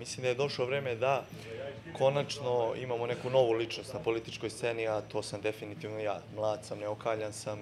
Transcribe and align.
Mislim 0.00 0.22
da 0.22 0.28
je 0.28 0.34
došlo 0.34 0.66
vreme 0.66 0.94
da 0.94 1.24
konačno 1.98 2.74
imamo 2.76 3.06
neku 3.06 3.30
novu 3.30 3.52
ličnost 3.52 3.94
na 3.94 4.00
političkoj 4.00 4.50
sceni, 4.50 4.86
a 4.88 5.00
to 5.00 5.22
sam 5.22 5.40
definitivno 5.40 5.98
ja. 5.98 6.20
Mlad 6.36 6.64
sam, 6.64 6.78
neokaljan 6.78 7.32
sam 7.32 7.58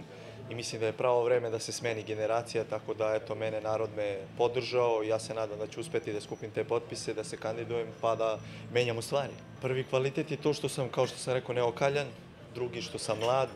i 0.50 0.54
mislim 0.54 0.80
da 0.80 0.86
je 0.86 0.92
pravo 0.92 1.24
vreme 1.24 1.50
da 1.50 1.58
se 1.58 1.72
smeni 1.72 2.02
generacija, 2.02 2.64
tako 2.64 2.94
da 2.94 3.14
eto, 3.14 3.34
mene 3.34 3.60
narod 3.60 3.90
me 3.96 4.18
podržao, 4.36 5.02
ja 5.02 5.18
se 5.18 5.34
nadam 5.34 5.58
da 5.58 5.66
ću 5.66 5.80
uspeti 5.80 6.12
da 6.12 6.20
skupim 6.20 6.50
te 6.50 6.64
potpise, 6.64 7.14
da 7.14 7.24
se 7.24 7.36
kandidujem, 7.36 7.88
pa 8.00 8.14
da 8.14 8.38
menjamo 8.72 9.02
stvari. 9.02 9.32
Prvi 9.60 9.84
kvalitet 9.84 10.30
je 10.30 10.36
to 10.36 10.54
što 10.54 10.68
sam, 10.68 10.88
kao 10.88 11.06
što 11.06 11.18
sam 11.18 11.34
rekao, 11.34 11.54
neokaljan, 11.54 12.06
drugi 12.54 12.82
što 12.82 12.98
sam 12.98 13.18
mlad, 13.18 13.48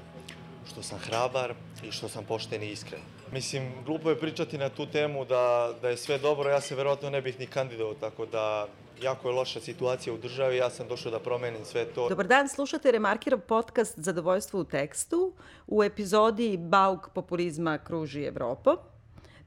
što 0.72 0.82
sam 0.82 0.98
hrabar 0.98 1.54
i 1.84 1.92
što 1.92 2.08
sam 2.08 2.24
pošten 2.24 2.62
i 2.62 2.70
iskren. 2.70 3.21
Mislim, 3.32 3.72
glupo 3.86 4.10
je 4.10 4.18
pričati 4.18 4.58
na 4.58 4.68
tu 4.68 4.86
temu 4.86 5.24
da, 5.24 5.72
da 5.82 5.88
je 5.88 5.96
sve 5.96 6.18
dobro, 6.18 6.50
ja 6.50 6.60
se 6.60 6.74
verovatno 6.74 7.10
ne 7.10 7.22
bih 7.22 7.40
ni 7.40 7.46
kandidovao, 7.46 7.94
tako 7.94 8.26
da 8.26 8.66
jako 9.02 9.28
je 9.28 9.34
loša 9.34 9.60
situacija 9.60 10.14
u 10.14 10.18
državi, 10.18 10.56
ja 10.56 10.70
sam 10.70 10.88
došao 10.88 11.12
da 11.12 11.18
promenim 11.18 11.64
sve 11.64 11.84
to. 11.84 12.08
Dobar 12.08 12.26
dan, 12.26 12.48
slušate 12.48 12.92
Remarkirov 12.92 13.40
podcast 13.40 13.98
Zadovoljstvo 13.98 14.60
u 14.60 14.64
tekstu 14.64 15.32
u 15.66 15.84
epizodi 15.84 16.56
Bauk 16.56 17.08
populizma 17.14 17.78
kruži 17.78 18.24
Evropo. 18.24 18.76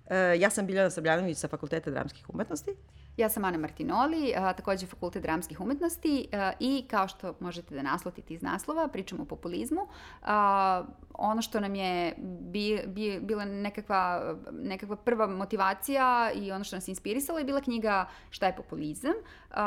E, 0.08 0.40
ja 0.40 0.50
sam 0.50 0.66
Biljana 0.66 0.90
Sabljanović 0.90 1.38
sa 1.38 1.48
Fakulteta 1.48 1.92
dramskih 1.92 2.30
umetnosti. 2.30 2.76
Ja 3.18 3.30
sam 3.30 3.46
Ana 3.46 3.58
Martinoli, 3.58 4.34
a, 4.36 4.54
takođe 4.54 4.88
Fakultet 4.88 5.24
dramskih 5.24 5.62
umetnosti 5.62 6.28
a, 6.32 6.52
i 6.60 6.86
kao 6.88 7.08
što 7.08 7.36
možete 7.40 7.76
da 7.76 7.82
naslotite 7.82 8.34
iz 8.34 8.42
naslova, 8.42 8.88
pričamo 8.88 9.24
o 9.24 9.26
populizmu. 9.26 9.88
A, 10.22 10.84
ono 11.18 11.42
što 11.42 11.60
nam 11.60 11.76
je 11.76 12.14
bi, 12.42 12.82
bi, 12.88 13.20
bila 13.22 13.46
nekakva, 13.46 14.36
nekakva 14.52 14.96
prva 14.96 15.28
motivacija 15.28 16.32
i 16.36 16.52
ono 16.52 16.64
što 16.64 16.76
nas 16.76 16.88
inspirisalo 16.88 17.40
je 17.40 17.46
bila 17.46 17.62
knjiga 17.62 18.06
Šta 18.30 18.46
je 18.46 18.56
populizam 18.56 19.12
uh, 19.12 19.58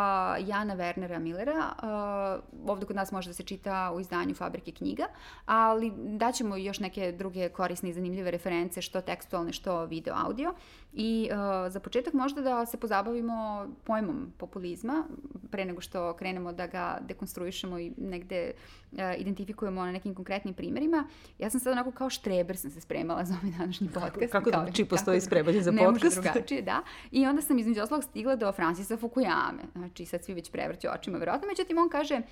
Jana 0.48 0.76
Wernera 0.76 1.18
Millera. 1.18 1.72
Uh, 1.82 2.70
ovde 2.70 2.86
kod 2.86 2.96
nas 2.96 3.12
može 3.12 3.30
da 3.30 3.34
se 3.34 3.42
čita 3.42 3.92
u 3.94 4.00
izdanju 4.00 4.34
Fabrike 4.34 4.72
knjiga, 4.72 5.04
ali 5.46 5.92
daćemo 5.96 6.56
još 6.56 6.80
neke 6.80 7.12
druge 7.12 7.48
korisne 7.48 7.90
i 7.90 7.92
zanimljive 7.92 8.30
reference, 8.30 8.82
što 8.82 9.00
tekstualne, 9.00 9.52
što 9.52 9.84
video, 9.84 10.14
audio. 10.16 10.54
I 10.92 11.30
uh, 11.30 11.72
za 11.72 11.80
početak 11.80 12.14
možda 12.14 12.40
da 12.40 12.66
se 12.66 12.76
pozabavimo 12.76 13.66
pojmom 13.84 14.32
populizma, 14.38 15.04
pre 15.50 15.64
nego 15.64 15.80
što 15.80 16.12
krenemo 16.12 16.52
da 16.52 16.66
ga 16.66 16.98
dekonstruišemo 17.00 17.78
i 17.78 17.92
negde 17.96 18.52
uh, 18.92 18.98
identifikujemo 19.18 19.84
na 19.84 19.92
nekim 19.92 20.14
konkretnim 20.14 20.54
primerima. 20.54 21.04
Ja 21.38 21.50
sam 21.50 21.60
sad 21.60 21.72
onako 21.72 21.90
kao 21.90 22.10
štreber 22.10 22.56
sam 22.56 22.70
se 22.70 22.80
spremala 22.80 23.24
za 23.28 23.34
ovaj 23.42 23.58
današnji 23.58 23.88
podcast. 23.88 24.32
Kako, 24.32 24.50
kako 24.50 24.70
či 24.72 24.84
postoji 24.84 25.20
spremanje 25.20 25.62
za 25.62 25.70
ne 25.70 25.84
podcast? 25.84 26.02
Ne 26.02 26.08
može 26.08 26.30
drugačije, 26.30 26.62
da. 26.62 26.82
I 27.10 27.26
onda 27.26 27.42
sam 27.42 27.58
između 27.58 27.82
oslog 27.82 28.04
stigla 28.04 28.36
do 28.36 28.52
Francisa 28.52 28.96
Fukuyame. 28.96 29.62
Znači 29.72 30.06
sad 30.06 30.24
svi 30.24 30.34
već 30.34 30.50
prevrću 30.50 30.88
očima, 30.94 31.18
verovatno. 31.18 31.48
Međutim, 31.48 31.78
on 31.78 31.88
kaže 31.88 32.14
uh, 32.14 32.22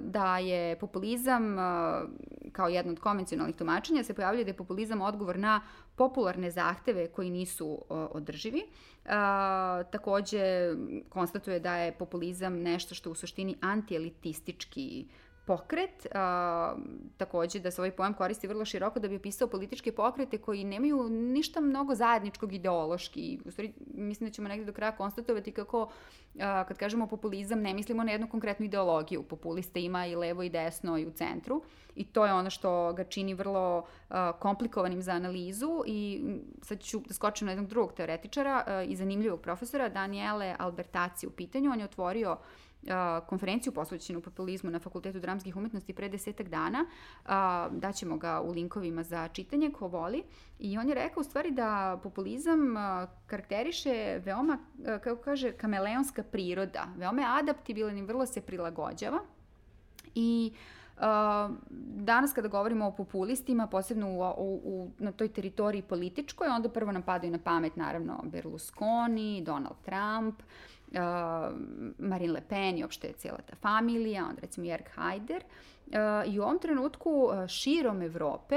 da 0.00 0.38
je 0.38 0.78
populizam 0.78 1.52
uh, 1.52 1.60
kao 2.52 2.68
jedno 2.68 2.92
od 2.92 3.00
konvencionalnih 3.00 3.56
tumačenja 3.56 4.04
se 4.04 4.14
pojavljuje 4.14 4.44
da 4.44 4.50
je 4.50 4.56
populizam 4.56 5.00
odgovor 5.00 5.38
na 5.38 5.60
popularne 5.96 6.50
zahteve 6.50 7.06
koji 7.06 7.30
nisu 7.30 7.68
uh, 7.68 8.06
održivi. 8.10 8.62
Uh, 9.04 9.10
takođe, 9.90 10.74
konstatuje 11.08 11.60
da 11.60 11.76
je 11.76 11.92
populizam 11.92 12.54
nešto 12.58 12.94
što 12.94 13.10
u 13.10 13.14
suštini 13.14 13.56
antielitistički 13.60 15.06
uh, 15.08 15.25
pokret, 15.46 16.06
a, 16.14 16.74
takođe 17.16 17.60
da 17.60 17.70
se 17.70 17.80
ovaj 17.80 17.90
pojam 17.90 18.14
koristi 18.14 18.46
vrlo 18.46 18.64
široko 18.64 19.00
da 19.00 19.08
bi 19.08 19.16
opisao 19.16 19.48
političke 19.48 19.92
pokrete 19.92 20.38
koji 20.38 20.64
nemaju 20.64 21.08
ništa 21.08 21.60
mnogo 21.60 21.94
zajedničkog 21.94 22.52
ideološki. 22.52 23.38
U 23.44 23.50
stvari, 23.50 23.72
mislim 23.94 24.28
da 24.28 24.34
ćemo 24.34 24.48
negde 24.48 24.64
do 24.64 24.72
kraja 24.72 24.96
konstatovati 24.96 25.52
kako, 25.52 25.90
a, 26.40 26.64
kad 26.64 26.78
kažemo 26.78 27.06
populizam, 27.06 27.60
ne 27.60 27.74
mislimo 27.74 28.04
na 28.04 28.12
jednu 28.12 28.28
konkretnu 28.28 28.66
ideologiju. 28.66 29.22
Populista 29.22 29.78
ima 29.78 30.06
i 30.06 30.16
levo 30.16 30.42
i 30.42 30.50
desno 30.50 30.98
i 30.98 31.06
u 31.06 31.10
centru 31.10 31.62
i 31.96 32.04
to 32.04 32.26
je 32.26 32.32
ono 32.32 32.50
što 32.50 32.92
ga 32.92 33.04
čini 33.04 33.34
vrlo 33.34 33.84
a, 34.08 34.32
komplikovanim 34.32 35.02
za 35.02 35.12
analizu 35.12 35.82
i 35.86 36.22
sad 36.62 36.80
ću 36.80 37.00
da 37.08 37.14
skočim 37.14 37.46
na 37.46 37.52
jednog 37.52 37.68
drugog 37.68 37.92
teoretičara 37.92 38.64
a, 38.66 38.82
i 38.82 38.96
zanimljivog 38.96 39.40
profesora, 39.40 39.88
Daniele 39.88 40.54
Albertaci 40.58 41.26
u 41.26 41.30
pitanju. 41.30 41.70
On 41.70 41.78
je 41.78 41.84
otvorio 41.84 42.36
konferenciju 43.26 43.72
posvećenu 43.72 44.20
populizmu 44.20 44.70
na 44.70 44.78
Fakultetu 44.78 45.20
dramskih 45.20 45.56
umetnosti 45.56 45.92
pre 45.92 46.08
desetak 46.08 46.48
dana. 46.48 46.86
Daćemo 47.70 48.16
ga 48.16 48.40
u 48.40 48.50
linkovima 48.50 49.02
za 49.02 49.28
čitanje 49.28 49.70
ko 49.70 49.88
voli. 49.88 50.22
I 50.58 50.78
on 50.78 50.88
je 50.88 50.94
rekao 50.94 51.20
u 51.20 51.24
stvari 51.24 51.50
da 51.50 52.00
populizam 52.02 52.74
karakteriše 53.26 54.20
veoma, 54.24 54.58
kako 54.84 55.22
kaže, 55.22 55.52
kameleonska 55.52 56.22
priroda. 56.22 56.86
Veoma 56.96 57.22
je 57.22 57.28
adaptibilan 57.30 57.98
i 57.98 58.02
vrlo 58.02 58.26
se 58.26 58.40
prilagođava. 58.40 59.18
I 60.14 60.52
Uh, 60.96 61.02
danas 61.94 62.32
kada 62.32 62.48
govorimo 62.48 62.86
o 62.86 62.92
populistima, 62.92 63.66
posebno 63.66 64.08
u, 64.08 64.20
u, 64.20 64.60
u, 64.64 64.90
na 64.98 65.12
toj 65.12 65.28
teritoriji 65.28 65.82
političkoj, 65.82 66.48
onda 66.48 66.68
prvo 66.68 66.92
nam 66.92 67.02
padaju 67.02 67.32
na 67.32 67.38
pamet 67.38 67.76
naravno 67.76 68.22
Berlusconi, 68.24 69.42
Donald 69.42 69.76
Trump, 69.84 70.42
Marine 71.98 72.32
Le 72.32 72.40
Pen 72.40 72.78
i 72.78 72.84
opšte 72.84 73.12
cijela 73.12 73.38
ta 73.38 73.56
familija, 73.56 74.26
onda 74.28 74.40
recimo 74.40 74.66
Jörg 74.66 74.88
Haider, 74.94 75.42
I 76.26 76.38
u 76.40 76.42
ovom 76.42 76.58
trenutku 76.58 77.30
širom 77.48 78.02
Evrope 78.02 78.56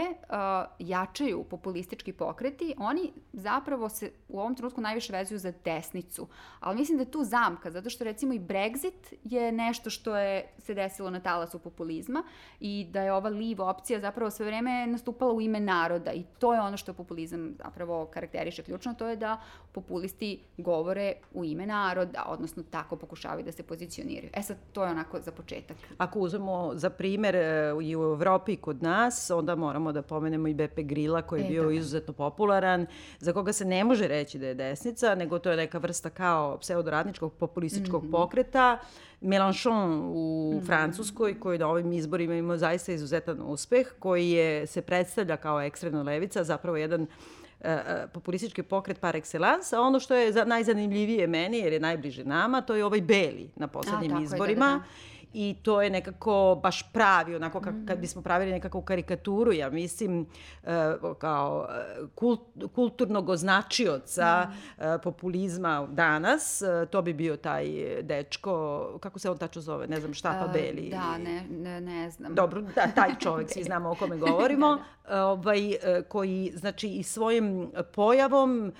jačaju 0.79 1.44
populistički 1.44 2.13
pokreti. 2.13 2.73
Oni 2.78 3.12
zapravo 3.34 3.90
se 3.90 4.12
u 4.29 4.40
ovom 4.40 4.56
trenutku 4.56 4.81
najviše 4.81 5.13
vezuju 5.13 5.39
za 5.39 5.53
desnicu. 5.66 6.28
Ali 6.59 6.78
mislim 6.78 6.97
da 6.97 7.01
je 7.01 7.12
tu 7.12 7.23
zamka, 7.23 7.72
zato 7.72 7.89
što 7.89 8.03
recimo 8.03 8.34
i 8.34 8.39
Brexit 8.39 9.13
je 9.23 9.51
nešto 9.51 9.89
što 9.89 10.18
je 10.18 10.53
se 10.57 10.73
desilo 10.73 11.09
na 11.09 11.19
talasu 11.19 11.59
populizma 11.59 12.23
i 12.59 12.88
da 12.91 13.01
je 13.01 13.13
ova 13.13 13.29
live 13.29 13.63
opcija 13.63 14.00
zapravo 14.00 14.31
sve 14.31 14.45
vreme 14.45 14.88
nastupala 14.88 15.34
u 15.34 15.41
ime 15.41 15.59
naroda 15.59 16.12
i 16.12 16.23
to 16.39 16.53
je 16.53 16.62
ono 16.62 16.78
što 16.78 16.94
populizam 16.94 17.56
zapravo 17.57 18.06
karakteriše 18.06 18.63
ključno, 18.63 18.94
to 18.94 19.07
je 19.07 19.16
da 19.16 19.41
populisti 19.72 20.39
govore 20.57 21.13
u 21.34 21.45
ime 21.45 21.66
naroda, 21.66 22.25
odnosno 22.28 22.63
tako 22.72 22.95
pokušavaju 22.95 23.45
da 23.45 23.51
se 23.51 23.63
pozicioniraju. 23.63 24.31
E 24.34 24.41
sad, 24.41 24.57
to 24.73 24.84
je 24.84 24.91
onako 24.91 25.19
za 25.22 25.31
početak. 25.31 25.78
Ako 25.97 26.19
uzmemo 26.19 26.72
za 26.75 26.89
primjer 26.89 27.19
primer 27.19 27.35
e, 27.35 27.74
i 27.81 27.96
u 27.96 28.03
Evropi 28.03 28.56
kod 28.56 28.84
nas, 28.84 29.31
onda 29.31 29.56
moramo 29.56 29.91
da 29.91 30.02
pomenemo 30.02 30.47
i 30.47 30.53
Bepe 30.53 30.84
Grila 30.84 31.22
koji 31.22 31.41
je 31.41 31.46
e, 31.46 31.50
bio 31.50 31.63
da. 31.63 31.72
izuzetno 31.72 32.13
popularan, 32.13 32.85
za 33.19 33.34
koga 33.34 33.53
se 33.53 33.66
ne 33.66 33.84
može 33.84 34.07
reći 34.07 34.40
da 34.40 34.47
je 34.47 34.53
desnica, 34.53 35.16
nego 35.16 35.40
to 35.40 35.52
je 35.52 35.57
neka 35.57 35.78
vrsta 35.78 36.09
kao 36.09 36.57
pseudoradničkog 36.57 37.34
populističkog 37.34 38.03
mm 38.03 38.07
-hmm. 38.07 38.12
pokreta. 38.12 38.80
Mélenchon 39.22 40.02
u 40.13 40.53
mm 40.53 40.57
-hmm. 40.57 40.66
Francuskoj, 40.66 41.40
koji 41.40 41.59
na 41.59 41.68
ovim 41.68 41.91
izborima 41.91 42.35
ima 42.35 42.57
zaista 42.57 42.91
izuzetan 42.91 43.41
uspeh, 43.41 43.88
koji 44.00 44.30
je, 44.30 44.68
se 44.68 44.81
predstavlja 44.81 45.38
kao 45.38 45.62
ekstremna 45.62 46.03
levica, 46.03 46.44
zapravo 46.44 46.78
jedan 46.78 47.01
uh, 47.01 47.68
populistički 48.13 48.63
pokret 48.63 49.00
par 49.00 49.16
excellence, 49.16 49.75
a 49.75 49.81
ono 49.81 50.00
što 50.00 50.16
je 50.16 50.31
za, 50.31 50.46
najzanimljivije 50.46 51.28
meni, 51.28 51.57
jer 51.57 51.74
je 51.74 51.80
najbliže 51.80 52.24
nama, 52.24 52.62
to 52.62 52.75
je 52.75 52.86
ovaj 52.86 53.01
Beli 53.01 53.50
na 53.56 53.68
poslednjim 53.68 54.18
a, 54.18 54.22
izborima. 54.22 54.66
Je, 54.66 54.72
da, 54.72 54.78
da, 54.78 54.78
da 54.78 55.09
i 55.34 55.56
to 55.63 55.81
je 55.81 55.90
nekako 55.90 56.59
baš 56.63 56.91
pravi, 56.94 57.35
onako 57.35 57.62
kak, 57.62 57.73
kad 57.88 58.00
bismo 58.00 58.22
pravili 58.22 58.51
nekakvu 58.51 58.81
karikaturu, 58.81 59.51
ja 59.53 59.69
mislim, 59.69 60.25
uh, 60.63 60.69
kao 61.17 61.67
e, 61.69 62.07
kult, 62.16 62.41
kulturnog 62.75 63.29
označioca 63.29 64.47
mm. 64.47 64.51
uh, 64.78 65.01
populizma 65.03 65.88
danas, 65.91 66.62
uh, 66.62 66.89
to 66.89 67.01
bi 67.01 67.13
bio 67.13 67.38
taj 67.38 67.66
dečko, 68.01 68.85
kako 69.00 69.19
se 69.19 69.29
on 69.29 69.38
tačno 69.38 69.62
zove, 69.62 69.88
ne 69.88 70.00
znam 70.00 70.13
šta, 70.13 70.45
pa 70.45 70.47
Beli. 70.47 70.89
Da, 70.89 71.18
ne, 71.18 71.44
ne, 71.50 71.81
ne 71.81 72.09
znam. 72.09 72.35
Dobro, 72.35 72.62
da, 72.62 72.88
taj 72.95 73.16
čovek, 73.19 73.50
svi 73.50 73.63
znamo 73.69 73.91
o 73.91 73.95
kome 73.95 74.18
govorimo, 74.18 74.68
da, 75.09 75.16
da. 75.16 75.25
ovaj, 75.25 75.59
koji, 76.07 76.51
znači, 76.56 76.88
i 76.88 77.03
svojim 77.03 77.72
pojavom, 77.95 78.73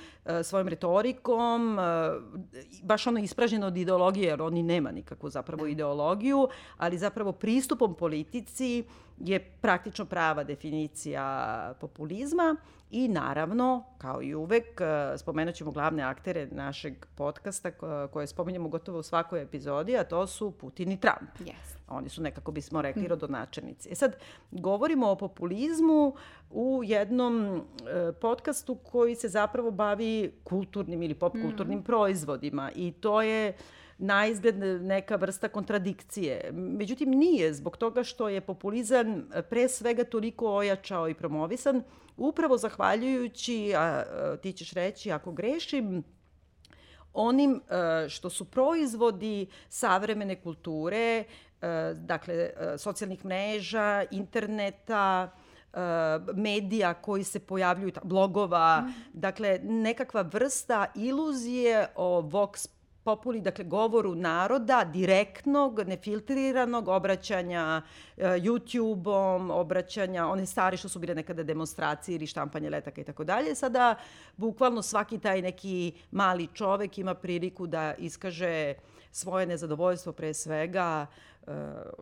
svojom 0.44 0.68
retorikom, 0.68 1.78
baš 2.84 3.08
ono 3.08 3.20
ispraženo 3.20 3.68
od 3.68 3.78
ideologije, 3.78 4.28
jer 4.28 4.42
oni 4.42 4.64
nema 4.64 4.92
nikakvu 4.92 5.30
zapravo 5.30 5.64
da. 5.64 5.70
Ideologiju, 6.44 6.76
ali 6.78 6.98
zapravo 6.98 7.32
pristupom 7.32 7.96
politici 7.96 8.84
je 9.20 9.40
praktično 9.40 10.06
prava 10.06 10.44
definicija 10.44 11.74
populizma 11.82 12.56
i 12.92 13.08
naravno, 13.08 13.84
kao 13.98 14.22
i 14.22 14.36
uvek, 14.36 14.82
e, 14.82 15.18
spomenut 15.18 15.56
ćemo 15.56 15.72
glavne 15.72 16.04
aktere 16.04 16.48
našeg 16.52 17.06
podcasta 17.16 17.72
koje 18.12 18.28
spominjemo 18.28 18.70
gotovo 18.70 19.00
u 19.00 19.04
svakoj 19.04 19.42
epizodi, 19.42 19.98
a 19.98 20.04
to 20.04 20.28
su 20.28 20.52
Putin 20.52 20.92
i 20.92 21.00
Trump. 21.00 21.30
Yes. 21.40 21.78
Oni 21.88 22.10
su 22.10 22.22
nekako 22.22 22.52
bismo 22.52 22.82
rekli 22.82 23.04
mm. 23.04 23.08
rodonačenici. 23.08 23.90
E 23.92 23.96
sad, 23.96 24.16
govorimo 24.52 25.10
o 25.10 25.16
populizmu 25.16 26.16
u 26.52 26.82
jednom 26.84 27.56
e, 27.56 28.12
podcastu 28.12 28.76
koji 28.76 29.16
se 29.16 29.28
zapravo 29.28 29.72
bavi 29.72 30.32
kulturnim 30.44 31.04
ili 31.04 31.14
popkulturnim 31.14 31.80
mm. 31.80 31.84
proizvodima 31.84 32.72
i 32.76 32.92
to 32.92 33.22
je 33.22 33.54
na 34.00 34.28
izgled 34.28 34.56
neka 34.82 35.16
vrsta 35.16 35.48
kontradikcije. 35.48 36.52
Međutim, 36.54 37.10
nije 37.10 37.54
zbog 37.54 37.78
toga 37.78 38.04
što 38.04 38.30
je 38.30 38.42
populizam 38.42 39.30
pre 39.50 39.68
svega 39.70 40.04
toliko 40.04 40.56
ojačao 40.56 41.10
i 41.10 41.14
promovisan, 41.14 41.84
upravo 42.18 42.58
zahvaljujući, 42.58 43.74
a, 43.76 44.04
ti 44.42 44.54
ćeš 44.54 44.74
reći 44.74 45.12
ako 45.12 45.32
grešim, 45.32 46.04
onim 47.14 47.62
e, 47.70 48.10
što 48.10 48.30
su 48.30 48.46
proizvodi 48.46 49.48
savremene 49.70 50.42
kulture, 50.42 51.24
dakle, 51.96 52.50
socijalnih 52.78 53.26
mreža, 53.26 54.06
interneta, 54.12 55.32
medija 56.36 56.94
koji 56.94 57.24
se 57.24 57.40
pojavljuju, 57.40 57.92
blogova, 58.04 58.82
mm. 58.82 58.94
dakle 59.14 59.60
nekakva 59.64 60.22
vrsta 60.22 60.86
iluzije 60.96 61.88
o 61.96 62.22
vox 62.22 62.79
populi, 63.10 63.42
dakle 63.42 63.64
govoru 63.66 64.16
naroda, 64.16 64.84
direktnog, 64.84 65.80
nefiltriranog 65.88 66.88
obraćanja 66.88 67.82
uh, 67.82 68.24
YouTube-om, 68.24 69.52
obraćanja, 69.52 70.28
one 70.28 70.46
stari 70.46 70.78
što 70.78 70.90
su 70.90 71.00
bile 71.00 71.16
nekada 71.16 71.44
demonstracije 71.44 72.16
ili 72.16 72.28
štampanje 72.28 72.70
letaka 72.70 73.02
i 73.02 73.04
tako 73.04 73.24
dalje. 73.24 73.56
Sada 73.56 73.96
bukvalno 74.38 74.82
svaki 74.82 75.18
taj 75.20 75.42
neki 75.42 75.94
mali 76.12 76.48
čovek 76.54 76.98
ima 76.98 77.14
priliku 77.14 77.68
da 77.68 77.94
iskaže 77.98 78.74
svoje 79.12 79.46
nezadovoljstvo 79.46 80.14
pre 80.14 80.34
svega 80.34 81.08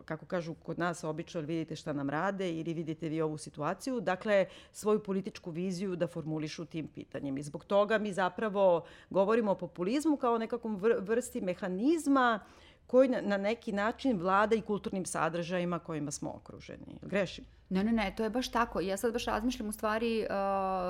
kako 0.04 0.26
kažu 0.26 0.54
kod 0.54 0.78
nas 0.78 1.04
obično, 1.04 1.40
vidite 1.40 1.76
šta 1.76 1.92
nam 1.92 2.10
rade 2.10 2.52
ili 2.52 2.74
vidite 2.74 3.08
vi 3.08 3.20
ovu 3.20 3.38
situaciju. 3.38 4.00
Dakle, 4.00 4.46
svoju 4.72 5.02
političku 5.02 5.50
viziju 5.50 5.96
da 5.96 6.06
formulišu 6.06 6.64
tim 6.64 6.88
pitanjem. 6.88 7.38
I 7.38 7.42
zbog 7.42 7.64
toga 7.64 7.98
mi 7.98 8.12
zapravo 8.12 8.84
govorimo 9.10 9.50
o 9.50 9.58
populizmu 9.58 10.16
kao 10.16 10.38
nekakvom 10.38 10.76
vrsti 11.00 11.40
mehanizma 11.40 12.40
koji 12.86 13.08
na 13.08 13.36
neki 13.36 13.72
način 13.72 14.18
vlada 14.18 14.56
i 14.56 14.60
kulturnim 14.60 15.06
sadržajima 15.06 15.78
kojima 15.78 16.10
smo 16.10 16.30
okruženi. 16.30 16.98
Grešim? 17.02 17.44
Ne, 17.70 17.84
ne, 17.84 17.92
ne, 17.92 18.14
to 18.16 18.22
je 18.22 18.30
baš 18.30 18.48
tako. 18.48 18.80
Ja 18.80 18.96
sad 18.96 19.12
baš 19.12 19.24
razmišljam 19.24 19.68
u 19.68 19.72
stvari 19.72 20.20
uh, 20.20 20.28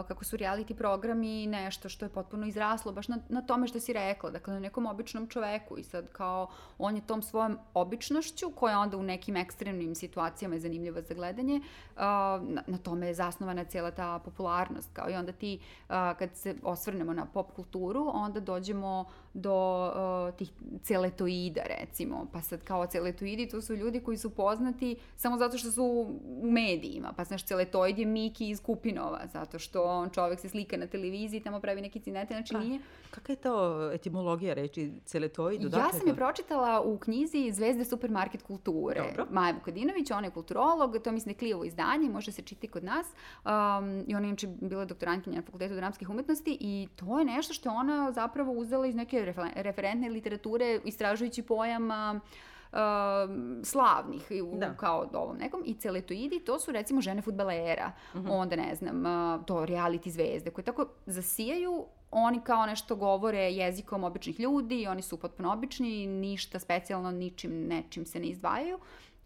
kako 0.08 0.24
su 0.24 0.36
reality 0.36 0.74
programi 0.74 1.46
nešto 1.46 1.88
što 1.88 2.04
je 2.04 2.08
potpuno 2.08 2.46
izraslo 2.46 2.92
baš 2.92 3.08
na, 3.08 3.18
na 3.28 3.42
tome 3.42 3.68
što 3.68 3.80
si 3.80 3.92
rekla, 3.92 4.30
dakle 4.30 4.54
na 4.54 4.60
nekom 4.60 4.86
običnom 4.86 5.26
čoveku 5.28 5.78
i 5.78 5.82
sad 5.82 6.08
kao 6.12 6.50
on 6.78 6.96
je 6.96 7.06
tom 7.06 7.22
svojom 7.22 7.58
običnošću 7.74 8.50
koja 8.50 8.78
onda 8.78 8.96
u 8.96 9.02
nekim 9.02 9.36
ekstremnim 9.36 9.94
situacijama 9.94 10.54
je 10.54 10.60
zanimljiva 10.60 11.02
za 11.02 11.14
gledanje, 11.14 11.56
uh, 11.56 12.02
na, 12.48 12.62
na 12.66 12.78
tome 12.82 13.06
je 13.06 13.14
zasnovana 13.14 13.64
cijela 13.64 13.90
ta 13.90 14.18
popularnost 14.18 14.88
kao 14.92 15.10
i 15.10 15.14
onda 15.14 15.32
ti 15.32 15.58
uh, 15.62 15.94
kad 16.18 16.36
se 16.36 16.54
osvrnemo 16.62 17.12
na 17.12 17.26
pop 17.26 17.52
kulturu, 17.52 18.10
onda 18.14 18.40
dođemo 18.40 19.04
do 19.34 19.86
uh, 20.28 20.36
tih 20.36 20.52
celetoida 20.82 21.62
recimo, 21.80 22.26
pa 22.32 22.42
sad 22.42 22.64
kao 22.64 22.86
celetoidi 22.86 23.48
to 23.48 23.62
su 23.62 23.74
ljudi 23.74 24.00
koji 24.00 24.16
su 24.16 24.30
poznati 24.30 24.96
samo 25.16 25.36
zato 25.36 25.58
što 25.58 25.70
su 25.70 25.84
u 25.84 26.16
medijima, 26.68 27.12
pa 27.16 27.24
znaš, 27.24 27.44
celetoid 27.44 27.98
je 27.98 28.06
Miki 28.06 28.48
iz 28.48 28.62
Kupinova, 28.62 29.20
zato 29.32 29.58
što 29.58 29.84
on 29.84 30.10
čovek 30.10 30.40
se 30.40 30.48
slika 30.48 30.76
na 30.76 30.86
televiziji, 30.86 31.40
tamo 31.40 31.60
pravi 31.60 31.80
neki 31.80 32.00
cinete, 32.00 32.34
znači 32.34 32.54
Ka, 32.54 32.60
nije... 32.60 32.80
Kakva 33.10 33.32
je 33.32 33.36
to 33.36 33.90
etimologija 33.92 34.54
reči 34.54 34.92
celetoid? 35.04 35.62
Ja 35.62 35.90
sam 35.92 36.08
je 36.08 36.14
pročitala 36.14 36.80
u 36.80 36.98
knjizi 36.98 37.52
Zvezde 37.52 37.84
supermarket 37.84 38.42
kulture. 38.42 39.00
Dobro. 39.08 39.26
Maja 39.30 39.52
Vukadinović, 39.52 40.10
ona 40.10 40.26
je 40.26 40.30
kulturolog, 40.30 40.96
to 41.04 41.12
mislim 41.12 41.32
da 41.32 41.36
je 41.36 41.38
klijevo 41.38 41.64
izdanje, 41.64 42.08
može 42.08 42.32
se 42.32 42.42
čiti 42.42 42.68
kod 42.68 42.84
nas. 42.84 43.06
Um, 43.06 44.04
I 44.06 44.14
ona 44.14 44.26
je 44.26 44.28
inače 44.28 44.46
bila 44.60 44.84
doktorantkinja 44.84 45.36
na 45.36 45.42
Fakultetu 45.42 45.74
dramskih 45.74 46.10
umetnosti 46.10 46.56
i 46.60 46.88
to 46.96 47.18
je 47.18 47.24
nešto 47.24 47.54
što 47.54 47.70
ona 47.70 48.12
zapravo 48.12 48.52
uzela 48.52 48.86
iz 48.86 48.94
neke 48.94 49.34
referentne 49.54 50.08
literature, 50.08 50.80
istražujući 50.84 51.42
pojam 51.42 51.90
uh, 51.90 52.20
uh, 52.72 52.78
slavnih 53.64 54.32
u, 54.44 54.58
da. 54.58 54.74
kao 54.74 55.08
ovom 55.12 55.36
nekom 55.36 55.62
i 55.66 55.74
celetoidi 55.74 56.40
to 56.40 56.58
su 56.58 56.72
recimo 56.72 57.00
žene 57.00 57.22
futbalera 57.22 57.92
uh 58.14 58.20
mhm. 58.20 58.28
-huh. 58.28 58.32
onda 58.32 58.56
ne 58.56 58.74
znam 58.74 58.96
uh, 59.00 59.44
to 59.44 59.54
reality 59.54 60.08
zvezde 60.08 60.50
koje 60.50 60.64
tako 60.64 60.86
zasijaju 61.06 61.86
oni 62.10 62.40
kao 62.40 62.66
nešto 62.66 62.96
govore 62.96 63.38
jezikom 63.38 64.04
običnih 64.04 64.40
ljudi, 64.40 64.86
oni 64.86 65.02
su 65.02 65.16
potpuno 65.16 65.52
obični, 65.52 66.06
ništa 66.06 66.58
specijalno, 66.58 67.10
ničim, 67.10 67.66
nečim 67.66 68.06
se 68.06 68.20
ne 68.20 68.26
izdvajaju 68.26 68.78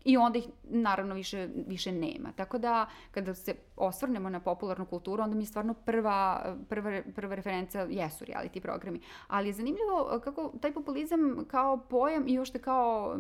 I 0.05 0.17
onda 0.17 0.39
ih 0.39 0.49
naravno 0.65 1.15
više, 1.15 1.49
više 1.67 1.93
nema. 1.93 2.33
Tako 2.37 2.59
da 2.59 2.87
kada 3.11 3.35
se 3.35 3.55
osvrnemo 3.77 4.31
na 4.31 4.41
popularnu 4.41 4.87
kulturu, 4.87 5.23
onda 5.23 5.37
mi 5.37 5.43
je 5.43 5.47
stvarno 5.47 5.75
prva, 5.75 6.45
prva, 6.69 7.03
prva 7.15 7.35
referenca 7.35 7.81
jesu 7.91 8.25
reality 8.25 8.61
programi. 8.61 9.01
Ali 9.29 9.49
je 9.49 9.53
zanimljivo 9.53 10.21
kako 10.25 10.53
taj 10.61 10.73
populizam 10.73 11.45
kao 11.49 11.77
pojam 11.77 12.29
i 12.29 12.39
uopšte 12.39 12.59
kao, 12.59 13.19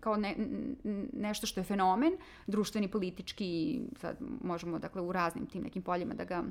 kao 0.00 0.16
ne, 0.16 0.34
nešto 1.12 1.46
što 1.46 1.60
je 1.60 1.64
fenomen, 1.64 2.16
društveni, 2.46 2.88
politički, 2.88 3.80
sad 3.96 4.16
možemo 4.42 4.78
dakle 4.78 5.02
u 5.02 5.12
raznim 5.12 5.46
tim 5.46 5.62
nekim 5.62 5.82
poljima 5.82 6.14
da 6.14 6.24
ga 6.24 6.44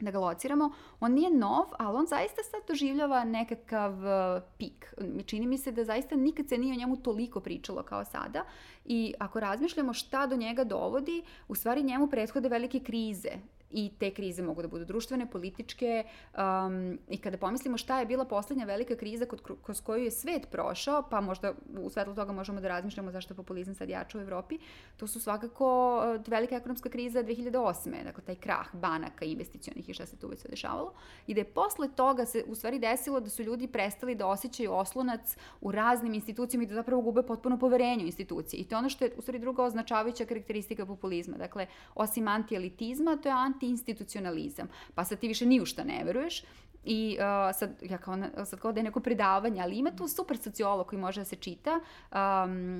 da 0.00 0.10
ga 0.10 0.18
lociramo, 0.18 0.70
on 1.00 1.12
nije 1.12 1.30
nov, 1.30 1.64
ali 1.78 1.96
on 1.96 2.06
zaista 2.06 2.42
sad 2.42 2.60
doživljava 2.68 3.24
nekakav 3.24 3.92
uh, 3.92 4.42
pik. 4.58 4.94
Čini 5.26 5.46
mi 5.46 5.58
se 5.58 5.72
da 5.72 5.84
zaista 5.84 6.16
nikad 6.16 6.48
se 6.48 6.58
nije 6.58 6.72
o 6.72 6.78
njemu 6.78 6.96
toliko 6.96 7.40
pričalo 7.40 7.82
kao 7.82 8.04
sada. 8.04 8.44
I 8.84 9.14
ako 9.18 9.40
razmišljamo 9.40 9.92
šta 9.92 10.26
do 10.26 10.36
njega 10.36 10.64
dovodi, 10.64 11.22
u 11.48 11.54
stvari 11.54 11.82
njemu 11.82 12.06
prethode 12.06 12.48
velike 12.48 12.80
krize 12.80 13.30
i 13.70 13.90
te 13.98 14.10
krize 14.10 14.42
mogu 14.42 14.62
da 14.62 14.68
budu 14.68 14.84
društvene, 14.84 15.30
političke 15.30 16.04
um, 16.04 16.98
i 17.08 17.18
kada 17.18 17.36
pomislimo 17.36 17.76
šta 17.78 18.00
je 18.00 18.06
bila 18.06 18.24
poslednja 18.24 18.64
velika 18.64 18.96
kriza 18.96 19.26
kod, 19.26 19.42
kroz 19.62 19.80
koju 19.80 20.04
je 20.04 20.10
svet 20.10 20.48
prošao, 20.50 21.02
pa 21.10 21.20
možda 21.20 21.52
u 21.80 21.90
svetlu 21.90 22.14
toga 22.14 22.32
možemo 22.32 22.60
da 22.60 22.68
razmišljamo 22.68 23.10
zašto 23.10 23.34
je 23.34 23.36
populizam 23.36 23.74
sad 23.74 23.88
jača 23.88 24.18
u 24.18 24.20
Evropi, 24.20 24.58
to 24.96 25.06
su 25.06 25.20
svakako 25.20 25.96
uh, 25.96 26.26
velika 26.26 26.56
ekonomska 26.56 26.88
kriza 26.88 27.22
2008. 27.22 28.04
Dakle, 28.04 28.24
taj 28.24 28.34
krah 28.34 28.74
banaka, 28.74 29.24
investicionih 29.24 29.88
i 29.88 29.94
šta 29.94 30.06
se 30.06 30.16
tu 30.16 30.28
već 30.28 30.40
sve 30.40 30.50
dešavalo. 30.50 30.92
I 31.26 31.34
da 31.34 31.40
je 31.40 31.44
posle 31.44 31.88
toga 31.88 32.26
se 32.26 32.44
u 32.46 32.54
stvari 32.54 32.78
desilo 32.78 33.20
da 33.20 33.30
su 33.30 33.42
ljudi 33.42 33.66
prestali 33.66 34.14
da 34.14 34.26
osjećaju 34.26 34.72
oslonac 34.72 35.36
u 35.60 35.72
raznim 35.72 36.14
institucijama 36.14 36.64
i 36.64 36.66
da 36.66 36.74
zapravo 36.74 37.02
gube 37.02 37.22
potpuno 37.22 37.58
poverenje 37.58 38.04
u 38.04 38.06
institucije. 38.06 38.60
I 38.60 38.64
to 38.64 38.74
je 38.74 38.78
ono 38.78 38.88
što 38.88 39.04
je 39.04 39.12
u 39.16 39.22
stvari 39.22 39.38
druga 39.38 39.62
označavajuća 39.62 40.24
karakteristika 40.24 40.86
populizma. 40.86 41.36
Dakle, 41.36 41.66
osim 41.94 42.28
antielitizma, 42.28 43.16
to 43.16 43.28
je 43.28 43.32
anti 43.32 43.57
anti-institucionalizam. 43.58 44.66
Pa 44.94 45.04
sad 45.04 45.18
ti 45.18 45.28
više 45.28 45.46
ni 45.46 45.60
u 45.60 45.66
šta 45.66 45.84
ne 45.84 46.04
veruješ 46.04 46.42
I 46.84 47.18
uh, 47.20 47.56
sad, 47.56 47.70
ja 47.82 47.98
kao, 47.98 48.16
sad 48.44 48.60
kao 48.60 48.72
da 48.72 48.80
je 48.80 48.84
neko 48.84 49.00
predavanje, 49.00 49.62
ali 49.62 49.78
ima 49.78 49.90
tu 49.90 50.08
super 50.08 50.38
sociolog 50.38 50.86
koji 50.86 51.00
može 51.00 51.20
da 51.20 51.24
se 51.24 51.36
čita, 51.36 51.70
um, 51.74 52.18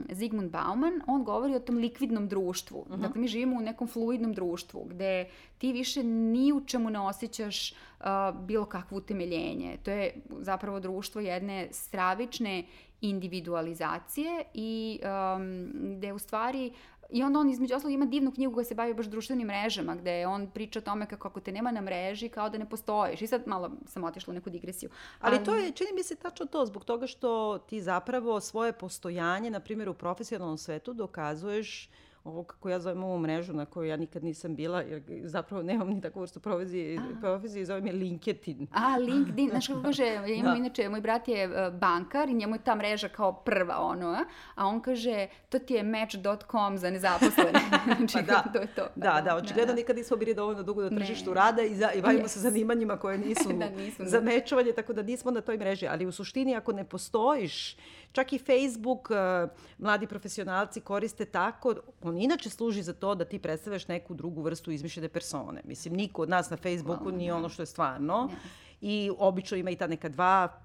Zygmunt 0.09 0.51
Bauman, 0.51 1.01
on 1.07 1.25
govori 1.25 1.55
o 1.55 1.61
tom 1.61 1.77
likvidnom 1.77 2.29
društvu. 2.29 2.79
Uh 2.79 2.87
-huh. 2.87 3.01
Dakle, 3.01 3.21
mi 3.21 3.29
živimo 3.29 3.57
u 3.57 3.61
nekom 3.61 3.89
fluidnom 3.89 4.33
društvu 4.33 4.85
gde 4.85 5.29
ti 5.59 5.73
više 5.73 6.03
ni 6.05 6.53
u 6.53 6.65
čemu 6.67 6.91
ne 6.91 7.01
osjećaš 7.01 7.73
uh, 7.73 8.07
bilo 8.41 8.65
kakvo 8.65 8.99
utemeljenje. 8.99 9.77
To 9.83 9.91
je 9.91 10.15
zapravo 10.41 10.81
društvo 10.81 11.21
jedne 11.21 11.69
stravične 11.71 12.65
individualizacije 13.01 14.43
i 14.55 15.01
um, 15.03 15.71
gde 15.97 16.13
u 16.13 16.19
stvari 16.19 16.73
I 17.11 17.23
onda 17.23 17.39
on 17.39 17.51
između 17.51 17.75
ostalog 17.75 17.93
ima 17.95 18.07
divnu 18.07 18.33
knjigu 18.33 18.55
koja 18.55 18.65
se 18.65 18.75
bavi 18.75 18.95
baš 18.95 19.07
društvenim 19.07 19.47
mrežama, 19.47 19.95
gde 19.95 20.27
on 20.27 20.51
priča 20.51 20.79
o 20.79 20.83
tome 20.83 21.07
kako 21.07 21.29
ako 21.29 21.41
te 21.41 21.53
nema 21.53 21.71
na 21.71 21.81
mreži, 21.81 22.29
kao 22.29 22.51
da 22.51 22.59
ne 22.59 22.69
postojiš. 22.69 23.23
I 23.23 23.27
sad 23.27 23.43
malo 23.47 23.71
sam 23.87 24.05
otišla 24.05 24.31
u 24.31 24.35
neku 24.35 24.51
digresiju. 24.51 24.91
Ali, 25.21 25.37
Ali 25.37 25.45
to 25.45 25.55
je, 25.55 25.73
čini 25.73 25.91
mi 25.95 26.03
se 26.03 26.15
tačno 26.15 26.47
to, 26.47 26.67
zbog 26.67 26.85
toga 26.85 27.07
što 27.07 27.59
ti 27.59 27.81
zapravo 27.81 28.41
svoje 28.41 28.73
postojanje, 28.73 29.51
na 29.51 29.61
primjer 29.61 29.89
u 29.89 29.95
profesionalnom 29.95 30.59
svetu, 30.59 30.93
dokazuješ 30.93 31.91
ovo 32.29 32.43
kako 32.43 32.69
ja 32.69 32.81
zovem 32.81 33.05
ovu 33.05 33.19
mrežu 33.19 33.53
na 33.53 33.67
kojoj 33.67 33.89
ja 33.89 33.97
nikad 33.97 34.25
nisam 34.25 34.57
bila, 34.57 34.81
jer 34.81 35.03
zapravo 35.23 35.63
nemam 35.63 35.89
ni 35.89 36.01
takvu 36.01 36.21
vrstu 36.21 36.41
profesije, 36.41 37.01
profesije 37.21 37.65
zovem 37.65 37.87
je 37.87 37.93
LinkedIn. 37.93 38.67
A, 38.73 38.97
LinkedIn, 38.97 39.51
znaš 39.51 39.67
kako 39.67 39.83
kaže, 39.83 40.05
ja 40.05 40.27
imam 40.35 40.53
da. 40.53 40.59
inače, 40.59 40.89
moj 40.89 41.01
brat 41.01 41.29
je 41.29 41.45
e, 41.45 41.71
bankar 41.71 42.29
i 42.29 42.35
njemu 42.35 42.55
je 42.55 42.65
ta 42.65 42.75
mreža 42.75 43.09
kao 43.09 43.33
prva 43.33 43.79
ono, 43.81 44.17
a 44.55 44.67
on 44.67 44.81
kaže, 44.81 45.27
to 45.49 45.59
ti 45.59 45.75
je 45.75 45.83
match.com 45.83 46.79
za 46.79 46.91
nezaposlene. 46.91 47.61
znači, 47.97 48.13
pa 48.13 48.23
da. 48.23 48.45
to 48.53 48.59
je 48.59 48.67
to. 48.67 48.87
Da, 48.97 49.13
da, 49.13 49.21
da 49.21 49.37
očigledno 49.37 49.67
da, 49.67 49.73
da. 49.73 49.81
nikad 49.81 49.97
nismo 49.97 50.17
bili 50.17 50.35
dovoljno 50.35 50.63
dugo 50.63 50.83
na 50.83 50.99
tržištu 50.99 51.31
ne. 51.31 51.35
rada 51.35 51.63
i, 51.63 51.75
za, 51.75 51.93
i 51.93 52.03
bavimo 52.03 52.25
yes. 52.25 52.29
se 52.29 52.41
zanimanjima 52.41 52.97
koje 52.97 53.19
nisu 53.19 53.53
da, 53.53 53.71
nismo, 53.71 54.05
za 54.05 54.21
mečovanje, 54.21 54.73
tako 54.73 54.93
da 54.93 55.03
nismo 55.03 55.31
na 55.31 55.41
toj 55.41 55.57
mreži, 55.57 55.87
ali 55.87 56.07
u 56.07 56.13
suštini 56.13 56.57
ako 56.57 56.73
ne 56.73 56.85
postojiš, 56.85 57.77
čak 58.13 58.33
i 58.33 58.39
Facebook, 58.39 59.11
uh, 59.11 59.51
mladi 59.79 60.07
profesionalci 60.07 60.81
koriste 60.81 61.25
tako, 61.25 61.75
on 62.03 62.19
inače 62.19 62.51
služi 62.51 62.83
za 62.83 62.93
to 62.93 63.15
da 63.15 63.25
ti 63.25 63.39
predstavljaš 63.39 63.89
neku 63.89 64.15
drugu 64.15 64.43
vrstu 64.43 64.71
izmišljene 64.71 65.09
persone. 65.09 65.63
Mislim, 65.65 65.95
niko 65.95 66.23
od 66.23 66.29
nas 66.29 66.51
na 66.51 66.57
Facebooku 66.57 67.11
nije 67.13 67.35
ono 67.35 67.49
što 67.49 67.63
je 67.63 67.67
stvarno. 67.67 68.31
Yes 68.33 68.68
i 68.81 69.11
obično 69.19 69.57
ima 69.57 69.71
i 69.71 69.77
ta 69.77 69.87
neka 69.87 70.09
dva 70.09 70.63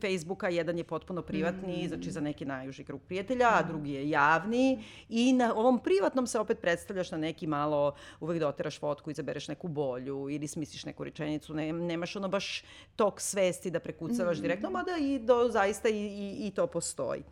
Facebooka, 0.00 0.48
jedan 0.48 0.78
je 0.78 0.84
potpuno 0.84 1.22
privatni, 1.22 1.84
mm. 1.84 1.88
znači 1.88 2.10
za 2.10 2.20
neki 2.20 2.44
najuži 2.44 2.84
krug 2.84 3.00
prijatelja, 3.02 3.48
a 3.52 3.62
drugi 3.62 3.92
je 3.92 4.10
javni 4.10 4.84
i 5.08 5.32
na 5.32 5.54
ovom 5.54 5.78
privatnom 5.78 6.26
se 6.26 6.38
opet 6.38 6.60
predstavljaš 6.60 7.10
na 7.10 7.18
neki 7.18 7.46
malo, 7.46 7.94
uvek 8.20 8.40
doteraš 8.40 8.80
fotku, 8.80 9.10
izabereš 9.10 9.48
neku 9.48 9.68
bolju 9.68 10.30
ili 10.30 10.48
smisliš 10.48 10.84
neku 10.84 11.04
rečenicu, 11.04 11.54
ne, 11.54 11.72
nemaš 11.72 12.16
ono 12.16 12.28
baš 12.28 12.64
tok 12.96 13.20
svesti 13.20 13.70
da 13.70 13.80
prekucavaš 13.80 14.38
mm. 14.38 14.42
direktno, 14.42 14.70
mada 14.70 14.96
i 15.00 15.18
do, 15.18 15.48
zaista 15.48 15.88
i, 15.88 16.06
i, 16.06 16.46
i 16.46 16.50
to 16.50 16.66
postoji. 16.66 17.22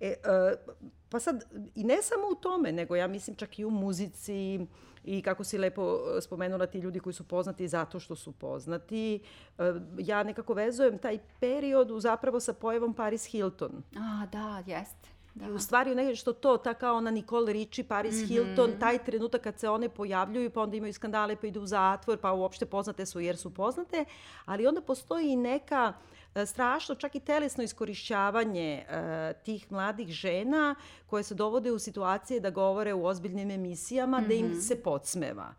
E, 0.00 0.06
e, 0.06 0.16
pa 1.08 1.20
sad, 1.20 1.44
i 1.74 1.84
ne 1.84 2.02
samo 2.02 2.22
u 2.32 2.34
tome, 2.34 2.72
nego 2.72 2.96
ja 2.96 3.06
mislim 3.06 3.36
čak 3.36 3.58
i 3.58 3.64
u 3.64 3.70
muzici, 3.70 4.66
i 5.04 5.22
kako 5.22 5.44
si 5.44 5.58
lepo 5.58 5.98
e, 6.16 6.20
spomenula 6.20 6.66
ti 6.66 6.78
ljudi 6.78 7.00
koji 7.00 7.12
su 7.12 7.28
poznati 7.28 7.68
zato 7.68 8.00
što 8.00 8.16
su 8.16 8.32
poznati. 8.32 9.20
E, 9.58 9.72
ja 9.98 10.22
nekako 10.22 10.54
vezujem 10.54 10.98
taj 10.98 11.18
period 11.40 12.00
zapravo 12.00 12.40
sa 12.40 12.52
pojavom 12.52 12.94
Paris 12.94 13.26
Hilton. 13.26 13.82
A, 13.96 14.26
da, 14.32 14.62
jeste. 14.66 15.08
Da. 15.34 15.46
I 15.46 15.50
u 15.50 15.58
stvari 15.58 15.94
nešto 15.94 16.32
to, 16.32 16.56
ta 16.56 16.74
kao 16.74 16.96
ona 16.96 17.10
Nicole 17.10 17.52
Richie, 17.52 17.84
Paris 17.84 18.14
mm 18.14 18.18
-hmm. 18.18 18.28
Hilton, 18.28 18.70
taj 18.80 19.04
trenutak 19.04 19.40
kad 19.42 19.58
se 19.58 19.68
one 19.68 19.88
pojavljuju, 19.88 20.50
pa 20.50 20.62
onda 20.62 20.76
imaju 20.76 20.92
skandale, 20.92 21.36
pa 21.36 21.46
idu 21.46 21.60
u 21.62 21.66
zatvor, 21.66 22.18
pa 22.18 22.32
uopšte 22.32 22.66
poznate 22.66 23.06
su 23.06 23.20
jer 23.20 23.36
su 23.36 23.54
poznate, 23.54 24.04
ali 24.44 24.66
onda 24.66 24.80
postoji 24.80 25.30
i 25.30 25.36
neka 25.36 25.92
e, 25.92 26.19
strašno, 26.46 26.94
čak 26.94 27.14
i 27.14 27.20
telesno 27.20 27.64
iskorišćavanje 27.64 28.84
uh, 28.88 29.42
tih 29.44 29.72
mladih 29.72 30.08
žena 30.08 30.74
koje 31.06 31.22
se 31.22 31.34
dovode 31.34 31.72
u 31.72 31.78
situacije 31.78 32.40
da 32.40 32.50
govore 32.50 32.94
u 32.94 33.04
ozbiljnim 33.04 33.50
emisijama, 33.50 34.20
mm 34.20 34.24
-hmm. 34.24 34.28
da 34.28 34.34
im 34.34 34.46
mhm. 34.46 34.60
se 34.60 34.82
podsmeva. 34.82 35.54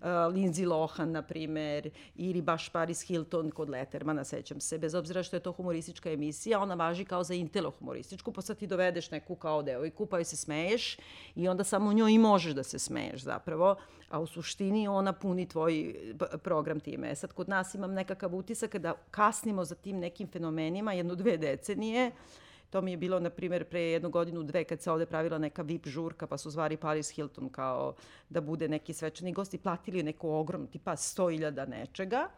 Uh, 0.00 0.06
Lindsay 0.34 0.66
Lohan, 0.66 1.10
na 1.10 1.22
primer, 1.22 1.90
ili 2.16 2.42
baš 2.42 2.68
Paris 2.68 3.02
Hilton 3.02 3.50
kod 3.50 3.70
Lettermana, 3.70 4.24
sećam 4.24 4.60
se, 4.60 4.78
bez 4.78 4.94
obzira 4.94 5.22
što 5.22 5.36
je 5.36 5.40
to 5.40 5.52
humoristička 5.52 6.10
emisija, 6.10 6.60
ona 6.60 6.74
važi 6.74 7.04
kao 7.04 7.24
za 7.24 7.34
intelo 7.34 7.70
humorističku, 7.70 8.32
pa 8.32 8.42
sad 8.42 8.58
ti 8.58 8.66
dovedeš 8.66 9.10
neku 9.10 9.34
kao 9.34 9.62
devojku, 9.62 10.06
pa 10.06 10.18
joj 10.18 10.24
se 10.24 10.36
smeješ 10.36 10.96
i 11.34 11.48
onda 11.48 11.64
samo 11.64 11.92
njoj 11.92 12.12
i 12.12 12.18
možeš 12.18 12.52
da 12.52 12.62
se 12.62 12.78
smeješ 12.78 13.22
zapravo, 13.22 13.76
a 14.10 14.20
u 14.20 14.26
suštini 14.26 14.88
ona 14.88 15.12
puni 15.12 15.48
tvoj 15.48 15.94
program 16.42 16.80
time. 16.80 17.14
Sad 17.14 17.32
kod 17.32 17.48
nas 17.48 17.74
imam 17.74 17.92
nekakav 17.92 18.34
utisak 18.34 18.76
da 18.76 18.94
kasnimo 19.10 19.64
za 19.64 19.74
tim 19.74 19.98
nekim 19.98 20.28
fenomenima 20.28 20.92
jedno 20.92 21.14
dve 21.14 21.36
decenije, 21.36 22.06
uh, 22.06 22.45
To 22.70 22.80
mi 22.80 22.90
je 22.90 22.96
bilo, 22.96 23.20
na 23.20 23.30
primjer, 23.30 23.64
pre 23.64 23.80
jednu 23.80 24.10
godinu, 24.10 24.42
dve, 24.42 24.64
kad 24.64 24.82
se 24.82 24.90
ovde 24.90 25.06
pravila 25.06 25.38
neka 25.38 25.62
VIP 25.62 25.86
žurka, 25.86 26.26
pa 26.26 26.38
su 26.38 26.50
zvari 26.50 26.76
Paris 26.76 27.10
Hilton 27.10 27.48
kao 27.48 27.94
da 28.28 28.40
bude 28.40 28.68
neki 28.68 28.94
svečani 28.94 29.32
gost 29.32 29.54
i 29.54 29.58
platili 29.58 30.02
neku 30.02 30.30
ogrom, 30.30 30.66
tipa 30.66 30.92
100.000 30.92 31.68
nečega. 31.68 32.28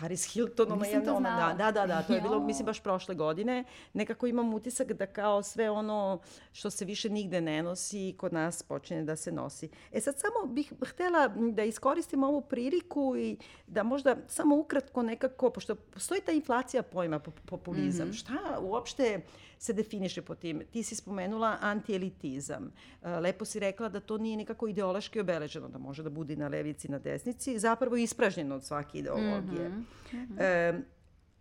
Paris 0.00 0.32
Hilton, 0.32 0.72
ona 0.72 0.86
jedna, 0.86 1.16
ona, 1.16 1.54
da, 1.58 1.70
da, 1.70 1.72
da, 1.72 1.86
da, 1.86 2.02
to 2.02 2.14
je 2.14 2.20
bilo, 2.20 2.40
mislim, 2.40 2.66
baš 2.66 2.80
prošle 2.80 3.14
godine. 3.14 3.64
Nekako 3.92 4.26
imam 4.26 4.54
utisak 4.54 4.92
da 4.92 5.06
kao 5.06 5.42
sve 5.42 5.70
ono 5.70 6.20
što 6.52 6.70
se 6.70 6.84
više 6.84 7.10
nigde 7.10 7.40
ne 7.40 7.62
nosi, 7.62 8.14
kod 8.18 8.32
nas 8.32 8.62
počne 8.62 9.02
da 9.02 9.16
se 9.16 9.32
nosi. 9.32 9.68
E 9.92 10.00
sad 10.00 10.14
samo 10.18 10.52
bih 10.52 10.72
htela 10.86 11.28
da 11.28 11.64
iskoristim 11.64 12.22
ovu 12.22 12.40
priliku 12.40 13.16
i 13.16 13.36
da 13.66 13.82
možda 13.82 14.16
samo 14.26 14.56
ukratko 14.56 15.02
nekako, 15.02 15.50
pošto 15.50 15.74
postoji 15.74 16.20
ta 16.20 16.32
inflacija 16.32 16.82
pojma 16.82 17.18
populizam, 17.46 18.08
mm 18.08 18.10
-hmm. 18.10 18.18
šta 18.18 18.58
uopšte 18.60 19.20
se 19.58 19.72
definiše 19.72 20.22
po 20.22 20.34
tim? 20.34 20.62
Ti 20.72 20.82
si 20.82 20.94
spomenula 20.94 21.58
antielitizam. 21.60 22.72
E, 23.02 23.10
lepo 23.10 23.44
si 23.44 23.60
rekla 23.60 23.88
da 23.88 24.00
to 24.00 24.18
nije 24.18 24.36
nikako 24.36 24.68
ideološki 24.68 25.20
obeleženo, 25.20 25.68
da 25.68 25.78
može 25.78 26.02
da 26.02 26.10
bude 26.10 26.36
na 26.36 26.48
levici, 26.48 26.88
na 26.88 26.98
desnici, 26.98 27.58
zapravo 27.58 27.96
ispražnjeno 27.96 28.54
od 28.54 28.64
svake 28.64 28.98
ideologije. 28.98 29.68
Mm 29.68 29.86
-hmm. 30.12 30.40
e, 30.40 30.80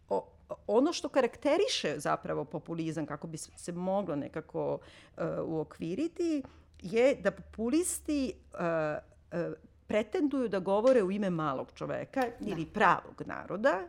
o, 0.09 0.27
ono 0.67 0.93
što 0.93 1.09
karakteriše 1.09 1.99
zapravo 1.99 2.45
populizam, 2.45 3.05
kako 3.05 3.27
bi 3.27 3.37
se 3.37 3.71
moglo 3.71 4.15
nekako 4.15 4.73
uh, 5.17 5.23
uokviriti, 5.45 6.43
je 6.81 7.15
da 7.15 7.31
populisti 7.31 8.33
uh, 8.53 8.59
uh, 8.59 9.53
pretenduju 9.87 10.47
da 10.47 10.59
govore 10.59 11.03
u 11.03 11.11
ime 11.11 11.29
malog 11.29 11.71
čoveka 11.75 12.21
da. 12.21 12.49
ili 12.51 12.65
pravog 12.65 13.21
naroda, 13.25 13.79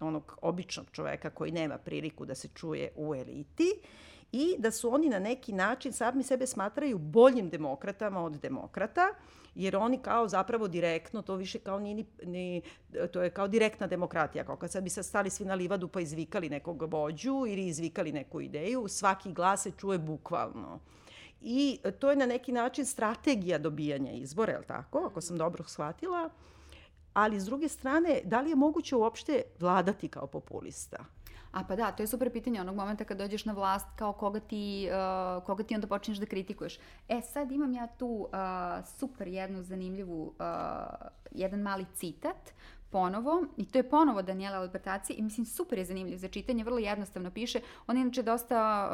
onog 0.00 0.38
običnog 0.42 0.86
čoveka 0.92 1.30
koji 1.30 1.52
nema 1.52 1.78
priliku 1.78 2.24
da 2.24 2.34
se 2.34 2.48
čuje 2.54 2.92
u 2.96 3.14
eliti 3.14 3.80
i 4.32 4.56
da 4.58 4.70
su 4.70 4.94
oni 4.94 5.08
na 5.08 5.18
neki 5.18 5.52
način 5.52 5.92
sami 5.92 6.22
sebe 6.22 6.46
smatraju 6.46 6.98
boljim 6.98 7.50
demokratama 7.50 8.24
od 8.24 8.32
demokrata, 8.32 9.08
jer 9.54 9.76
oni 9.76 9.98
kao 9.98 10.28
zapravo 10.28 10.68
direktno, 10.68 11.22
to 11.22 11.34
više 11.34 11.58
kao 11.58 11.78
ni, 11.78 12.06
ni 12.24 12.62
to 13.12 13.22
je 13.22 13.30
kao 13.30 13.48
direktna 13.48 13.86
demokratija, 13.86 14.44
kao 14.44 14.56
kad 14.56 14.70
sad 14.70 14.84
bi 14.84 14.90
sad 14.90 15.04
stali 15.04 15.30
svi 15.30 15.44
na 15.44 15.54
livadu 15.54 15.88
pa 15.88 16.00
izvikali 16.00 16.48
nekog 16.48 16.82
vođu 16.92 17.44
ili 17.48 17.66
izvikali 17.66 18.12
neku 18.12 18.40
ideju, 18.40 18.88
svaki 18.88 19.32
glas 19.32 19.62
se 19.62 19.70
čuje 19.70 19.98
bukvalno. 19.98 20.80
I 21.40 21.78
to 21.98 22.10
je 22.10 22.16
na 22.16 22.26
neki 22.26 22.52
način 22.52 22.86
strategija 22.86 23.58
dobijanja 23.58 24.12
izbora, 24.12 24.52
je 24.52 24.58
li 24.58 24.66
tako, 24.66 25.06
ako 25.06 25.20
sam 25.20 25.38
dobro 25.38 25.64
shvatila? 25.64 26.30
Ali 27.14 27.40
s 27.40 27.44
druge 27.44 27.68
strane, 27.68 28.20
da 28.24 28.40
li 28.40 28.50
je 28.50 28.56
moguće 28.56 28.96
uopšte 28.96 29.42
vladati 29.60 30.08
kao 30.08 30.26
populista? 30.26 31.04
A 31.52 31.64
pa 31.68 31.76
da, 31.76 31.92
to 31.92 32.02
je 32.02 32.06
super 32.06 32.32
pitanje 32.32 32.60
onog 32.60 32.76
momenta 32.76 33.04
kad 33.04 33.18
dođeš 33.18 33.44
na 33.44 33.52
vlast, 33.52 33.86
kao 33.96 34.12
koga 34.12 34.40
ti, 34.40 34.88
uh, 34.88 35.44
koga 35.44 35.62
ti 35.62 35.74
onda 35.74 35.86
počneš 35.86 36.18
da 36.18 36.26
kritikuješ. 36.26 36.78
E, 37.08 37.20
sad 37.32 37.52
imam 37.52 37.72
ja 37.72 37.86
tu 37.86 38.06
uh, 38.06 38.28
super 38.98 39.28
jednu 39.28 39.62
zanimljivu, 39.62 40.22
uh, 40.22 40.34
jedan 41.30 41.60
mali 41.60 41.86
citat 41.94 42.52
ponovo, 42.92 43.44
i 43.56 43.64
to 43.64 43.78
je 43.78 43.90
ponovo 43.90 44.22
Daniela 44.22 44.58
Albertaci, 44.58 45.12
i 45.12 45.22
mislim 45.22 45.46
super 45.46 45.78
je 45.78 45.84
zanimljiv 45.84 46.16
za 46.16 46.28
čitanje, 46.28 46.64
vrlo 46.64 46.78
jednostavno 46.78 47.30
piše. 47.30 47.60
On 47.86 47.96
inače 47.96 48.22
dosta 48.22 48.88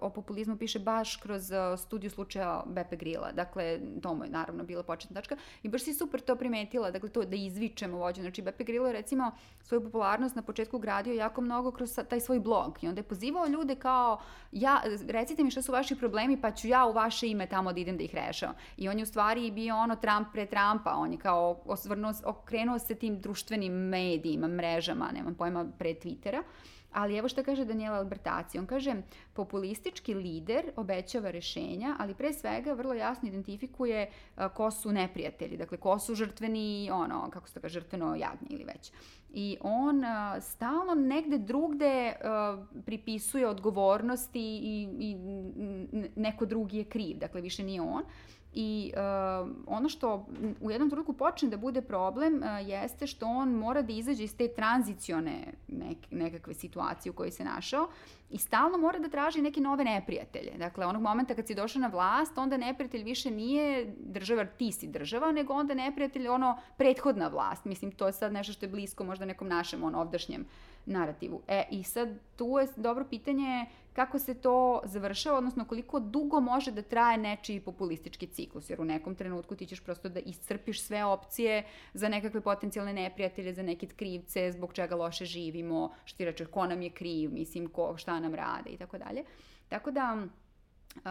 uh, 0.00 0.06
o 0.06 0.10
populizmu 0.10 0.56
piše 0.56 0.78
baš 0.78 1.16
kroz 1.16 1.50
uh, 1.50 1.78
studiju 1.78 2.10
slučaja 2.10 2.62
Bepe 2.66 2.96
Grila, 2.96 3.32
dakle, 3.32 3.80
to 4.02 4.14
mu 4.14 4.24
je 4.24 4.30
naravno 4.30 4.64
bila 4.64 4.82
početna 4.82 5.14
tačka, 5.14 5.36
i 5.62 5.68
baš 5.68 5.82
si 5.82 5.94
super 5.94 6.20
to 6.20 6.36
primetila, 6.36 6.90
dakle, 6.90 7.08
to 7.08 7.24
da 7.24 7.36
izvičemo 7.36 7.98
vođu. 7.98 8.20
Znači, 8.20 8.42
Bepe 8.42 8.64
Grilo 8.64 8.86
je 8.86 8.92
recimo 8.92 9.32
svoju 9.62 9.84
popularnost 9.84 10.36
na 10.36 10.42
početku 10.42 10.78
gradio 10.78 11.14
jako 11.14 11.40
mnogo 11.40 11.70
kroz 11.70 11.98
taj 12.08 12.20
svoj 12.20 12.40
blog 12.40 12.78
i 12.82 12.88
onda 12.88 12.98
je 12.98 13.08
pozivao 13.08 13.46
ljude 13.46 13.74
kao, 13.74 14.20
ja, 14.52 14.82
recite 15.08 15.44
mi 15.44 15.50
šta 15.50 15.62
su 15.62 15.72
vaši 15.72 15.96
problemi, 15.96 16.40
pa 16.40 16.50
ću 16.52 16.68
ja 16.68 16.86
u 16.86 16.92
vaše 16.92 17.28
ime 17.28 17.46
tamo 17.46 17.72
da 17.72 17.80
idem 17.80 17.96
da 17.96 18.02
ih 18.02 18.14
rešavam. 18.14 18.54
I 18.76 18.88
on 18.88 18.98
je 18.98 19.02
u 19.02 19.06
stvari 19.06 19.50
bio 19.50 19.76
ono 19.76 19.96
Trump 19.96 20.28
pre 20.32 20.46
Trumpa, 20.46 20.94
on 20.94 21.12
je 21.12 21.18
kao 21.18 21.60
osvrnuo, 21.64 22.12
okrenuo 22.24 22.78
se 22.78 22.94
tim 22.94 23.20
društvenim 23.40 23.72
medijima, 23.72 24.48
mrežama, 24.48 25.10
nemam 25.12 25.34
pojma, 25.34 25.66
pre 25.78 25.94
Twittera. 25.94 26.42
Ali 26.92 27.16
evo 27.16 27.28
što 27.28 27.44
kaže 27.44 27.64
Daniela 27.64 27.98
Albertaci. 27.98 28.58
On 28.58 28.66
kaže, 28.66 28.94
populistički 29.32 30.14
lider 30.14 30.72
obećava 30.76 31.30
rešenja, 31.30 31.96
ali 31.98 32.14
pre 32.14 32.32
svega 32.32 32.72
vrlo 32.72 32.94
jasno 32.94 33.28
identifikuje 33.28 34.10
ko 34.54 34.70
su 34.70 34.92
neprijatelji, 34.92 35.56
dakle 35.56 35.78
ko 35.78 35.98
su 35.98 36.14
žrtveni, 36.14 36.90
ono, 36.92 37.30
kako 37.30 37.48
se 37.48 37.54
to 37.54 37.60
kaže, 37.60 37.80
žrtveno 37.80 38.16
jagnje 38.16 38.48
ili 38.48 38.64
već. 38.64 38.92
I 39.32 39.56
on 39.60 40.02
stalno 40.40 40.94
negde 40.94 41.38
drugde 41.38 42.12
pripisuje 42.86 43.46
odgovornosti 43.48 44.60
i, 44.62 44.88
i 44.98 45.16
neko 46.16 46.46
drugi 46.46 46.78
je 46.78 46.84
kriv, 46.84 47.18
dakle 47.18 47.40
više 47.40 47.62
nije 47.62 47.80
on. 47.80 48.02
I 48.52 48.92
uh, 48.94 49.50
ono 49.66 49.88
što 49.88 50.26
u 50.60 50.70
jednom 50.70 50.90
trenutku 50.90 51.12
počne 51.12 51.48
da 51.48 51.56
bude 51.56 51.82
problem 51.82 52.34
uh, 52.34 52.68
jeste 52.68 53.06
što 53.06 53.26
on 53.26 53.54
mora 53.54 53.82
da 53.82 53.92
izađe 53.92 54.24
iz 54.24 54.36
te 54.36 54.48
tranzicione 54.48 55.44
nek, 55.68 55.98
nekakve 56.10 56.54
situacije 56.54 57.10
u 57.10 57.14
kojoj 57.14 57.30
se 57.30 57.44
našao 57.44 57.88
i 58.30 58.38
stalno 58.38 58.78
mora 58.78 58.98
da 58.98 59.08
traži 59.08 59.42
neke 59.42 59.60
nove 59.60 59.84
neprijatelje. 59.84 60.52
Dakle, 60.58 60.86
onog 60.86 61.02
momenta 61.02 61.34
kad 61.34 61.46
si 61.46 61.54
došao 61.54 61.80
na 61.80 61.88
vlast, 61.88 62.38
onda 62.38 62.56
neprijatelj 62.56 63.02
više 63.02 63.30
nije 63.30 63.94
država, 63.98 64.44
ti 64.44 64.72
si 64.72 64.86
država, 64.86 65.32
nego 65.32 65.54
onda 65.54 65.74
neprijatelj 65.74 66.28
ono 66.28 66.58
prethodna 66.76 67.28
vlast. 67.28 67.64
Mislim, 67.64 67.92
to 67.92 68.06
je 68.06 68.12
sad 68.12 68.32
nešto 68.32 68.52
što 68.52 68.66
je 68.66 68.70
blisko 68.70 69.04
možda 69.04 69.24
nekom 69.24 69.48
našem 69.48 69.84
ono, 69.84 70.00
ovdašnjem 70.00 70.46
narativu. 70.86 71.42
E, 71.48 71.64
i 71.70 71.82
sad 71.82 72.08
tu 72.36 72.58
je 72.58 72.68
dobro 72.76 73.04
pitanje 73.04 73.66
kako 73.92 74.18
se 74.18 74.34
to 74.34 74.80
završava, 74.84 75.38
odnosno 75.38 75.64
koliko 75.64 76.00
dugo 76.00 76.40
može 76.40 76.70
da 76.70 76.82
traje 76.82 77.18
nečiji 77.18 77.60
populistički 77.60 78.26
ciklus, 78.26 78.70
jer 78.70 78.80
u 78.80 78.84
nekom 78.84 79.14
trenutku 79.14 79.56
ti 79.56 79.66
ćeš 79.66 79.80
prosto 79.80 80.08
da 80.08 80.20
iscrpiš 80.20 80.82
sve 80.82 81.04
opcije 81.04 81.64
za 81.94 82.08
nekakve 82.08 82.40
potencijalne 82.40 82.92
neprijatelje, 82.92 83.52
za 83.54 83.62
neke 83.62 83.86
krivce, 83.86 84.52
zbog 84.52 84.72
čega 84.72 84.96
loše 84.96 85.24
živimo, 85.24 85.92
što 86.04 86.16
ti 86.16 86.24
reče, 86.24 86.46
ko 86.46 86.66
nam 86.66 86.82
je 86.82 86.90
kriv, 86.90 87.32
mislim, 87.32 87.68
ko, 87.68 87.96
šta 87.96 88.19
nam 88.20 88.34
rade 88.34 88.70
i 88.70 88.76
tako 88.76 88.98
dalje. 88.98 89.24
Tako 89.68 89.90
da, 89.90 90.16
Uh, 90.96 91.02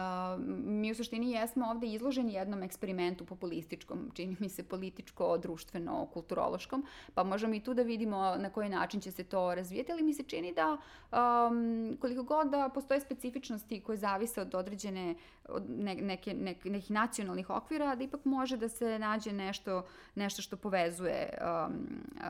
mi 0.64 0.90
u 0.90 0.94
suštini 0.94 1.30
jesmo 1.30 1.66
ovde 1.66 1.86
izloženi 1.86 2.32
jednom 2.32 2.62
eksperimentu 2.62 3.24
populističkom, 3.24 4.10
čini 4.14 4.36
mi 4.40 4.48
se 4.48 4.62
političko, 4.62 5.38
društveno, 5.38 6.06
kulturološkom, 6.06 6.86
pa 7.14 7.24
možemo 7.24 7.54
i 7.54 7.60
tu 7.60 7.74
da 7.74 7.82
vidimo 7.82 8.36
na 8.36 8.50
koji 8.50 8.68
način 8.68 9.00
će 9.00 9.10
se 9.10 9.24
to 9.24 9.54
razvijeti, 9.54 9.92
ali 9.92 10.02
mi 10.02 10.14
se 10.14 10.22
čini 10.22 10.54
da 10.54 10.76
um, 10.76 11.96
koliko 12.00 12.22
god 12.22 12.50
da 12.50 12.68
postoje 12.74 13.00
specifičnosti 13.00 13.80
koje 13.80 13.98
zavise 13.98 14.40
od 14.40 14.54
određene, 14.54 15.14
od 15.48 15.62
ne, 15.68 15.94
neke, 15.94 16.34
neke, 16.34 16.70
nekih 16.70 16.90
nacionalnih 16.90 17.50
okvira, 17.50 17.94
da 17.94 18.04
ipak 18.04 18.24
može 18.24 18.56
da 18.56 18.68
se 18.68 18.98
nađe 18.98 19.32
nešto, 19.32 19.86
nešto 20.14 20.42
što 20.42 20.56
povezuje 20.56 21.38
um, 21.40 21.74
uh, 22.16 22.22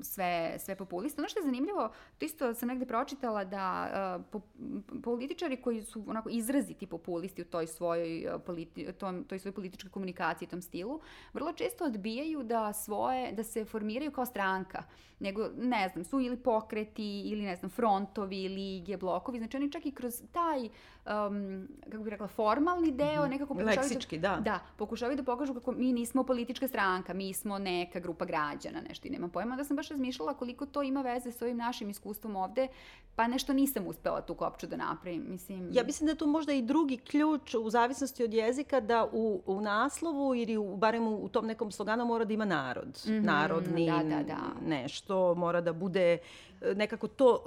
sve, 0.00 0.56
sve 0.58 0.76
populiste. 0.76 1.20
Ono 1.20 1.28
što 1.28 1.40
je 1.40 1.44
zanimljivo, 1.44 1.90
to 2.18 2.24
isto 2.24 2.54
sam 2.54 2.68
negde 2.68 2.86
pročitala 2.86 3.44
da 3.44 3.88
uh, 4.18 4.24
po, 4.30 4.40
političari 5.02 5.56
koji 5.56 5.82
su 5.82 6.04
onako 6.06 6.28
izraziti 6.28 6.83
ti 6.84 6.90
populisti 6.90 7.42
u 7.42 7.44
toj 7.44 7.66
svojoj, 7.66 8.26
politi, 8.46 8.92
tom, 8.92 9.24
toj 9.24 9.38
svojoj 9.38 9.54
političkoj 9.54 9.90
komunikaciji, 9.90 10.48
tom 10.48 10.62
stilu, 10.62 11.00
vrlo 11.32 11.52
često 11.52 11.84
odbijaju 11.84 12.42
da 12.42 12.72
svoje, 12.72 13.32
da 13.32 13.44
se 13.44 13.64
formiraju 13.64 14.12
kao 14.12 14.26
stranka, 14.26 14.82
nego, 15.18 15.48
ne 15.56 15.88
znam, 15.88 16.04
su 16.04 16.20
ili 16.20 16.36
pokreti, 16.36 17.20
ili 17.20 17.42
ne 17.42 17.56
znam, 17.56 17.70
frontovi, 17.70 18.48
lige, 18.48 18.96
blokovi, 18.96 19.38
znači 19.38 19.56
oni 19.56 19.72
čak 19.72 19.86
i 19.86 19.90
kroz 19.90 20.22
taj, 20.32 20.60
um, 20.60 21.68
kako 21.90 22.04
bih 22.04 22.10
rekla, 22.10 22.28
formalni 22.28 22.92
deo, 22.92 23.22
mm 23.22 23.26
-hmm. 23.26 23.30
nekako 23.30 23.54
pokušavaju 23.54 23.80
Leksički, 23.80 24.18
da, 24.18 24.28
da. 24.28 24.40
Da, 24.40 24.60
pokušavaju 24.76 25.16
da 25.16 25.22
pokažu 25.22 25.54
kako 25.54 25.72
mi 25.72 25.92
nismo 25.92 26.24
politička 26.24 26.68
stranka, 26.68 27.14
mi 27.14 27.32
smo 27.34 27.58
neka 27.58 28.00
grupa 28.00 28.24
građana, 28.24 28.80
nešto 28.88 29.08
i 29.08 29.10
nemam 29.10 29.30
pojma, 29.30 29.56
da 29.56 29.64
sam 29.64 29.76
baš 29.76 29.88
razmišljala 29.88 30.34
koliko 30.34 30.66
to 30.66 30.82
ima 30.82 31.02
veze 31.02 31.32
sa 31.32 31.44
ovim 31.44 31.56
našim 31.56 31.90
iskustvom 31.90 32.36
ovde, 32.36 32.68
pa 33.16 33.26
nešto 33.26 33.52
nisam 33.52 33.86
uspela 33.86 34.20
tu 34.20 34.34
kopču 34.34 34.66
da 34.66 34.76
napravim, 34.76 35.24
mislim. 35.28 35.70
Ja 35.72 35.84
mislim 35.84 36.06
da 36.06 36.12
je 36.12 36.18
tu 36.18 36.26
možda 36.26 36.52
i 36.52 36.62
drugi 36.62 36.73
ključ 37.04 37.54
u 37.54 37.70
zavisnosti 37.70 38.24
od 38.24 38.34
jezika 38.34 38.80
da 38.80 39.08
u, 39.12 39.42
u 39.46 39.60
naslovu 39.60 40.34
ili 40.34 40.56
u, 40.56 40.76
barem 40.76 41.06
u, 41.06 41.16
u 41.16 41.28
tom 41.28 41.46
nekom 41.46 41.70
sloganu 41.70 42.04
mora 42.04 42.24
da 42.24 42.34
ima 42.34 42.44
narod, 42.44 42.88
mm 43.06 43.10
-hmm, 43.10 43.24
narodni 43.24 43.86
da, 43.86 44.16
da, 44.16 44.22
da. 44.22 44.66
nešto, 44.66 45.34
mora 45.34 45.60
da 45.60 45.72
bude 45.72 46.18
e, 46.60 46.74
nekako 46.74 47.08
to 47.08 47.44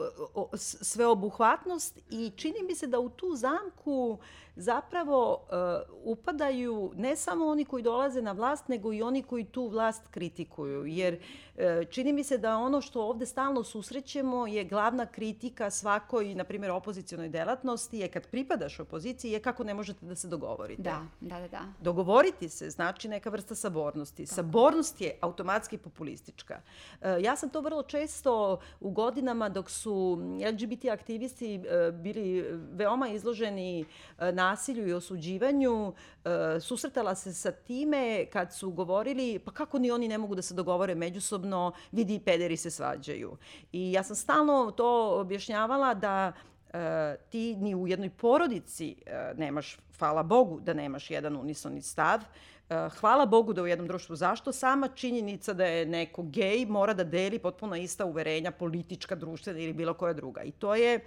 sveobuhvatnost 0.56 2.00
i 2.10 2.32
čini 2.36 2.64
mi 2.68 2.76
se 2.76 2.88
da 2.88 3.00
u 3.00 3.10
tu 3.10 3.36
zamku 3.36 4.18
zapravo 4.58 5.34
uh, 5.34 5.58
upadaju 6.04 6.92
ne 6.96 7.16
samo 7.16 7.48
oni 7.48 7.66
koji 7.66 7.84
dolaze 7.84 8.22
na 8.22 8.32
vlast, 8.32 8.68
nego 8.68 8.94
i 8.94 9.02
oni 9.02 9.24
koji 9.24 9.44
tu 9.44 9.68
vlast 9.68 10.08
kritikuju. 10.12 10.86
Jer 10.86 11.14
uh, 11.56 11.62
čini 11.90 12.14
mi 12.14 12.24
se 12.24 12.38
da 12.38 12.58
ono 12.58 12.82
što 12.82 13.02
ovde 13.02 13.26
stalno 13.26 13.64
susrećemo 13.64 14.48
je 14.48 14.64
glavna 14.64 15.06
kritika 15.06 15.70
svakoj, 15.70 16.36
na 16.36 16.44
primjer, 16.44 16.72
opozicijonoj 16.72 17.30
delatnosti 17.30 17.98
je 17.98 18.08
kad 18.08 18.28
pripadaš 18.28 18.80
opoziciji 18.80 19.17
je 19.24 19.40
kako 19.40 19.64
ne 19.64 19.74
možete 19.74 20.06
da 20.06 20.16
se 20.16 20.28
dogovorite. 20.28 20.82
Da, 20.82 21.06
da, 21.22 21.40
da. 21.40 21.48
da. 21.48 21.62
Dogovoriti 21.82 22.50
se 22.50 22.70
znači 22.70 23.08
neka 23.08 23.30
vrsta 23.30 23.56
sabornosti. 23.56 24.26
Tako. 24.26 24.36
Sabornost 24.36 25.02
je 25.02 25.18
automatski 25.22 25.78
populistička. 25.78 26.62
Uh, 27.02 27.08
ja 27.22 27.36
sam 27.36 27.50
to 27.50 27.62
vrlo 27.62 27.84
često 27.84 28.60
u 28.80 28.92
godinama 28.92 29.50
dok 29.50 29.70
su 29.70 30.20
LGBT 30.52 30.86
aktivisti 30.86 31.62
bili 31.94 32.46
veoma 32.72 33.08
izloženi 33.08 33.86
na 34.20 34.48
nasilju 34.48 34.88
i 34.88 34.94
osuđivanju, 34.94 35.94
e, 36.26 36.60
susretala 36.60 37.16
se 37.16 37.34
sa 37.34 37.52
time 37.52 38.26
kad 38.26 38.54
su 38.54 38.72
govorili 38.72 39.40
pa 39.40 39.52
kako 39.52 39.80
ni 39.80 39.92
oni 39.92 40.08
ne 40.08 40.18
mogu 40.18 40.36
da 40.36 40.42
se 40.42 40.54
dogovore 40.54 40.96
međusobno, 40.96 41.72
vidi 41.92 42.16
i 42.16 42.20
pederi 42.20 42.58
se 42.58 42.72
svađaju. 42.72 43.38
I 43.72 43.92
ja 43.92 44.04
sam 44.04 44.16
stalno 44.16 44.72
to 44.72 45.20
objašnjavala 45.20 45.94
da 45.94 46.34
e, 46.74 47.16
ti 47.30 47.56
ni 47.56 47.76
u 47.76 47.88
jednoj 47.88 48.10
porodici 48.10 48.96
e, 49.06 49.34
nemaš, 49.38 49.78
hvala 50.00 50.24
Bogu 50.24 50.60
da 50.60 50.74
nemaš 50.74 51.12
jedan 51.12 51.38
unisoni 51.38 51.82
stav, 51.82 52.20
e, 52.20 52.90
hvala 53.00 53.26
Bogu 53.26 53.54
da 53.54 53.64
u 53.64 53.68
jednom 53.68 53.88
društvu, 53.88 54.16
zašto 54.16 54.52
sama 54.52 54.88
činjenica 54.88 55.54
da 55.54 55.66
je 55.66 55.86
neko 55.86 56.24
gej 56.24 56.66
mora 56.66 56.94
da 56.94 57.04
deli 57.04 57.40
potpuno 57.40 57.76
ista 57.76 58.06
uverenja 58.06 58.52
politička, 58.52 59.16
društvena 59.16 59.60
ili 59.60 59.74
bilo 59.74 59.94
koja 59.94 60.14
druga. 60.14 60.44
I 60.44 60.52
to 60.52 60.76
je 60.76 61.00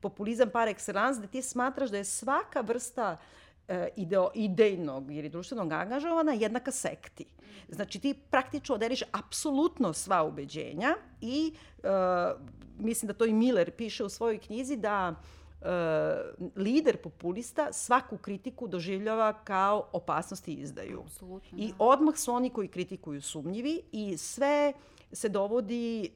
populizam 0.00 0.50
par 0.50 0.68
excellence, 0.68 1.20
da 1.20 1.26
ti 1.26 1.42
smatraš 1.42 1.90
da 1.90 1.96
je 1.96 2.04
svaka 2.04 2.60
vrsta 2.60 3.16
e, 3.16 3.37
ideo, 3.96 4.30
idejnog 4.34 5.10
ili 5.10 5.28
društvenog 5.28 5.72
angažovana 5.72 6.32
jednaka 6.32 6.70
sekti. 6.70 7.24
Znači 7.68 7.98
ti 7.98 8.14
praktično 8.30 8.74
oderiš 8.74 9.02
apsolutno 9.12 9.92
sva 9.92 10.22
ubeđenja 10.22 10.94
i 11.20 11.54
e, 11.82 11.88
mislim 12.78 13.06
da 13.06 13.14
to 13.14 13.24
i 13.24 13.32
Miller 13.32 13.70
piše 13.70 14.04
u 14.04 14.08
svojoj 14.08 14.38
knjizi 14.38 14.76
da 14.76 15.14
e, 15.14 15.66
lider 16.56 16.96
populista 16.96 17.72
svaku 17.72 18.16
kritiku 18.16 18.68
doživljava 18.68 19.32
kao 19.32 19.88
opasnost 19.92 20.48
i 20.48 20.52
izdaju. 20.52 21.00
Absolutno, 21.04 21.58
da. 21.58 21.64
I 21.64 21.72
odmah 21.78 22.16
su 22.16 22.32
oni 22.32 22.50
koji 22.50 22.68
kritikuju 22.68 23.22
sumnjivi 23.22 23.82
i 23.92 24.16
sve 24.16 24.72
se 25.12 25.28
dovodi 25.28 26.04
e, 26.04 26.10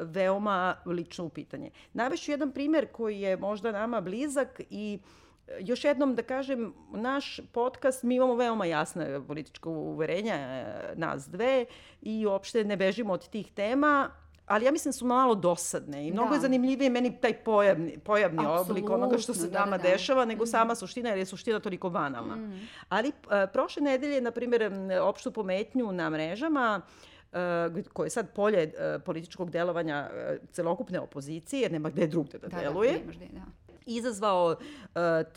veoma 0.00 0.76
lično 0.86 1.24
u 1.24 1.28
pitanje. 1.28 1.70
Navešću 1.92 2.30
jedan 2.30 2.52
primer 2.52 2.92
koji 2.92 3.20
je 3.20 3.36
možda 3.36 3.72
nama 3.72 4.00
blizak 4.00 4.60
i 4.70 4.98
e, 5.02 5.27
još 5.60 5.84
jednom 5.84 6.14
da 6.14 6.22
kažem, 6.22 6.74
naš 6.92 7.40
podcast, 7.52 8.02
mi 8.02 8.14
imamo 8.14 8.34
veoma 8.34 8.66
jasne 8.66 9.20
političko 9.26 9.70
uverenja, 9.70 10.34
e, 10.34 10.92
nas 10.96 11.28
dve, 11.28 11.66
i 12.02 12.26
uopšte 12.26 12.64
ne 12.64 12.76
bežimo 12.76 13.12
od 13.12 13.28
tih 13.28 13.52
tema, 13.52 14.10
ali 14.46 14.64
ja 14.64 14.72
mislim 14.72 14.90
da 14.90 14.98
su 14.98 15.06
malo 15.06 15.34
dosadne 15.34 16.08
i 16.08 16.12
mnogo 16.12 16.28
da. 16.28 16.34
je 16.34 16.40
zanimljivije 16.40 16.90
meni 16.90 17.20
taj 17.20 17.34
pojavni, 17.34 17.98
pojavni 17.98 18.46
oblik 18.46 18.90
onoga 18.90 19.18
što 19.18 19.34
se 19.34 19.48
da, 19.48 19.58
nama 19.58 19.76
da, 19.76 19.82
da. 19.82 19.88
dešava 19.88 20.24
nego 20.24 20.44
mm. 20.44 20.46
sama 20.46 20.74
suština 20.74 21.08
jer 21.08 21.18
je 21.18 21.26
suština 21.26 21.60
toliko 21.60 21.90
banalna. 21.90 22.36
Mm. 22.36 22.68
Ali 22.88 23.08
uh, 23.08 23.32
prošle 23.52 23.82
nedelje, 23.82 24.20
na 24.20 24.30
primjer, 24.30 24.72
opštu 25.02 25.32
pometnju 25.32 25.92
na 25.92 26.10
mrežama 26.10 26.80
uh, 26.84 27.18
uh, 27.32 27.84
koje 27.92 28.06
je 28.06 28.10
sad 28.10 28.34
polje 28.34 28.64
uh, 28.64 29.02
političkog 29.02 29.50
delovanja 29.50 30.10
uh, 30.10 30.48
celokupne 30.52 31.00
opozicije, 31.00 31.60
jer 31.60 31.72
nema 31.72 31.90
gde 31.90 32.06
drugde 32.06 32.38
da, 32.38 32.48
da 32.48 32.60
deluje. 32.60 32.92
Da, 32.92 33.12
gde, 33.12 33.26
da 33.32 33.40
izazvao 33.88 34.50
uh, 34.50 34.58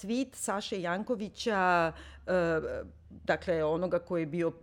tweet 0.03 0.35
Saše 0.35 0.81
Jankovića, 0.81 1.91
uh, 2.27 2.33
dakle 3.09 3.63
onoga 3.63 3.99
koji 3.99 4.21
je 4.21 4.25
bio 4.25 4.47
uh, 4.47 4.53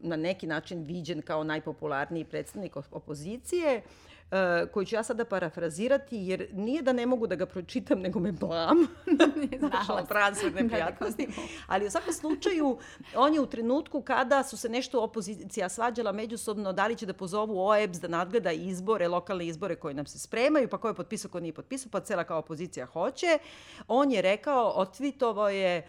na 0.00 0.16
neki 0.16 0.46
način 0.46 0.82
viđen 0.82 1.22
kao 1.22 1.44
najpopularniji 1.44 2.24
predstavnik 2.24 2.76
opozicije, 2.76 3.76
uh, 3.76 4.08
koji 4.72 4.86
ću 4.86 4.94
ja 4.94 5.02
sada 5.02 5.24
parafrazirati, 5.24 6.16
jer 6.16 6.48
nije 6.52 6.82
da 6.82 6.92
ne 6.92 7.06
mogu 7.06 7.26
da 7.26 7.34
ga 7.34 7.46
pročitam, 7.46 8.00
nego 8.00 8.20
me 8.20 8.32
blam. 8.32 8.76
Znala 9.58 10.04
transfer 10.08 10.54
neprijatnosti. 10.54 11.28
Ali 11.66 11.86
u 11.86 11.90
svakom 11.90 12.12
slučaju, 12.12 12.78
on 13.16 13.34
je 13.34 13.40
u 13.40 13.46
trenutku 13.46 14.02
kada 14.02 14.42
su 14.42 14.56
se 14.56 14.68
nešto 14.68 15.02
opozicija 15.02 15.68
svađala 15.68 16.12
međusobno, 16.12 16.72
da 16.72 16.86
li 16.86 16.96
će 16.96 17.06
da 17.06 17.12
pozovu 17.12 17.68
OEBS 17.68 18.00
da 18.00 18.08
nadgleda 18.08 18.52
izbore, 18.52 19.08
lokalne 19.08 19.46
izbore 19.46 19.76
koje 19.76 19.94
nam 19.94 20.06
se 20.06 20.18
spremaju, 20.18 20.68
pa 20.68 20.78
ko 20.78 20.88
je 20.88 20.94
potpisao, 20.94 21.30
ko 21.30 21.40
nije 21.40 21.52
potpisao, 21.52 21.90
pa 21.92 22.00
cela 22.00 22.24
kao 22.24 22.38
opozicija 22.38 22.86
hoće. 22.86 23.38
On 23.88 24.10
je 24.12 24.22
rekao, 24.22 24.72
otvitovo 24.76 25.48
je 25.48 25.86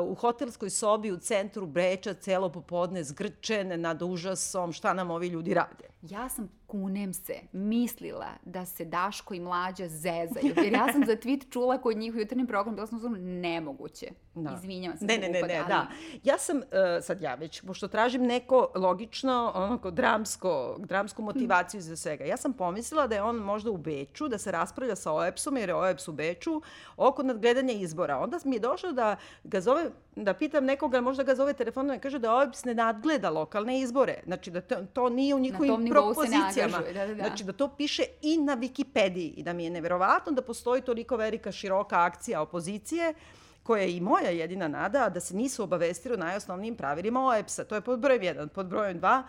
u 0.00 0.14
hotelskoj 0.14 0.70
sobi 0.70 1.12
u 1.12 1.18
centru 1.18 1.66
Breča 1.66 2.14
celo 2.14 2.48
popodne 2.48 3.04
zgrčen 3.04 3.80
nad 3.80 4.02
užasom 4.02 4.72
šta 4.72 4.92
nam 4.92 5.10
ovi 5.10 5.28
ljudi 5.28 5.54
rade. 5.54 5.84
Ja 6.02 6.28
sam 6.28 6.48
kunem 6.72 7.12
se, 7.12 7.34
mislila 7.52 8.28
da 8.44 8.64
se 8.66 8.84
Daško 8.84 9.34
i 9.34 9.40
Mlađa 9.40 9.88
zezaju. 9.88 10.54
Jer 10.56 10.72
ja 10.72 10.92
sam 10.92 11.04
za 11.06 11.12
tweet 11.16 11.50
čula 11.50 11.78
kod 11.78 11.96
njih 11.96 12.14
u 12.14 12.18
jutarnjem 12.18 12.46
programu, 12.46 12.74
bila 12.74 12.86
sam 12.86 12.96
uzmano 12.96 13.16
nemoguće. 13.18 14.06
Da. 14.34 14.54
Izvinjavam 14.58 14.98
se. 14.98 15.04
Ne, 15.04 15.18
ne, 15.18 15.28
ne, 15.28 15.42
ne, 15.42 15.58
ali... 15.58 15.68
da. 15.68 15.86
Ja 16.24 16.38
sam, 16.38 16.56
uh, 16.56 16.62
sad 17.02 17.22
ja 17.22 17.34
već, 17.34 17.60
pošto 17.60 17.88
tražim 17.88 18.22
neko 18.22 18.68
logično, 18.74 19.52
onako, 19.54 19.90
dramsko, 19.90 20.76
dramsku 20.78 21.22
motivaciju 21.22 21.80
za 21.80 21.96
svega. 21.96 22.24
Ja 22.24 22.36
sam 22.36 22.52
pomislila 22.52 23.06
da 23.06 23.14
je 23.14 23.22
on 23.22 23.36
možda 23.36 23.70
u 23.70 23.76
Beču, 23.76 24.28
da 24.28 24.38
se 24.38 24.52
raspravlja 24.52 24.96
sa 24.96 25.12
OEPS-om, 25.12 25.56
jer 25.56 25.68
je 25.68 25.74
OEPS 25.74 26.08
u 26.08 26.12
Beču, 26.12 26.62
oko 26.96 27.22
nadgledanja 27.22 27.72
izbora. 27.72 28.18
Onda 28.18 28.38
mi 28.44 28.56
je 28.56 28.60
došlo 28.60 28.92
da 28.92 29.16
ga 29.44 29.60
zove, 29.60 29.90
da 30.16 30.34
pitam 30.34 30.64
nekoga, 30.64 31.00
možda 31.00 31.22
ga 31.22 31.34
zove 31.34 31.52
telefonom 31.52 31.96
i 31.96 32.00
kaže 32.00 32.18
da 32.18 32.36
OEPS 32.36 32.64
ne 32.64 32.74
nadgleda 32.74 33.30
lokalne 33.30 33.80
izbore. 33.80 34.22
Znači 34.26 34.50
da 34.50 34.60
to, 34.60 34.76
to 34.92 35.08
nije 35.08 35.34
u 35.34 35.38
njihovim 35.38 35.88
propozicijama. 35.90 36.61
Da, 36.68 36.92
da, 36.92 37.06
da. 37.06 37.14
Znači 37.14 37.44
da 37.44 37.52
to 37.52 37.68
piše 37.68 38.02
i 38.22 38.36
na 38.36 38.56
Wikipediji 38.56 39.32
i 39.36 39.42
da 39.42 39.52
mi 39.52 39.64
je 39.64 39.70
neverovatno 39.70 40.32
da 40.32 40.42
postoji 40.42 40.82
toliko 40.82 41.16
velika 41.16 41.52
široka 41.52 42.04
akcija 42.04 42.40
opozicije 42.40 43.14
koja 43.62 43.82
je 43.82 43.96
i 43.96 44.00
moja 44.00 44.30
jedina 44.30 44.68
nada, 44.68 45.08
da 45.08 45.20
se 45.20 45.36
nisu 45.36 45.62
obavestili 45.62 46.14
o 46.14 46.18
najosnovnijim 46.18 46.76
pravilima 46.76 47.26
OEPS-a. 47.26 47.64
To 47.64 47.74
je 47.74 47.80
pod 47.80 48.00
brojem 48.00 48.22
1. 48.22 48.48
Pod 48.48 48.66
brojem 48.66 49.00
2, 49.00 49.22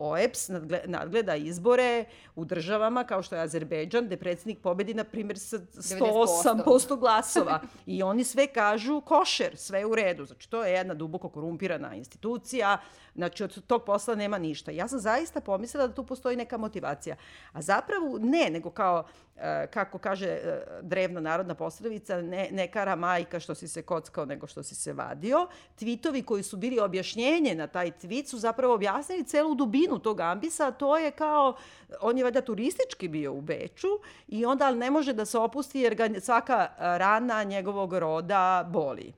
OEPS 0.00 0.48
nadgleda 0.86 1.36
izbore 1.36 2.04
u 2.36 2.44
državama 2.44 3.04
kao 3.04 3.22
što 3.22 3.34
je 3.34 3.42
Azerbejdžan, 3.42 4.06
gde 4.06 4.16
predsednik 4.16 4.58
pobedi, 4.62 4.94
na 4.94 5.04
primjer, 5.04 5.38
sa 5.38 5.58
108% 5.58 6.98
glasova. 6.98 7.60
I 7.86 8.02
oni 8.02 8.24
sve 8.24 8.46
kažu 8.46 9.00
košer, 9.00 9.56
sve 9.56 9.84
u 9.84 9.94
redu. 9.94 10.24
Znači, 10.24 10.50
to 10.50 10.64
je 10.64 10.72
jedna 10.72 10.94
duboko 10.94 11.28
korumpirana 11.28 11.94
institucija, 11.94 12.78
znači 13.14 13.44
od 13.44 13.66
tog 13.66 13.84
posla 13.84 14.14
nema 14.14 14.38
ništa. 14.38 14.70
Ja 14.70 14.88
sam 14.88 14.98
zaista 14.98 15.40
pomislila 15.40 15.86
da 15.86 15.94
tu 15.94 16.04
postoji 16.04 16.36
neka 16.36 16.56
motivacija. 16.56 17.16
A 17.52 17.62
zapravo 17.62 18.18
ne, 18.18 18.50
nego 18.50 18.70
kao, 18.70 19.04
e, 19.36 19.66
kako 19.66 19.98
kaže 19.98 20.26
e, 20.26 20.64
drevna 20.82 21.20
narodna 21.20 21.54
poslovica, 21.54 22.22
ne, 22.22 22.48
ne 22.52 22.70
kara 22.70 22.96
majka 22.96 23.40
što 23.40 23.54
si 23.54 23.68
se 23.68 23.82
kockao, 23.82 24.24
nego 24.24 24.46
što 24.46 24.62
si 24.62 24.74
se 24.74 24.92
vadio. 24.92 25.48
Tvitovi 25.78 26.22
koji 26.22 26.42
su 26.42 26.56
bili 26.56 26.80
objašnjenje 26.80 27.54
na 27.54 27.66
taj 27.66 27.90
tvit 27.90 28.28
su 28.28 28.38
zapravo 28.38 28.74
objasnili 28.74 29.24
celu 29.24 29.54
dubinu 29.54 29.89
suštinu 29.90 29.98
tog 29.98 30.20
ambisa, 30.20 30.70
to 30.70 30.98
je 30.98 31.10
kao, 31.10 31.56
on 32.00 32.18
je 32.18 32.24
valjda 32.24 32.40
turistički 32.40 33.08
bio 33.08 33.32
u 33.32 33.40
Beču 33.40 33.88
i 34.28 34.44
onda 34.44 34.70
ne 34.70 34.90
može 34.90 35.12
da 35.12 35.24
se 35.24 35.38
opusti 35.38 35.80
jer 35.80 35.94
ga 35.94 36.08
svaka 36.20 36.68
rana 36.78 37.42
njegovog 37.44 37.92
roda 37.92 38.64
boli. 38.68 39.12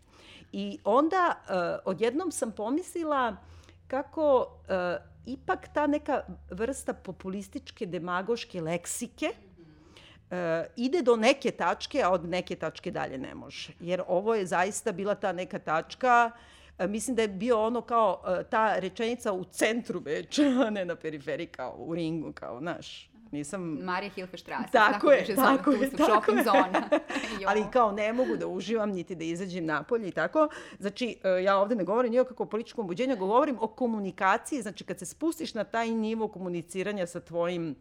I 0.53 0.79
onda 0.85 1.35
uh, 1.37 1.55
odjednom 1.85 2.31
sam 2.31 2.53
pomislila 2.53 3.37
kako 3.89 4.41
uh, 4.41 5.13
ipak 5.27 5.69
ta 5.75 5.87
neka 5.87 6.25
vrsta 6.51 6.93
populističke, 6.93 7.87
demagoške 7.87 8.61
leksike 8.61 9.33
e, 10.31 10.67
ide 10.77 11.03
do 11.03 11.17
neke 11.17 11.51
tačke, 11.51 12.03
a 12.03 12.11
od 12.11 12.25
neke 12.25 12.57
tačke 12.57 12.91
dalje 12.91 13.19
ne 13.19 13.35
može. 13.35 13.73
Jer 13.81 14.03
ovo 14.09 14.35
je 14.35 14.47
zaista 14.47 14.93
bila 14.93 15.15
ta 15.15 15.33
neka 15.33 15.59
tačka 15.59 16.31
e, 16.31 16.53
Mislim 16.89 17.17
da 17.17 17.23
je 17.23 17.29
bio 17.29 17.67
ono 17.67 17.81
kao 17.81 18.23
e, 18.27 18.45
ta 18.45 18.79
rečenica 18.79 19.33
u 19.33 19.45
centru 19.45 20.01
Beča, 20.01 20.43
a 20.67 20.71
ne 20.71 20.85
na 20.85 20.97
periferiji 20.97 21.47
kao 21.47 21.75
u 21.79 21.95
ringu, 21.95 22.33
kao, 22.33 22.59
znaš, 22.59 23.13
nisam... 23.33 23.79
Marija 23.83 24.11
Hilfestrasse. 24.11 24.73
Tako, 24.73 24.93
tako 24.93 25.11
je, 25.11 25.35
tako 25.35 25.71
je. 25.71 25.91
Su 25.91 25.97
shopping 25.97 26.39
je. 26.39 26.45
zona. 26.45 26.89
Ali 27.49 27.65
kao 27.73 27.93
ne 27.93 28.13
mogu 28.13 28.37
da 28.37 28.47
uživam, 28.47 28.91
niti 28.91 29.15
da 29.15 29.25
izađem 29.25 29.67
napolje 29.67 30.09
i 30.09 30.13
tako. 30.13 30.49
Znači, 30.79 31.17
e, 31.25 31.43
ja 31.43 31.59
ovde 31.59 31.75
ne 31.75 31.85
govorim 31.85 32.13
nikako 32.13 32.43
o 32.43 32.47
političkom 32.47 32.87
buđenju, 32.87 33.17
govorim 33.17 33.59
o 33.61 33.67
komunikaciji. 33.67 34.63
Znači, 34.63 34.85
kad 34.85 34.99
se 34.99 35.07
spustiš 35.07 35.55
na 35.55 35.65
taj 35.65 35.91
nivo 35.91 36.29
komuniciranja 36.29 37.07
sa 37.07 37.21
tvojim, 37.21 37.77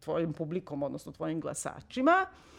tvojim 0.00 0.32
publikom, 0.32 0.82
odnosno 0.82 1.12
tvojim 1.12 1.40
glasačima, 1.40 2.26
e, 2.26 2.53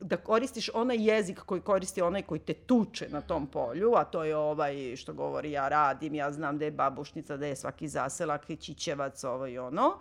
da 0.00 0.16
koristiš 0.16 0.70
onaj 0.74 0.96
jezik 1.00 1.38
koji 1.38 1.60
koristi 1.60 2.02
onaj 2.02 2.22
koji 2.22 2.40
te 2.40 2.54
tuče 2.54 3.08
na 3.08 3.20
tom 3.20 3.46
polju, 3.46 3.92
a 3.96 4.04
to 4.04 4.24
je 4.24 4.36
ovaj 4.36 4.96
što 4.96 5.12
govori 5.12 5.52
ja 5.52 5.68
radim, 5.68 6.14
ja 6.14 6.32
znam 6.32 6.58
da 6.58 6.64
je 6.64 6.70
babušnica, 6.70 7.36
da 7.36 7.46
je 7.46 7.56
svaki 7.56 7.88
zaselak, 7.88 8.46
čićevac, 8.60 9.24
ovo 9.24 9.46
i 9.46 9.58
ono 9.58 9.98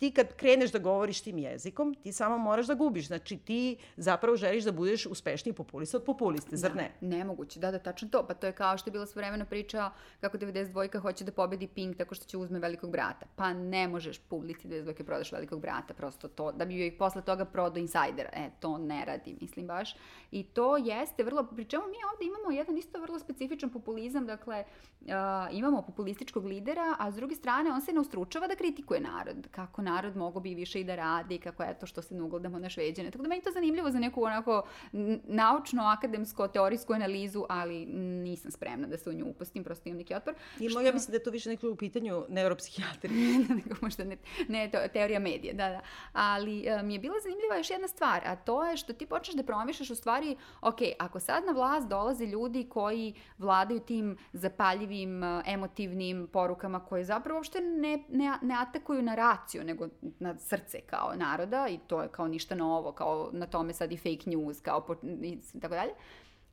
ti 0.00 0.10
kad 0.10 0.36
kreneš 0.36 0.72
da 0.72 0.78
govoriš 0.78 1.20
tim 1.20 1.38
jezikom, 1.38 1.94
ti 1.94 2.12
samo 2.12 2.38
moraš 2.38 2.66
da 2.66 2.74
gubiš. 2.74 3.06
Znači 3.06 3.36
ti 3.36 3.76
zapravo 3.96 4.36
želiš 4.36 4.64
da 4.64 4.72
budeš 4.72 5.06
uspešniji 5.06 5.52
populista 5.52 5.96
od 5.96 6.04
populiste, 6.04 6.56
zar 6.56 6.76
ne? 6.76 6.90
Da, 7.00 7.06
nemoguće, 7.16 7.60
da, 7.60 7.70
da, 7.70 7.78
tačno 7.78 8.08
to. 8.08 8.26
Pa 8.26 8.34
to 8.34 8.46
je 8.46 8.52
kao 8.52 8.78
što 8.78 8.88
je 8.88 8.92
bila 8.92 9.06
svojevremena 9.06 9.44
priča 9.44 9.90
kako 10.20 10.38
92 10.38 10.98
hoće 10.98 11.24
da 11.24 11.32
pobedi 11.32 11.66
Pink 11.66 11.96
tako 11.96 12.14
što 12.14 12.24
će 12.24 12.38
uzme 12.38 12.58
velikog 12.58 12.90
brata. 12.90 13.26
Pa 13.36 13.52
ne 13.52 13.88
možeš 13.88 14.18
publici 14.18 14.68
92 14.68 15.02
prodaš 15.02 15.32
velikog 15.32 15.60
brata, 15.60 15.94
prosto 15.94 16.28
to, 16.28 16.52
da 16.52 16.64
bi 16.64 16.80
joj 16.80 16.98
posle 16.98 17.22
toga 17.22 17.44
prodao 17.44 17.80
insajdera. 17.80 18.30
E, 18.32 18.50
to 18.60 18.78
ne 18.78 19.04
radi, 19.04 19.36
mislim 19.40 19.66
baš. 19.66 19.96
I 20.30 20.42
to 20.42 20.76
jeste 20.76 21.24
vrlo, 21.24 21.44
pri 21.44 21.64
čemu 21.64 21.84
mi 21.86 21.96
ovde 22.12 22.24
imamo 22.24 22.50
jedan 22.50 22.78
isto 22.78 23.00
vrlo 23.00 23.18
specifičan 23.18 23.70
populizam, 23.70 24.26
dakle, 24.26 24.64
uh, 25.00 25.08
imamo 25.50 25.82
populističkog 25.82 26.44
lidera, 26.44 26.96
a 26.98 27.12
s 27.12 27.14
druge 27.14 27.34
strane 27.34 27.72
on 27.72 27.80
se 27.80 27.92
ne 27.92 28.00
ustručava 28.00 28.46
da 28.46 28.56
kritikuje 28.56 29.00
narod, 29.00 29.48
kako 29.50 29.82
narod 29.92 30.16
mogo 30.16 30.40
bi 30.40 30.54
više 30.54 30.80
i 30.80 30.84
da 30.84 30.94
radi, 30.94 31.38
kako 31.38 31.62
eto 31.62 31.86
što 31.86 32.02
se 32.02 32.14
ne 32.14 32.22
ugledamo 32.22 32.58
na 32.58 32.68
šveđane. 32.68 33.10
Tako 33.10 33.22
da 33.22 33.28
meni 33.28 33.42
to 33.42 33.50
zanimljivo 33.50 33.90
za 33.90 33.98
neku 33.98 34.24
onako 34.24 34.62
naučno, 35.24 35.82
akademsko, 35.84 36.48
teorijsku 36.48 36.92
analizu, 36.92 37.44
ali 37.48 37.86
nisam 38.24 38.50
spremna 38.50 38.88
da 38.88 38.98
se 38.98 39.10
u 39.10 39.12
nju 39.12 39.26
upustim, 39.26 39.64
prosto 39.64 39.88
imam 39.88 39.98
neki 39.98 40.14
otpor. 40.14 40.34
I 40.60 40.68
što... 40.68 40.80
ja 40.80 40.92
mislim 40.92 41.10
da 41.10 41.16
je 41.16 41.22
to 41.22 41.30
više 41.30 41.50
neko 41.50 41.70
u 41.70 41.76
pitanju 41.76 42.24
neuropsihijatri. 42.28 43.10
nego 43.58 43.74
možda 43.80 44.04
ne, 44.04 44.16
ne 44.48 44.70
to, 44.70 44.78
teorija 44.92 45.20
medija, 45.20 45.54
da, 45.54 45.68
da. 45.68 45.80
Ali 46.12 46.66
uh, 46.76 46.82
mi 46.82 46.94
je 46.94 46.98
bila 46.98 47.14
zanimljiva 47.22 47.56
još 47.56 47.70
jedna 47.70 47.88
stvar, 47.88 48.20
a 48.24 48.36
to 48.36 48.64
je 48.64 48.76
što 48.76 48.92
ti 48.92 49.06
počneš 49.06 49.36
da 49.36 49.42
promišljaš 49.42 49.90
u 49.90 49.94
stvari, 49.94 50.36
ok, 50.60 50.78
ako 50.98 51.20
sad 51.20 51.44
na 51.44 51.52
vlast 51.52 51.88
dolaze 51.88 52.26
ljudi 52.26 52.66
koji 52.68 53.14
vladaju 53.38 53.80
tim 53.80 54.16
zapaljivim, 54.32 55.22
emotivnim 55.46 56.28
porukama 56.32 56.80
koje 56.84 57.04
zapravo 57.04 57.38
uopšte 57.38 57.60
ne, 57.60 58.04
ne, 58.08 58.38
ne 58.42 58.54
atakuju 58.58 59.02
na 59.02 59.14
raciju, 59.14 59.64
nego 59.64 59.79
na 60.18 60.38
srce 60.38 60.80
kao 60.80 61.14
naroda 61.16 61.68
i 61.68 61.78
to 61.86 62.02
je 62.02 62.08
kao 62.08 62.28
ništa 62.28 62.54
novo, 62.54 62.92
kao 62.92 63.30
na 63.32 63.46
tome 63.46 63.72
sad 63.72 63.92
i 63.92 63.96
fake 63.96 64.30
news, 64.30 64.60
kao 64.60 64.80
po, 64.80 64.94
i 65.22 65.38
tako 65.60 65.74
dalje 65.74 65.92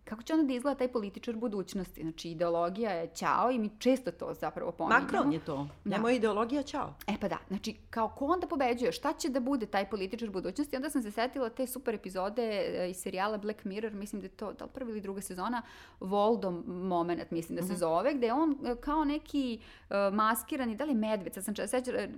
kako 0.10 0.24
će 0.24 0.34
onda 0.34 0.46
da 0.46 0.54
izgleda 0.54 0.78
taj 0.78 0.88
političar 0.88 1.36
budućnosti? 1.36 2.02
Znači, 2.02 2.30
ideologija 2.30 2.92
je 2.92 3.08
ćao 3.08 3.52
i 3.52 3.60
mi 3.60 3.70
često 3.80 4.12
to 4.12 4.34
zapravo 4.34 4.72
pominjamo. 4.72 5.04
Macron 5.04 5.34
je 5.34 5.40
to. 5.40 5.68
Da. 5.86 6.10
Je 6.10 6.16
ideologija 6.16 6.64
ćao. 6.64 6.94
E 7.08 7.14
pa 7.22 7.28
da, 7.28 7.38
znači, 7.48 7.76
kao 7.90 8.10
ko 8.10 8.26
onda 8.26 8.48
pobeđuje? 8.48 8.92
Šta 8.92 9.14
će 9.14 9.30
da 9.30 9.40
bude 9.40 9.66
taj 9.66 9.90
političar 9.90 10.30
budućnosti? 10.30 10.76
Onda 10.76 10.90
sam 10.90 11.02
se 11.02 11.12
setila 11.12 11.50
te 11.50 11.68
super 11.68 11.96
epizode 11.96 12.44
e, 12.44 12.90
iz 12.90 12.98
serijala 12.98 13.38
Black 13.38 13.64
Mirror, 13.64 13.94
mislim 13.94 14.22
da 14.22 14.26
je 14.26 14.30
to, 14.30 14.54
da 14.54 14.66
li 14.66 14.72
prva 14.74 14.90
ili 14.90 15.02
druga 15.02 15.22
sezona, 15.22 15.62
Voldo 16.00 16.52
moment, 16.68 17.32
mislim 17.32 17.56
da 17.56 17.62
se 17.62 17.74
mm 17.74 17.76
-hmm. 17.76 17.80
zove, 17.80 18.14
gde 18.14 18.34
on 18.34 18.58
e, 18.66 18.76
kao 18.76 19.06
neki 19.06 19.60
uh, 19.90 19.96
maskirani, 20.14 20.76
da 20.76 20.86
li 20.86 20.96
medved, 20.96 21.34
sad 21.34 21.44
sam 21.46 21.56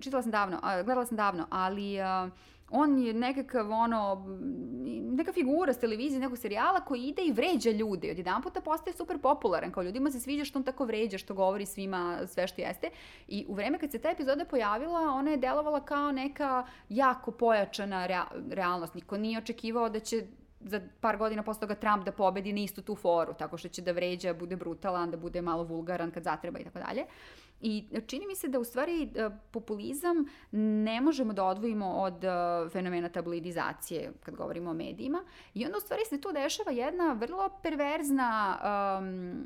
čitala 0.02 0.24
sam 0.24 0.32
davno, 0.32 0.58
uh, 0.58 0.86
gledala 0.86 1.06
sam 1.06 1.18
davno, 1.18 1.48
ali... 1.50 1.98
Uh, 2.26 2.32
on 2.72 3.00
je 3.00 3.14
nekakav 3.14 3.72
ono, 3.72 4.26
neka 5.12 5.34
figura 5.34 5.74
s 5.74 5.80
televizije, 5.80 6.20
nekog 6.20 6.38
serijala 6.38 6.82
koji 6.82 7.02
ide 7.02 7.22
i 7.22 7.32
vređa 7.32 7.72
ljude 7.72 8.08
i 8.08 8.12
odjedan 8.12 8.42
puta 8.42 8.62
postaje 8.62 8.94
super 8.94 9.18
popularan, 9.18 9.72
kao 9.72 9.84
ljudima 9.84 10.12
se 10.12 10.20
sviđa 10.20 10.46
što 10.46 10.60
on 10.60 10.66
tako 10.66 10.86
vređa, 10.86 11.18
što 11.18 11.34
govori 11.34 11.66
svima 11.66 12.28
sve 12.28 12.48
što 12.48 12.62
jeste. 12.62 12.90
I 13.28 13.46
u 13.48 13.54
vreme 13.54 13.80
kad 13.80 13.92
se 13.92 14.00
ta 14.00 14.10
epizoda 14.10 14.46
pojavila, 14.46 15.00
ona 15.00 15.32
je 15.32 15.38
delovala 15.38 15.80
kao 15.80 16.12
neka 16.12 16.66
jako 16.90 17.32
pojačana 17.32 18.06
rea 18.08 18.26
realnost. 18.52 18.94
Niko 18.94 19.18
nije 19.18 19.38
očekivao 19.38 19.90
da 19.90 20.00
će 20.00 20.24
za 20.60 20.82
par 21.02 21.18
godina 21.18 21.44
posle 21.44 21.60
toga 21.60 21.76
Trump 21.76 22.06
da 22.06 22.12
pobedi 22.12 22.54
na 22.54 22.60
istu 22.60 22.82
tu 22.82 22.96
foru, 22.96 23.34
tako 23.34 23.58
što 23.58 23.68
će 23.68 23.82
da 23.82 23.92
vređa, 23.92 24.34
bude 24.34 24.56
brutalan, 24.56 25.12
da 25.12 25.18
bude 25.18 25.42
malo 25.42 25.64
vulgaran 25.64 26.12
kad 26.12 26.24
zatreba 26.24 26.60
i 26.60 26.64
tako 26.64 26.80
dalje. 26.80 27.06
I 27.62 27.86
čini 28.08 28.28
mi 28.28 28.36
se 28.36 28.48
da 28.48 28.60
u 28.60 28.64
stvari 28.64 29.04
e, 29.16 29.30
populizam 29.52 30.26
ne 30.52 31.02
možemo 31.02 31.34
da 31.34 31.44
odvojimo 31.44 31.88
od 31.88 32.24
e, 32.24 32.30
fenomena 32.70 33.10
tabloidizacije 33.10 34.12
kad 34.24 34.36
govorimo 34.36 34.70
o 34.70 34.74
medijima 34.74 35.24
i 35.54 35.66
onda 35.66 35.78
u 35.78 35.82
stvari 35.82 36.02
se 36.10 36.22
tu 36.22 36.32
dešava 36.32 36.72
jedna 36.72 37.14
vrlo 37.14 37.50
perverzna 37.64 38.58
um, 39.00 39.44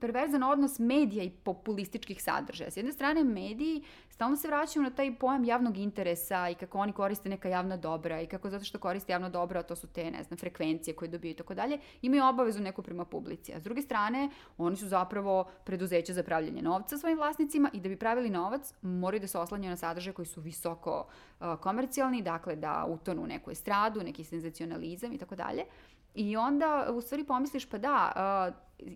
perverzan 0.00 0.42
odnos 0.42 0.78
medija 0.78 1.24
i 1.24 1.30
populističkih 1.30 2.22
sadržaja. 2.22 2.70
S 2.70 2.76
jedne 2.76 2.92
strane 2.92 3.24
mediji 3.24 3.82
stalno 4.08 4.36
se 4.36 4.48
vraćaju 4.48 4.82
na 4.82 4.90
taj 4.90 5.14
pojam 5.14 5.44
javnog 5.44 5.76
interesa 5.76 6.48
i 6.48 6.54
kako 6.54 6.78
oni 6.78 6.92
koriste 6.92 7.28
neka 7.28 7.48
javna 7.48 7.76
dobra 7.76 8.20
i 8.20 8.26
kako 8.26 8.50
zato 8.50 8.64
što 8.64 8.78
koriste 8.78 9.12
javno 9.12 9.30
dobro, 9.30 9.60
a 9.60 9.62
to 9.62 9.76
su 9.76 9.86
te, 9.86 10.10
ne 10.10 10.22
znam, 10.22 10.38
frekvencije 10.38 10.94
koje 10.94 11.08
dobiju 11.08 11.30
i 11.30 11.34
tako 11.34 11.54
dalje, 11.54 11.78
imaju 12.02 12.24
obavezu 12.24 12.60
neku 12.60 12.82
prema 12.82 13.04
publici. 13.04 13.54
A 13.54 13.60
s 13.60 13.62
druge 13.62 13.82
strane, 13.82 14.30
oni 14.58 14.76
su 14.76 14.88
zapravo 14.88 15.44
preduzeća 15.64 16.12
za 16.12 16.22
pravljanje 16.22 16.62
novca 16.62 16.98
svojim 16.98 17.18
vlasnicima 17.18 17.39
i 17.72 17.80
da 17.80 17.88
bi 17.88 17.96
pravili 17.96 18.30
novac, 18.30 18.74
moraju 18.82 19.20
da 19.20 19.26
se 19.26 19.38
oslanjaju 19.38 19.70
na 19.70 19.76
sadržaje 19.76 20.14
koji 20.14 20.26
su 20.26 20.40
visoko 20.40 21.06
uh, 21.40 21.46
komercijalni, 21.60 22.22
dakle 22.22 22.56
da 22.56 22.86
utonu 22.88 23.22
u 23.22 23.26
neku 23.26 23.50
estradu, 23.50 24.02
neki 24.02 24.24
senzacionalizam 24.24 25.12
i 25.12 25.18
tako 25.18 25.36
dalje. 25.36 25.64
I 26.14 26.36
onda 26.36 26.86
u 26.92 27.00
stvari 27.00 27.24
pomisliš 27.24 27.66
pa 27.66 27.78
da, 27.78 28.12
uh, 28.48 28.86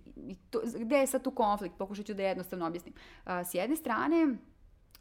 to, 0.51 0.61
gde 0.79 0.97
je 0.97 1.07
sad 1.07 1.23
tu 1.23 1.31
konflikt, 1.31 1.75
pokušat 1.79 2.07
ću 2.07 2.15
da 2.15 2.23
jednostavno 2.23 2.67
objasnim. 2.67 2.95
Uh, 2.95 3.33
s 3.33 3.55
jedne 3.55 3.77
strane, 3.77 4.37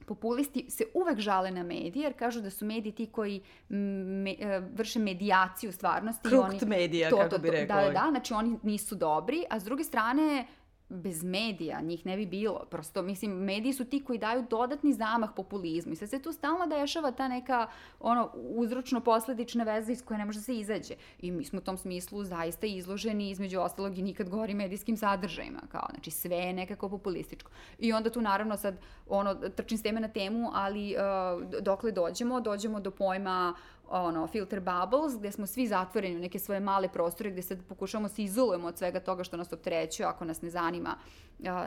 populisti 0.06 0.66
se 0.70 0.84
uvek 0.94 1.20
žale 1.20 1.52
na 1.52 1.64
medije 1.64 2.04
jer 2.04 2.14
kažu 2.14 2.42
da 2.42 2.50
su 2.50 2.66
mediji 2.66 2.92
ti 2.92 3.06
koji 3.06 3.42
me, 3.70 4.36
vrše 4.74 5.00
medijaciju 5.00 5.72
stvarnosti. 5.72 6.30
Krukt 6.30 6.50
oni, 6.50 6.60
medija, 6.66 7.10
to, 7.10 7.18
kako 7.18 7.30
to, 7.30 7.36
to, 7.36 7.42
bi 7.42 7.50
rekao. 7.50 7.78
Da, 7.78 7.88
da, 7.88 7.92
da, 7.92 8.08
znači 8.10 8.34
oni 8.34 8.58
nisu 8.64 8.96
dobri, 8.96 9.44
a 9.50 9.60
s 9.60 9.64
druge 9.64 9.84
strane 9.84 10.46
bez 10.94 11.24
medija 11.24 11.82
njih 11.82 12.06
ne 12.06 12.18
bi 12.18 12.26
bilo. 12.26 12.66
Prosto, 12.70 13.02
mislim, 13.02 13.32
mediji 13.32 13.74
su 13.74 13.86
ti 13.86 14.04
koji 14.04 14.20
daju 14.20 14.46
dodatni 14.50 14.94
zamah 14.94 15.30
populizmu 15.36 15.94
i 15.94 15.96
sad 15.96 16.10
se 16.10 16.22
tu 16.22 16.32
stalno 16.32 16.68
dešava 16.68 17.12
ta 17.12 17.28
neka 17.28 17.68
ono, 18.00 18.32
uzročno-posledična 18.36 19.64
veza 19.64 19.92
iz 19.92 20.06
koje 20.06 20.18
ne 20.18 20.26
može 20.26 20.40
da 20.40 20.44
se 20.44 20.58
izađe. 20.58 20.94
I 21.22 21.32
mi 21.32 21.46
smo 21.46 21.60
u 21.60 21.62
tom 21.62 21.78
smislu 21.78 22.24
zaista 22.24 22.68
izloženi 22.68 23.30
između 23.30 23.60
ostalog 23.60 23.98
i 23.98 24.02
nikad 24.02 24.30
gori 24.30 24.54
medijskim 24.54 24.98
sadržajima. 24.98 25.62
Kao, 25.72 25.88
znači, 25.90 26.12
sve 26.12 26.36
je 26.36 26.54
nekako 26.54 26.90
populističko. 26.90 27.52
I 27.80 27.94
onda 27.94 28.10
tu 28.10 28.22
naravno 28.22 28.58
sad 28.58 28.78
ono, 29.10 29.36
trčim 29.36 29.78
s 29.78 29.82
teme 29.82 30.00
na 30.00 30.08
temu, 30.08 30.50
ali 30.54 30.96
uh, 30.96 31.62
dokle 31.62 31.92
dođemo, 31.92 32.42
dođemo 32.42 32.80
do 32.80 32.92
pojma 32.92 33.54
ono, 33.90 34.28
filter 34.28 34.60
bubbles, 34.60 35.18
gde 35.20 35.32
smo 35.32 35.48
svi 35.48 35.68
zatvoreni 35.68 36.16
u 36.16 36.20
neke 36.20 36.40
svoje 36.40 36.60
male 36.60 36.90
prostore, 36.90 37.32
gde 37.32 37.42
sad 37.42 37.58
pokušavamo 37.70 38.10
se 38.10 38.24
izolujemo 38.24 38.68
od 38.68 38.78
svega 38.78 39.00
toga 39.00 39.24
što 39.24 39.38
nas 39.38 39.54
opterećuje, 39.54 40.06
ako 40.06 40.26
nas 40.26 40.42
ne 40.42 40.50
zanima 40.50 40.96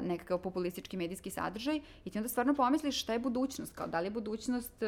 nekakav 0.02 0.38
populistički 0.38 0.96
medijski 0.96 1.30
sadržaj. 1.30 1.80
I 2.04 2.10
ti 2.10 2.18
onda 2.18 2.28
stvarno 2.28 2.54
pomisliš 2.54 3.00
šta 3.02 3.12
je 3.12 3.18
budućnost, 3.18 3.74
kao 3.74 3.86
da 3.86 4.00
li 4.00 4.06
je 4.06 4.10
budućnost 4.10 4.82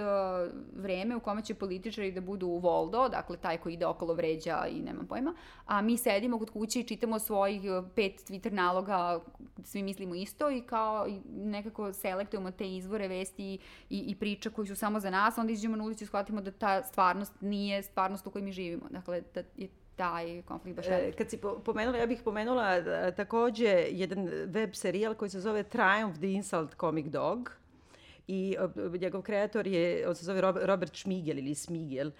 vreme 0.76 1.16
u 1.16 1.20
kome 1.20 1.42
će 1.42 1.54
političari 1.54 2.12
da 2.12 2.20
budu 2.20 2.46
u 2.46 2.58
Voldo, 2.58 3.08
dakle 3.08 3.36
taj 3.36 3.58
koji 3.58 3.74
ide 3.74 3.86
okolo 3.86 4.14
vređa 4.14 4.66
i 4.70 4.80
nemam 4.80 5.06
pojma, 5.06 5.34
a 5.66 5.82
mi 5.82 5.96
sedimo 5.96 6.38
kod 6.38 6.50
kuće 6.50 6.80
i 6.80 6.84
čitamo 6.84 7.18
svojih 7.18 7.62
pet 7.94 8.12
Twitter 8.28 8.52
naloga, 8.52 9.20
svi 9.64 9.82
mislimo 9.82 10.14
isto 10.14 10.50
i 10.50 10.60
kao 10.60 11.06
nekako 11.34 11.92
selektujemo 11.92 12.50
te 12.50 12.76
izvore 12.76 13.08
vesti 13.08 13.58
i, 13.90 13.98
i 13.98 14.14
priča 14.14 14.50
koji 14.50 14.68
su 14.68 14.76
samo 14.76 15.00
za 15.00 15.10
nas, 15.10 15.38
onda 15.38 15.52
iđemo 15.52 15.76
na 15.76 15.84
ulicu 15.84 16.04
i 16.04 16.06
shvatimo 16.06 16.40
da 16.40 16.50
ta 16.50 16.82
stvarnost 16.82 17.32
nije 17.40 17.82
stvarnost 17.82 18.26
u 18.26 18.30
kojoj 18.30 18.44
mi 18.44 18.52
živimo. 18.52 18.86
Dakle, 18.90 19.22
da 19.34 19.42
je 19.56 19.68
taj 19.98 20.42
konflikt 20.42 20.76
baš 20.76 20.86
e, 20.86 21.12
Kad 21.18 21.30
si 21.30 21.38
pomenula, 21.64 21.98
ja 21.98 22.06
bih 22.06 22.20
pomenula 22.24 22.80
da, 22.80 23.10
takođe 23.10 23.86
jedan 23.90 24.28
web 24.46 24.74
serijal 24.74 25.14
koji 25.14 25.30
se 25.30 25.40
zove 25.40 25.62
Triumph 25.62 26.18
the 26.18 26.32
Insult 26.32 26.74
Comic 26.80 27.06
Dog 27.06 27.52
i 28.28 28.56
njegov 29.00 29.22
kreator 29.22 29.66
je, 29.66 30.08
on 30.08 30.14
se 30.14 30.24
zove 30.24 30.40
Robert 30.40 30.96
Schmigel 30.96 31.38
ili 31.38 31.54
Smigel. 31.54 32.10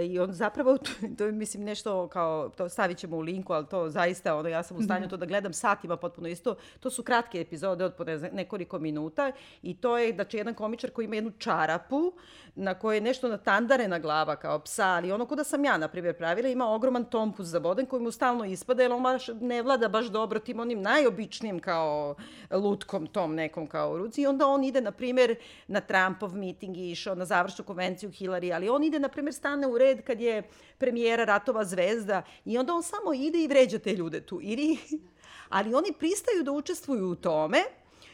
I 0.00 0.18
on 0.18 0.32
zapravo, 0.32 0.78
to, 0.78 0.90
to 1.18 1.24
je 1.24 1.32
mislim 1.32 1.64
nešto 1.64 2.08
kao, 2.08 2.48
to 2.48 2.68
stavit 2.68 2.98
ćemo 2.98 3.16
u 3.16 3.20
linku, 3.20 3.52
ali 3.52 3.66
to 3.66 3.90
zaista, 3.90 4.36
ono, 4.36 4.48
ja 4.48 4.62
sam 4.62 4.76
u 4.76 4.82
stanju 4.82 5.08
to 5.08 5.16
da 5.16 5.26
gledam 5.26 5.52
satima 5.52 5.96
potpuno 5.96 6.28
isto. 6.28 6.56
To 6.80 6.90
su 6.90 7.02
kratke 7.02 7.40
epizode 7.40 7.84
od 7.84 7.94
nekoliko 8.32 8.78
minuta 8.78 9.32
i 9.62 9.76
to 9.76 9.98
je, 9.98 10.14
znači, 10.14 10.36
jedan 10.36 10.54
komičar 10.54 10.90
koji 10.90 11.04
ima 11.04 11.14
jednu 11.14 11.32
čarapu 11.38 12.12
na 12.54 12.74
kojoj 12.74 12.96
je 12.96 13.00
nešto 13.00 13.28
natandarena 13.28 13.98
glava 13.98 14.36
kao 14.36 14.58
psa, 14.58 14.86
ali 14.86 15.12
ono 15.12 15.26
ko 15.26 15.34
da 15.34 15.44
sam 15.44 15.64
ja, 15.64 15.78
na 15.78 15.88
primjer, 15.88 16.16
pravila, 16.16 16.48
ima 16.48 16.68
ogroman 16.68 17.04
tompus 17.04 17.46
za 17.46 17.58
voden 17.58 17.86
koji 17.86 18.02
mu 18.02 18.10
stalno 18.10 18.44
ispada, 18.44 18.82
jer 18.82 18.92
on 18.92 19.02
baš 19.02 19.28
ne 19.40 19.62
vlada 19.62 19.88
baš 19.88 20.06
dobro 20.06 20.38
tim 20.38 20.60
onim 20.60 20.82
najobičnijim 20.82 21.58
kao 21.58 22.14
lutkom 22.50 23.06
tom 23.06 23.34
nekom 23.34 23.66
kao 23.66 23.92
u 23.92 23.98
ruci 23.98 24.22
i 24.22 24.26
onda 24.26 24.46
on 24.46 24.64
ide, 24.64 24.80
na 24.80 24.92
primjer, 24.92 25.36
na 25.66 25.80
Trumpov 25.80 26.34
miting 26.34 26.76
i 26.76 26.90
išao 26.90 27.14
na 27.14 27.24
završnu 27.24 27.64
konvenciju 27.64 28.10
Hillary, 28.10 28.54
ali 28.54 28.68
on 28.68 28.84
ide, 28.84 28.98
na 28.98 29.08
primjer, 29.08 29.34
stane 29.34 29.66
u 29.66 29.78
red 29.84 30.04
kad 30.04 30.20
je 30.20 30.42
premijera 30.78 31.24
Ratova 31.24 31.64
zvezda 31.64 32.22
i 32.44 32.58
onda 32.58 32.74
on 32.74 32.82
samo 32.82 33.14
ide 33.14 33.38
i 33.38 33.48
vređa 33.48 33.78
te 33.78 33.92
ljude 33.92 34.20
tu. 34.20 34.40
Ili, 34.42 34.78
ali 35.56 35.74
oni 35.74 35.92
pristaju 35.98 36.42
da 36.42 36.52
učestvuju 36.52 37.10
u 37.10 37.14
tome 37.14 37.62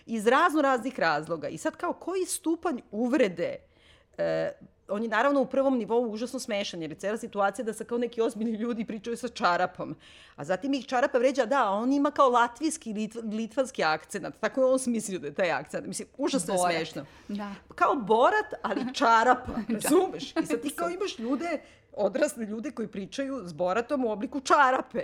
iz 0.07 0.27
razno 0.27 0.63
raznih 0.63 1.01
razloga. 1.01 1.49
I 1.49 1.59
sad 1.59 1.77
kao 1.77 1.93
koji 1.93 2.25
stupanj 2.27 2.81
uvrede 2.91 3.57
e, 4.19 4.53
on 4.91 5.03
je 5.03 5.09
naravno 5.09 5.41
u 5.41 5.47
prvom 5.47 5.79
nivou 5.79 6.13
užasno 6.13 6.39
smešan, 6.39 6.83
jer 6.83 6.91
je 6.91 6.97
cela 6.97 7.17
situacija 7.17 7.65
da 7.65 7.73
se 7.73 7.85
kao 7.85 7.99
neki 7.99 8.21
ozbiljni 8.21 8.53
ljudi 8.53 8.85
pričaju 8.85 9.17
sa 9.17 9.29
čarapom. 9.29 9.97
A 10.37 10.45
zatim 10.45 10.75
ih 10.75 10.87
čarapa 10.87 11.19
vređa, 11.19 11.47
da, 11.47 11.71
on 11.71 11.93
ima 11.93 12.11
kao 12.11 12.29
latvijski, 12.29 12.93
litv, 12.93 13.19
litvanski 13.33 13.85
akcenat. 13.85 14.35
Tako 14.41 14.61
je 14.61 14.67
on 14.67 14.79
smislio 14.79 15.19
da 15.19 15.27
je 15.27 15.35
taj 15.35 15.51
akcenat. 15.51 15.87
Mislim, 15.87 16.09
užasno 16.19 16.55
Borat. 16.55 16.73
je 16.73 16.79
smešno. 16.79 17.07
Da. 17.29 17.55
Kao 17.75 17.95
borat, 17.95 18.55
ali 18.63 18.95
čarapa, 18.95 19.53
razumeš? 19.83 20.31
I 20.31 20.47
sad 20.47 20.61
ti 20.61 20.71
kao 20.71 20.91
imaš 20.91 21.19
ljude, 21.19 21.61
odrasle 21.93 22.45
ljude 22.45 22.71
koji 22.71 22.89
pričaju 22.89 23.43
s 23.49 23.53
boratom 23.53 24.05
u 24.05 24.11
obliku 24.11 24.41
čarape. 24.41 25.03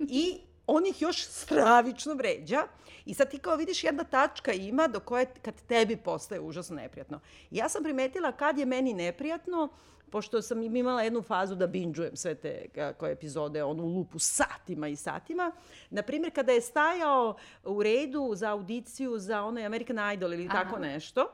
I 0.00 0.38
on 0.70 0.86
ih 0.86 1.02
još 1.02 1.24
stravično 1.24 2.14
vređa 2.14 2.66
i 3.04 3.14
sad 3.14 3.30
ti 3.30 3.38
kao 3.38 3.56
vidiš 3.56 3.84
jedna 3.84 4.04
tačka 4.04 4.52
ima 4.52 4.88
do 4.88 5.00
koje 5.00 5.26
kad 5.42 5.54
tebi 5.62 5.96
postaje 5.96 6.40
užasno 6.40 6.76
neprijatno. 6.76 7.20
Ja 7.50 7.68
sam 7.68 7.82
primetila 7.82 8.32
kad 8.32 8.58
je 8.58 8.66
meni 8.66 8.94
neprijatno, 8.94 9.68
pošto 10.10 10.42
sam 10.42 10.62
im 10.62 10.76
imala 10.76 11.02
jednu 11.02 11.22
fazu 11.22 11.54
da 11.54 11.66
binđujem 11.66 12.16
sve 12.16 12.34
te 12.34 12.68
kako, 12.74 13.06
epizode, 13.06 13.64
onu 13.64 13.86
lupu 13.86 14.18
satima 14.18 14.88
i 14.88 14.96
satima. 14.96 15.52
Na 15.90 16.02
primjer, 16.02 16.34
kada 16.34 16.52
je 16.52 16.60
stajao 16.60 17.36
u 17.64 17.82
redu 17.82 18.30
za 18.34 18.50
audiciju 18.50 19.18
za 19.18 19.42
onaj 19.42 19.66
American 19.66 20.14
Idol 20.14 20.32
ili 20.32 20.46
Aha. 20.46 20.62
tako 20.62 20.78
nešto, 20.78 21.32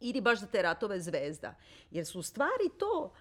ili 0.00 0.20
baš 0.20 0.38
za 0.40 0.46
te 0.46 0.62
ratove 0.62 1.00
zvezda. 1.00 1.54
Jer 1.90 2.06
su 2.06 2.22
stvari 2.22 2.70
to 2.78 3.12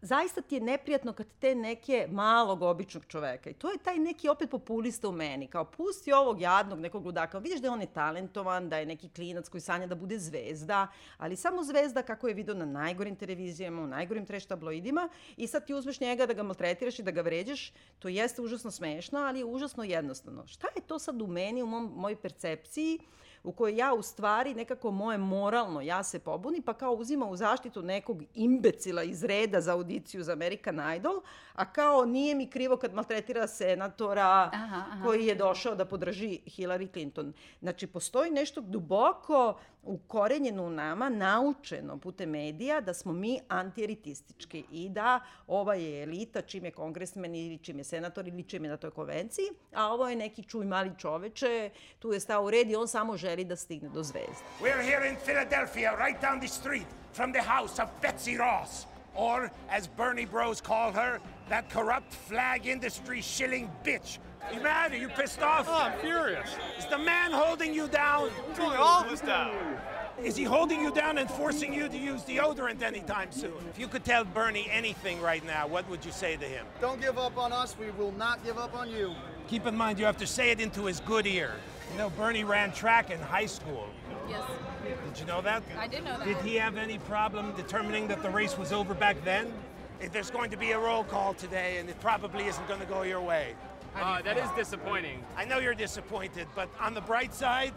zaista 0.00 0.40
ti 0.40 0.54
je 0.54 0.60
neprijatno 0.60 1.12
kad 1.12 1.26
te 1.38 1.54
neke 1.54 2.06
malog 2.10 2.62
običnog 2.62 3.04
čoveka. 3.06 3.50
I 3.50 3.54
to 3.54 3.70
je 3.70 3.78
taj 3.78 3.98
neki 3.98 4.28
opet 4.28 4.50
populista 4.50 5.08
u 5.08 5.12
meni, 5.12 5.46
kao 5.46 5.64
pusti 5.64 6.12
ovog 6.12 6.40
jadnog 6.40 6.80
nekog 6.80 7.06
ludaka, 7.06 7.38
vidiš 7.38 7.60
da 7.60 7.66
je 7.66 7.70
on 7.70 7.80
je 7.80 7.92
talentovan, 7.92 8.68
da 8.68 8.78
je 8.78 8.86
neki 8.86 9.08
klinac 9.08 9.48
koji 9.48 9.60
sanja 9.60 9.86
da 9.86 9.94
bude 9.94 10.18
zvezda, 10.18 10.88
ali 11.18 11.36
samo 11.36 11.64
zvezda 11.64 12.02
kako 12.02 12.28
je 12.28 12.34
video 12.34 12.54
na 12.54 12.66
najgorim 12.66 13.16
televizijama, 13.16 13.82
u 13.82 13.86
najgorim 13.86 14.26
treš 14.26 14.46
tabloidima 14.46 15.08
i 15.36 15.46
sad 15.46 15.66
ti 15.66 15.74
uzmeš 15.74 16.00
njega 16.00 16.26
da 16.26 16.32
ga 16.32 16.42
maltretiraš 16.42 16.98
i 16.98 17.02
da 17.02 17.10
ga 17.10 17.20
vređaš, 17.20 17.72
to 17.98 18.08
jeste 18.08 18.42
užasno 18.42 18.70
smešno, 18.70 19.18
ali 19.18 19.38
je 19.38 19.44
užasno 19.44 19.84
jednostavno. 19.84 20.46
Šta 20.46 20.68
je 20.76 20.82
to 20.82 20.98
sad 20.98 21.22
u 21.22 21.26
meni, 21.26 21.62
u 21.62 21.66
mom, 21.66 21.92
mojoj 21.96 22.16
percepciji, 22.16 22.98
u 23.44 23.52
kojoj 23.52 23.76
ja 23.76 23.94
u 23.94 24.02
stvari 24.02 24.54
nekako 24.54 24.90
moje 24.90 25.18
moralno 25.18 25.80
ja 25.80 26.02
se 26.02 26.18
pobuni, 26.18 26.62
pa 26.62 26.74
kao 26.74 26.92
uzima 26.92 27.26
u 27.26 27.36
zaštitu 27.36 27.82
nekog 27.82 28.22
imbecila 28.34 29.02
iz 29.02 29.24
reda 29.24 29.60
za 29.60 29.72
audiciju 29.72 30.22
za 30.22 30.32
American 30.32 30.96
Idol, 30.96 31.22
a 31.54 31.72
kao 31.72 32.04
nije 32.04 32.34
mi 32.34 32.50
krivo 32.50 32.76
kad 32.76 32.94
maltretira 32.94 33.46
senatora 33.46 34.50
Aha, 34.52 34.84
aha. 34.92 35.04
koji 35.04 35.26
je 35.26 35.34
došao 35.34 35.74
da 35.74 35.84
podrži 35.84 36.38
Hillary 36.46 36.92
Clinton. 36.92 37.32
Znači, 37.60 37.86
postoji 37.86 38.30
nešto 38.30 38.60
duboko 38.60 39.54
ukorenjeno 39.82 40.64
u 40.64 40.70
nama, 40.70 41.08
naučeno 41.08 41.98
putem 41.98 42.30
medija, 42.30 42.80
da 42.80 42.94
smo 42.94 43.12
mi 43.12 43.40
antielitistički 43.48 44.64
i 44.70 44.88
da 44.88 45.20
ova 45.46 45.74
je 45.74 46.02
elita, 46.02 46.42
čim 46.42 46.64
je 46.64 46.70
kongresmen 46.70 47.34
ili 47.34 47.58
čim 47.58 47.78
je 47.78 47.84
senator 47.84 48.28
ili 48.28 48.42
čim 48.42 48.64
je 48.64 48.70
na 48.70 48.76
toj 48.76 48.90
konvenciji, 48.90 49.46
a 49.74 49.92
ovo 49.92 50.08
je 50.08 50.16
neki 50.16 50.42
čuj 50.42 50.66
mali 50.66 50.90
čoveče, 50.98 51.70
tu 51.98 52.12
je 52.12 52.20
stao 52.20 52.44
u 52.44 52.50
red 52.50 52.70
i 52.70 52.76
on 52.76 52.88
samo 52.88 53.16
želi 53.16 53.33
da 53.42 53.56
stigne 53.56 53.92
do 53.92 54.00
zvezde. 54.00 54.42
We're 54.60 54.82
here 54.82 55.00
in 55.00 55.16
Philadelphia, 55.16 55.96
right 55.98 56.20
down 56.20 56.38
the 56.38 56.46
street 56.46 56.86
from 57.12 57.32
the 57.32 57.42
house 57.42 57.80
of 57.80 57.88
Betsy 58.00 58.36
Ross. 58.36 58.86
Or, 59.14 59.50
as 59.68 59.86
Bernie 59.86 60.24
Bros 60.24 60.60
call 60.60 60.92
her, 60.92 61.20
that 61.48 61.70
corrupt 61.70 62.12
flag 62.12 62.66
industry 62.66 63.20
shilling 63.20 63.70
bitch. 63.84 64.18
You 64.52 64.60
mad? 64.60 64.92
Are 64.92 64.96
you 64.96 65.08
pissed 65.08 65.40
off? 65.40 65.66
Oh, 65.68 65.72
I'm 65.72 65.98
furious. 66.00 66.50
Is 66.78 66.86
the 66.86 66.98
man 66.98 67.32
holding 67.32 67.72
you 67.72 67.88
down? 67.88 68.30
Pulling 68.54 68.76
all 68.76 69.04
of 69.04 69.10
us 69.10 69.20
down. 69.20 69.78
Is 70.22 70.36
he 70.36 70.44
holding 70.44 70.80
you 70.80 70.92
down 70.92 71.18
and 71.18 71.28
forcing 71.28 71.72
you 71.72 71.88
to 71.88 71.96
use 71.96 72.22
deodorant 72.22 72.82
anytime 72.82 73.32
soon? 73.32 73.54
If 73.70 73.78
you 73.78 73.88
could 73.88 74.04
tell 74.04 74.24
Bernie 74.24 74.68
anything 74.70 75.20
right 75.20 75.44
now, 75.44 75.66
what 75.66 75.88
would 75.88 76.04
you 76.04 76.12
say 76.12 76.36
to 76.36 76.44
him? 76.44 76.66
Don't 76.80 77.00
give 77.00 77.18
up 77.18 77.36
on 77.36 77.52
us. 77.52 77.76
We 77.78 77.90
will 77.92 78.12
not 78.12 78.44
give 78.44 78.58
up 78.58 78.76
on 78.76 78.90
you. 78.90 79.14
Keep 79.48 79.66
in 79.66 79.76
mind, 79.76 79.98
you 79.98 80.04
have 80.04 80.16
to 80.18 80.26
say 80.26 80.50
it 80.50 80.60
into 80.60 80.84
his 80.84 81.00
good 81.00 81.26
ear. 81.26 81.52
You 81.94 81.98
know, 81.98 82.10
Bernie 82.10 82.42
ran 82.42 82.72
track 82.72 83.12
in 83.12 83.20
high 83.20 83.46
school. 83.46 83.88
Yes, 84.28 84.42
Did 84.82 85.20
you 85.20 85.26
know 85.26 85.40
that? 85.42 85.62
I 85.78 85.86
did 85.86 86.02
know 86.02 86.18
that. 86.18 86.26
Did 86.26 86.38
he 86.38 86.56
have 86.56 86.76
any 86.76 86.98
problem 86.98 87.54
determining 87.54 88.08
that 88.08 88.20
the 88.20 88.30
race 88.30 88.58
was 88.58 88.72
over 88.72 88.94
back 88.94 89.16
then? 89.24 89.52
If 90.00 90.10
There's 90.12 90.28
going 90.28 90.50
to 90.50 90.56
be 90.56 90.72
a 90.72 90.78
roll 90.78 91.04
call 91.04 91.34
today, 91.34 91.76
and 91.78 91.88
it 91.88 92.00
probably 92.00 92.46
isn't 92.46 92.66
going 92.66 92.80
to 92.80 92.86
go 92.86 93.02
your 93.02 93.20
way. 93.20 93.54
Uh, 93.94 94.20
that 94.22 94.36
is 94.36 94.50
disappointing. 94.56 95.22
I 95.36 95.44
know 95.44 95.60
you're 95.60 95.72
disappointed, 95.72 96.48
but 96.56 96.68
on 96.80 96.94
the 96.94 97.00
bright 97.00 97.32
side, 97.32 97.72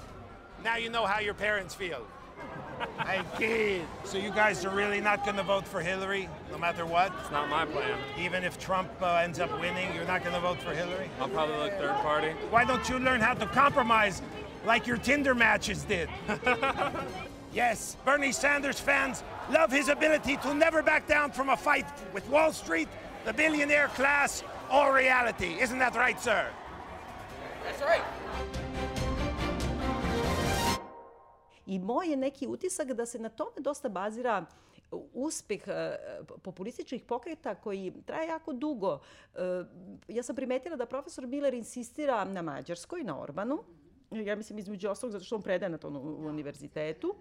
now 0.63 0.77
you 0.77 0.89
know 0.89 1.05
how 1.05 1.19
your 1.19 1.35
parents 1.35 1.75
feel. 1.75 2.03
I 2.99 3.23
kid. 3.37 3.85
So 4.03 4.17
you 4.17 4.31
guys 4.31 4.65
are 4.65 4.75
really 4.75 5.01
not 5.01 5.23
going 5.23 5.37
to 5.37 5.43
vote 5.43 5.67
for 5.67 5.81
Hillary, 5.81 6.29
no 6.51 6.57
matter 6.57 6.85
what? 6.85 7.11
It's 7.21 7.31
not 7.31 7.49
my 7.49 7.65
plan. 7.65 7.97
Even 8.19 8.43
if 8.43 8.59
Trump 8.59 8.89
uh, 9.01 9.15
ends 9.15 9.39
up 9.39 9.51
winning, 9.59 9.93
you're 9.95 10.05
not 10.05 10.23
going 10.23 10.35
to 10.35 10.41
vote 10.41 10.61
for 10.61 10.73
Hillary? 10.73 11.09
I'll 11.19 11.29
probably 11.29 11.57
look 11.57 11.73
third 11.73 11.95
party. 11.95 12.31
Why 12.49 12.65
don't 12.65 12.87
you 12.89 12.99
learn 12.99 13.21
how 13.21 13.33
to 13.33 13.45
compromise 13.47 14.21
like 14.65 14.85
your 14.85 14.97
Tinder 14.97 15.33
matches 15.33 15.83
did? 15.83 16.09
yes, 17.53 17.97
Bernie 18.05 18.31
Sanders 18.31 18.79
fans 18.79 19.23
love 19.49 19.71
his 19.71 19.87
ability 19.87 20.37
to 20.37 20.53
never 20.53 20.83
back 20.83 21.07
down 21.07 21.31
from 21.31 21.49
a 21.49 21.57
fight 21.57 21.87
with 22.13 22.27
Wall 22.29 22.51
Street, 22.51 22.89
the 23.25 23.33
billionaire 23.33 23.87
class, 23.89 24.43
or 24.71 24.93
reality. 24.93 25.55
Isn't 25.59 25.79
that 25.79 25.95
right, 25.95 26.19
sir? 26.21 26.47
That's 27.63 27.81
right. 27.81 28.03
I 31.67 31.79
moj 31.79 32.07
je 32.07 32.17
neki 32.17 32.47
utisak 32.47 32.93
da 32.93 33.05
se 33.05 33.19
na 33.19 33.29
tome 33.29 33.59
dosta 33.59 33.89
bazira 33.89 34.45
uspeh 35.13 35.67
e, 35.67 35.97
populističkih 36.41 37.03
pokreta 37.03 37.55
koji 37.55 37.93
traje 38.05 38.27
jako 38.27 38.53
dugo. 38.53 38.99
E, 39.35 39.39
Ja 40.07 40.23
sam 40.23 40.35
primetila 40.35 40.75
da 40.75 40.85
profesor 40.85 41.27
Miller 41.27 41.53
insistira 41.53 42.25
na 42.25 42.41
Mađarskoj, 42.41 43.03
na 43.03 43.19
Orbanu. 43.21 43.63
Ja 44.11 44.35
mislim 44.35 44.59
između 44.59 44.89
ostalog 44.89 45.11
zato 45.11 45.25
što 45.25 45.35
on 45.35 45.41
predaje 45.41 45.69
na 45.69 45.77
tom 45.77 45.95
univerzitetu. 46.25 47.15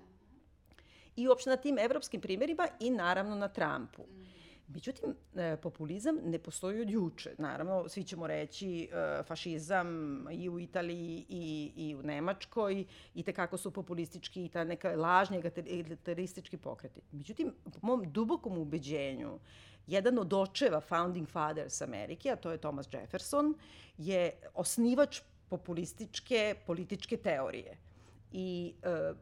I 1.17 1.29
uopšte 1.29 1.51
na 1.51 1.57
tim 1.57 1.79
evropskim 1.79 2.21
primjerima 2.21 2.69
i 2.81 2.91
naravno 2.91 3.37
na 3.37 3.49
Trumpu. 3.49 4.03
Međutim, 4.69 5.15
e, 5.37 5.57
populizam 5.57 6.17
ne 6.25 6.39
postoji 6.39 6.81
od 6.81 6.91
juče. 6.91 7.35
Naravno, 7.39 7.89
svi 7.89 8.05
ćemo 8.05 8.27
reći 8.27 8.89
e, 8.93 9.23
fašizam 9.23 9.87
i 10.33 10.49
u 10.49 10.61
Italiji 10.61 11.27
i, 11.29 11.73
i 11.77 11.95
u 11.95 12.03
Nemačkoj 12.03 12.85
i 13.15 13.23
tekako 13.23 13.57
su 13.57 13.71
populistički 13.71 14.45
i 14.45 14.49
ta 14.49 14.65
neka 14.65 14.91
lažni 14.97 15.43
egalitaristički 15.71 16.57
pokreti. 16.57 17.01
Međutim, 17.13 17.55
po 17.65 17.87
mom 17.87 18.13
dubokom 18.13 18.59
ubeđenju, 18.59 19.39
jedan 19.87 20.19
od 20.19 20.33
očeva 20.33 20.81
Founding 20.81 21.29
Fathers 21.29 21.83
Amerike, 21.83 22.31
a 22.31 22.37
to 22.37 22.51
je 22.51 22.59
Thomas 22.59 22.89
Jefferson, 22.93 23.55
je 23.99 24.31
osnivač 24.55 25.21
populističke 25.49 26.55
političke 26.67 27.17
teorije. 27.17 27.77
I 28.33 28.75
e, 28.83 29.13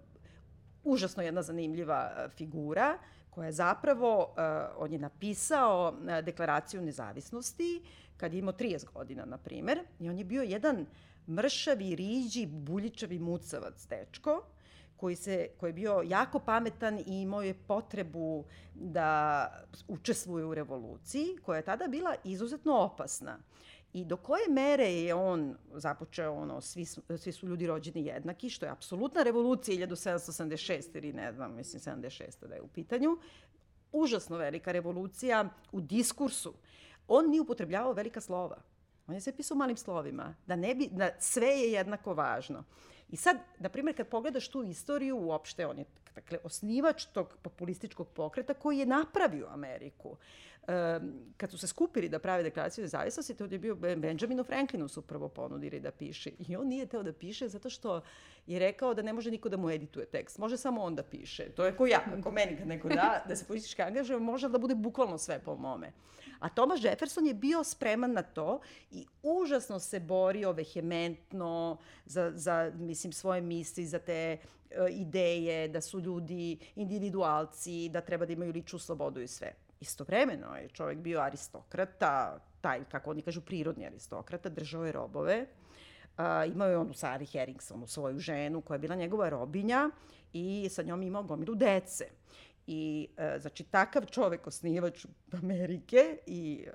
užasno 0.85 1.23
jedna 1.23 1.43
zanimljiva 1.43 2.13
e, 2.17 2.29
figura 2.29 2.99
koja 3.35 3.47
je 3.47 3.53
zapravo, 3.53 4.35
e, 4.37 4.41
on 4.79 4.93
je 4.93 4.99
napisao 4.99 5.95
e, 6.09 6.23
deklaraciju 6.23 6.83
nezavisnosti 6.83 7.83
kad 8.17 8.33
je 8.33 8.39
imao 8.39 8.53
30 8.53 8.93
godina, 8.93 9.25
na 9.25 9.39
primer, 9.39 9.81
i 10.01 10.09
on 10.09 10.19
je 10.19 10.25
bio 10.25 10.43
jedan 10.43 10.87
mršavi, 11.29 11.97
riđi, 11.97 12.47
buljičavi 12.47 13.19
mucavac 13.19 13.87
dečko, 13.89 14.43
koji, 14.97 15.17
se, 15.17 15.49
koji 15.61 15.69
je 15.69 15.75
bio 15.75 16.03
jako 16.07 16.39
pametan 16.39 16.99
i 16.99 17.23
imao 17.23 17.43
je 17.43 17.55
potrebu 17.55 18.45
da 18.75 19.49
učestvuje 19.89 20.45
u 20.45 20.55
revoluciji, 20.55 21.37
koja 21.43 21.57
je 21.57 21.65
tada 21.65 21.89
bila 21.89 22.15
izuzetno 22.25 22.77
opasna. 22.77 23.39
I 23.95 24.05
do 24.05 24.17
koje 24.17 24.49
mere 24.49 24.93
je 24.93 25.15
on 25.15 25.57
započeo 25.75 26.33
ono, 26.33 26.61
svi, 26.61 26.85
svi 27.17 27.33
su 27.33 27.47
ljudi 27.47 27.67
rođeni 27.67 28.07
jednaki, 28.07 28.51
što 28.51 28.67
je 28.67 28.73
apsolutna 28.73 29.23
revolucija 29.23 29.87
1776 29.87 30.97
ili 30.97 31.13
ne 31.13 31.33
znam, 31.33 31.55
mislim 31.55 31.81
76 31.81 32.47
da 32.47 32.55
je 32.55 32.63
u 32.63 32.69
pitanju, 32.69 33.19
užasno 33.93 34.37
velika 34.37 34.73
revolucija 34.73 35.49
u 35.73 35.81
diskursu. 35.81 36.55
On 37.09 37.31
nije 37.31 37.41
upotrebljavao 37.41 37.93
velika 37.93 38.21
slova. 38.21 38.57
On 39.07 39.15
je 39.15 39.21
sve 39.21 39.37
pisao 39.37 39.57
malim 39.57 39.77
slovima, 39.77 40.35
da 40.47 40.57
ne 40.57 40.75
bi, 40.75 40.89
da 40.93 41.11
sve 41.19 41.49
je 41.49 41.73
jednako 41.73 42.15
važno. 42.15 42.65
I 43.09 43.17
sad, 43.17 43.37
na 43.59 43.69
primjer, 43.69 43.97
kad 43.97 44.09
pogledaš 44.09 44.49
tu 44.49 44.63
istoriju, 44.63 45.19
uopšte 45.19 45.67
on 45.67 45.79
je 45.79 45.85
dakle, 46.15 46.39
osnivač 46.45 47.05
tog 47.05 47.37
populističkog 47.43 48.09
pokreta 48.09 48.55
koji 48.55 48.79
je 48.79 48.87
napravio 48.87 49.47
Ameriku. 49.51 50.17
Um, 50.69 51.13
kad 51.37 51.51
su 51.51 51.59
se 51.59 51.67
skupili 51.67 52.09
da 52.09 52.19
prave 52.19 52.43
deklaraciju 52.43 52.83
nezavisnosti, 52.83 53.35
to 53.35 53.45
je 53.45 53.59
bio 53.59 53.75
Benjaminu 53.75 54.45
Franklinu 54.45 54.89
su 54.89 55.03
prvo 55.03 55.29
ponudili 55.29 55.81
da 55.81 55.91
piše. 55.91 56.31
I 56.49 56.57
on 56.57 56.69
nije 56.69 56.87
teo 56.87 57.03
da 57.03 57.13
piše 57.13 57.49
zato 57.49 57.71
što 57.71 58.01
je 58.47 58.59
rekao 58.59 58.95
da 58.95 59.03
ne 59.03 59.13
može 59.13 59.31
niko 59.31 59.49
da 59.49 59.57
mu 59.57 59.71
edituje 59.71 60.07
tekst. 60.07 60.39
Može 60.39 60.57
samo 60.57 60.83
on 60.83 60.95
da 60.95 61.03
piše. 61.03 61.45
To 61.45 61.65
je 61.65 61.77
ko 61.77 61.87
ja, 61.87 62.05
ko 62.23 62.31
meni 62.31 62.57
kad 62.57 62.69
neko 62.69 62.89
da, 62.89 63.25
da 63.29 63.37
se 63.37 63.45
politički 63.45 63.83
angažuje, 63.83 64.19
može 64.19 64.49
da 64.49 64.59
bude 64.59 64.75
bukvalno 64.75 65.19
sve 65.19 65.39
po 65.39 65.57
mome. 65.57 65.93
A 66.45 66.49
Thomas 66.49 66.85
Jefferson 66.85 67.27
je 67.27 67.35
bio 67.35 67.65
spreman 67.65 68.13
na 68.13 68.23
to 68.23 68.61
i 68.91 69.07
užasno 69.23 69.79
se 69.79 70.01
borio 70.01 70.53
vehementno 70.53 71.79
za, 72.07 72.33
za 72.35 72.73
mislim, 72.75 73.13
svoje 73.13 73.41
misli, 73.41 73.87
za 73.87 73.99
te 73.99 74.37
uh, 74.37 74.77
ideje, 74.91 75.69
da 75.69 75.81
su 75.81 76.01
ljudi 76.01 76.59
individualci, 76.77 77.89
da 77.89 78.01
treba 78.01 78.27
da 78.27 78.33
imaju 78.33 78.53
ličnu 78.53 78.79
slobodu 78.79 79.21
i 79.21 79.27
sve. 79.27 79.53
Istovremeno 79.81 80.57
je 80.57 80.69
čovjek 80.69 80.99
bio 80.99 81.21
aristokrata, 81.21 82.39
taj, 82.61 82.85
kako 82.85 83.11
oni 83.11 83.23
kažu, 83.23 83.41
prirodni 83.41 83.87
aristokrata, 83.87 84.49
držao 84.49 84.85
je 84.85 84.93
robove, 84.93 85.47
Uh, 86.19 86.53
imao 86.53 86.69
je 86.69 86.79
onu 86.79 86.95
Sari 86.95 87.27
Herringsonu, 87.27 87.87
svoju 87.87 88.19
ženu, 88.19 88.61
koja 88.61 88.75
je 88.75 88.79
bila 88.79 88.95
njegova 88.95 89.29
robinja 89.29 89.91
i 90.33 90.69
sa 90.71 90.83
njom 90.83 91.03
imao 91.03 91.23
gomilu 91.23 91.55
dece. 91.55 92.07
I, 92.67 93.09
e, 93.17 93.39
znači, 93.39 93.65
takav 93.65 94.07
čovek, 94.07 94.47
osnivač 94.47 95.07
Amerike 95.33 96.19
i 96.27 96.67
e, 96.67 96.71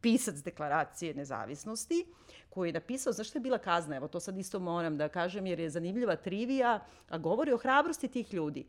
pisac 0.00 0.34
deklaracije 0.34 1.14
nezavisnosti, 1.14 2.06
koji 2.50 2.68
je 2.68 2.72
napisao, 2.72 3.12
zašto 3.12 3.38
je 3.38 3.42
bila 3.42 3.58
kazna, 3.58 3.96
evo 3.96 4.08
to 4.08 4.20
sad 4.20 4.38
isto 4.38 4.58
moram 4.58 4.96
da 4.96 5.08
kažem, 5.08 5.46
jer 5.46 5.60
je 5.60 5.70
zanimljiva 5.70 6.16
trivija, 6.16 6.80
a 7.08 7.18
govori 7.18 7.52
o 7.52 7.58
hrabrosti 7.58 8.08
tih 8.08 8.34
ljudi. 8.34 8.66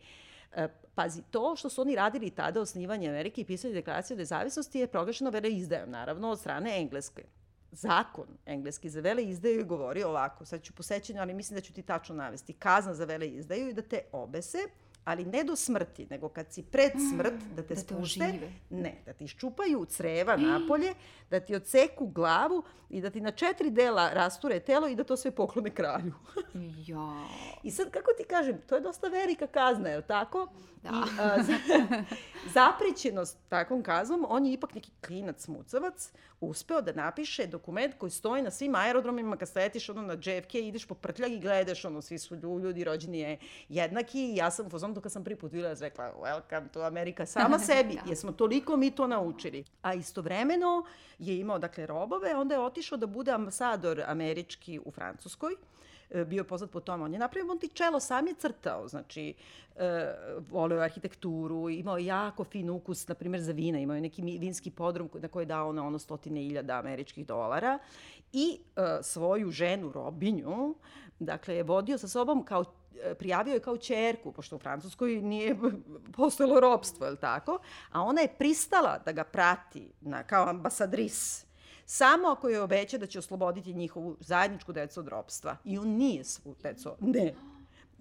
E, 0.55 0.67
pazi, 0.95 1.21
to 1.31 1.55
što 1.55 1.69
su 1.69 1.81
oni 1.81 1.95
radili 1.95 2.29
tada, 2.29 2.61
osnivanje 2.61 3.09
Amerike 3.09 3.41
i 3.41 3.45
pisanje 3.45 3.73
deklaracije 3.73 4.17
nezavisnosti 4.17 4.79
je 4.79 4.87
proglašeno 4.87 5.29
vele 5.29 5.49
izdajom, 5.49 5.89
naravno, 5.89 6.29
od 6.29 6.39
strane 6.39 6.81
Engleske. 6.81 7.23
Zakon 7.71 8.27
engleski 8.45 8.89
za 8.89 9.01
vele 9.01 9.23
izdaju 9.23 9.57
je 9.57 9.63
govorio 9.63 10.09
ovako, 10.09 10.45
sad 10.45 10.61
ću 10.61 10.73
posećenju, 10.73 11.21
ali 11.21 11.33
mislim 11.33 11.55
da 11.55 11.61
ću 11.61 11.73
ti 11.73 11.81
tačno 11.81 12.15
navesti, 12.15 12.53
kazna 12.53 12.93
za 12.93 13.05
vele 13.05 13.27
izdaju 13.27 13.69
i 13.69 13.73
da 13.73 13.81
te 13.81 14.01
obese, 14.11 14.57
ali 15.05 15.25
ne 15.25 15.43
do 15.43 15.55
smrti, 15.55 16.07
nego 16.09 16.29
kad 16.29 16.53
si 16.53 16.63
pred 16.63 16.91
smrt, 17.11 17.33
da 17.55 17.61
te 17.61 17.61
da 17.61 17.63
te 17.67 17.75
spušte, 17.75 18.23
ožive. 18.23 18.51
ne, 18.69 18.95
da 19.05 19.13
ti 19.13 19.23
iščupaju 19.23 19.85
creva 19.85 20.37
napolje, 20.37 20.93
da 21.29 21.39
ti 21.39 21.55
odseku 21.55 22.07
glavu 22.07 22.63
i 22.89 23.01
da 23.01 23.09
ti 23.09 23.21
na 23.21 23.31
četiri 23.31 23.69
dela 23.69 24.09
rasture 24.13 24.59
telo 24.59 24.87
i 24.87 24.95
da 24.95 25.03
to 25.03 25.17
sve 25.17 25.31
poklone 25.31 25.69
kralju. 25.69 26.13
Ja. 26.87 27.25
I 27.63 27.71
sad, 27.71 27.91
kako 27.91 28.11
ti 28.17 28.23
kažem, 28.23 28.61
to 28.67 28.75
je 28.75 28.81
dosta 28.81 29.07
velika 29.07 29.47
kazna, 29.47 29.89
je 29.89 29.97
li 29.97 30.03
tako? 30.07 30.47
Da. 30.83 30.89
I 30.89 31.19
a, 31.21 31.43
za, 31.47 31.53
zaprećenost 32.53 33.37
takvom 33.49 33.83
kaznom, 33.83 34.25
on 34.29 34.45
je 34.45 34.53
ipak 34.53 34.75
neki 34.75 34.91
klinac 35.05 35.47
mucavac, 35.47 36.11
uspeo 36.41 36.81
da 36.81 36.93
napiše 36.93 37.47
dokument 37.47 37.95
koji 37.97 38.09
stoji 38.09 38.43
na 38.43 38.51
svim 38.51 38.75
aerodromima 38.75 39.37
kad 39.37 39.49
sletiš 39.49 39.89
ono 39.89 40.01
na 40.01 40.13
JFK, 40.13 40.55
ideš 40.55 40.85
po 40.85 40.95
prtljag 40.95 41.31
i 41.31 41.39
gledaš 41.39 41.85
ono, 41.85 42.01
svi 42.01 42.19
su 42.19 42.35
ljudi 42.35 42.83
rođeni 42.83 43.19
je 43.19 43.37
jednaki 43.69 44.35
ja 44.35 44.51
sam 44.51 44.65
u 44.65 44.69
fazonu 44.69 44.92
kad 45.01 45.11
sam 45.11 45.23
prvi 45.23 45.35
put 45.35 45.51
rekla, 45.79 46.13
welcome 46.21 46.67
to 46.69 46.81
America, 46.81 47.25
sama 47.39 47.59
sebi, 47.59 47.93
Da. 47.93 48.01
jer 48.07 48.17
smo 48.17 48.31
toliko 48.31 48.77
mi 48.77 48.91
to 48.91 49.07
naučili. 49.07 49.63
A 49.81 49.93
istovremeno 49.93 50.85
je 51.19 51.39
imao, 51.39 51.59
dakle, 51.59 51.85
robove, 51.85 52.35
onda 52.35 52.55
je 52.55 52.61
otišao 52.61 52.97
da 52.97 53.07
bude 53.07 53.31
ambasador 53.31 54.01
američki 54.07 54.79
u 54.85 54.91
Francuskoj, 54.91 55.53
e, 56.09 56.25
bio 56.25 56.39
je 56.39 56.47
poznat 56.47 56.71
po 56.71 56.79
tome. 56.79 57.03
On 57.03 57.13
je 57.13 57.19
napravio 57.19 57.47
Monticello, 57.47 57.99
sam 57.99 58.27
je 58.27 58.33
crtao, 58.33 58.87
znači, 58.87 59.33
e, 59.75 60.13
voleo 60.49 60.77
je 60.77 60.83
arhitekturu, 60.83 61.69
imao 61.69 61.97
je 61.97 62.05
jako 62.05 62.43
fin 62.43 62.69
ukus, 62.69 63.07
na 63.07 63.15
primjer, 63.15 63.41
za 63.41 63.51
vina, 63.51 63.79
imao 63.79 63.95
je 63.95 64.01
neki 64.01 64.21
vinski 64.21 64.71
podrum 64.71 65.09
na 65.13 65.27
koji 65.27 65.41
je 65.41 65.45
dao 65.45 65.73
na 65.73 65.87
ono 65.87 65.99
stotine 65.99 66.45
iljada 66.45 66.79
američkih 66.79 67.25
dolara 67.25 67.79
i 68.33 68.59
e, 68.75 69.03
svoju 69.03 69.51
ženu, 69.51 69.91
Robinju, 69.91 70.75
dakle, 71.19 71.55
je 71.55 71.63
vodio 71.63 71.97
sa 71.97 72.07
sobom 72.07 72.45
kao 72.45 72.63
prijavio 73.19 73.53
je 73.53 73.59
kao 73.59 73.77
čerku, 73.77 74.31
pošto 74.31 74.55
u 74.55 74.59
Francuskoj 74.59 75.11
nije 75.11 75.55
postojalo 76.17 76.59
ropstvo, 76.59 77.05
je 77.05 77.15
tako? 77.15 77.59
A 77.91 78.01
ona 78.01 78.21
je 78.21 78.35
pristala 78.37 78.99
da 79.05 79.11
ga 79.11 79.23
prati 79.23 79.91
na, 80.01 80.23
kao 80.23 80.49
ambasadris 80.49 81.45
samo 81.85 82.27
ako 82.27 82.49
je 82.49 82.61
obeća 82.61 82.97
da 82.97 83.05
će 83.05 83.19
osloboditi 83.19 83.73
njihovu 83.73 84.17
zajedničku 84.19 84.73
decu 84.73 84.99
od 84.99 85.07
ropstva. 85.07 85.57
I 85.63 85.77
on 85.77 85.87
nije 85.87 86.23
svu 86.23 86.55
decu, 86.63 86.91
ne. 86.99 87.33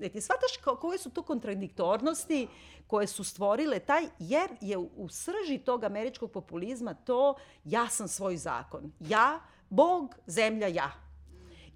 E, 0.01 0.09
ti 0.09 0.21
shvataš 0.21 0.57
ko- 0.65 0.77
koje 0.77 0.99
su 0.99 1.11
to 1.11 1.23
kontradiktornosti 1.23 2.49
koje 2.87 3.07
su 3.07 3.25
stvorile 3.25 3.79
taj, 3.79 4.03
jer 4.19 4.51
je 4.61 4.79
u, 4.79 4.91
u 4.97 5.09
srži 5.09 5.59
tog 5.65 5.85
američkog 5.85 6.31
populizma 6.31 6.95
to 6.95 7.35
ja 7.65 7.89
sam 7.89 8.09
svoj 8.09 8.37
zakon. 8.37 8.93
Ja, 9.01 9.41
Bog, 9.71 10.15
zemlja, 10.27 10.67
ja. 10.67 10.93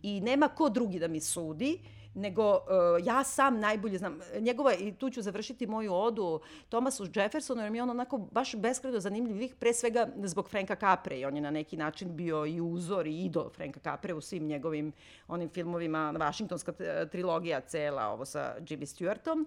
I 0.03 0.21
nema 0.21 0.49
ko 0.49 0.69
drugi 0.69 0.99
da 0.99 1.09
mi 1.09 1.21
sudi, 1.21 1.81
nego 2.17 2.51
uh, 2.53 3.07
ja 3.07 3.25
sam 3.25 3.61
najbolje 3.61 3.99
znam. 3.99 4.21
Njegova, 4.41 4.75
i 4.75 4.93
tu 4.93 5.11
ću 5.11 5.23
završiti 5.23 5.67
moju 5.67 5.95
odu, 5.95 6.41
Tomasu 6.69 7.07
Jeffersonu, 7.15 7.63
jer 7.63 7.71
mi 7.71 7.79
je 7.79 7.83
on 7.83 7.91
onako 7.91 8.19
baš 8.19 8.57
beskreno 8.57 9.01
zanimljiv 9.01 9.57
pre 9.59 9.73
svega 9.73 10.09
zbog 10.23 10.49
Franka 10.49 10.77
Capre. 10.77 11.19
I 11.19 11.25
on 11.25 11.37
je 11.37 11.43
na 11.43 11.51
neki 11.51 11.77
način 11.77 12.17
bio 12.17 12.47
i 12.47 12.61
uzor 12.61 13.07
i 13.07 13.25
idol 13.25 13.51
Franka 13.51 13.81
Capre 13.81 14.15
u 14.15 14.21
svim 14.21 14.47
njegovim 14.47 14.93
onim 15.29 15.49
filmovima, 15.49 16.11
Vašingtonska 16.11 16.73
trilogija 17.11 17.61
cela, 17.61 18.09
ovo 18.09 18.25
sa 18.25 18.57
Jimmy 18.61 18.87
Stewartom. 18.87 19.47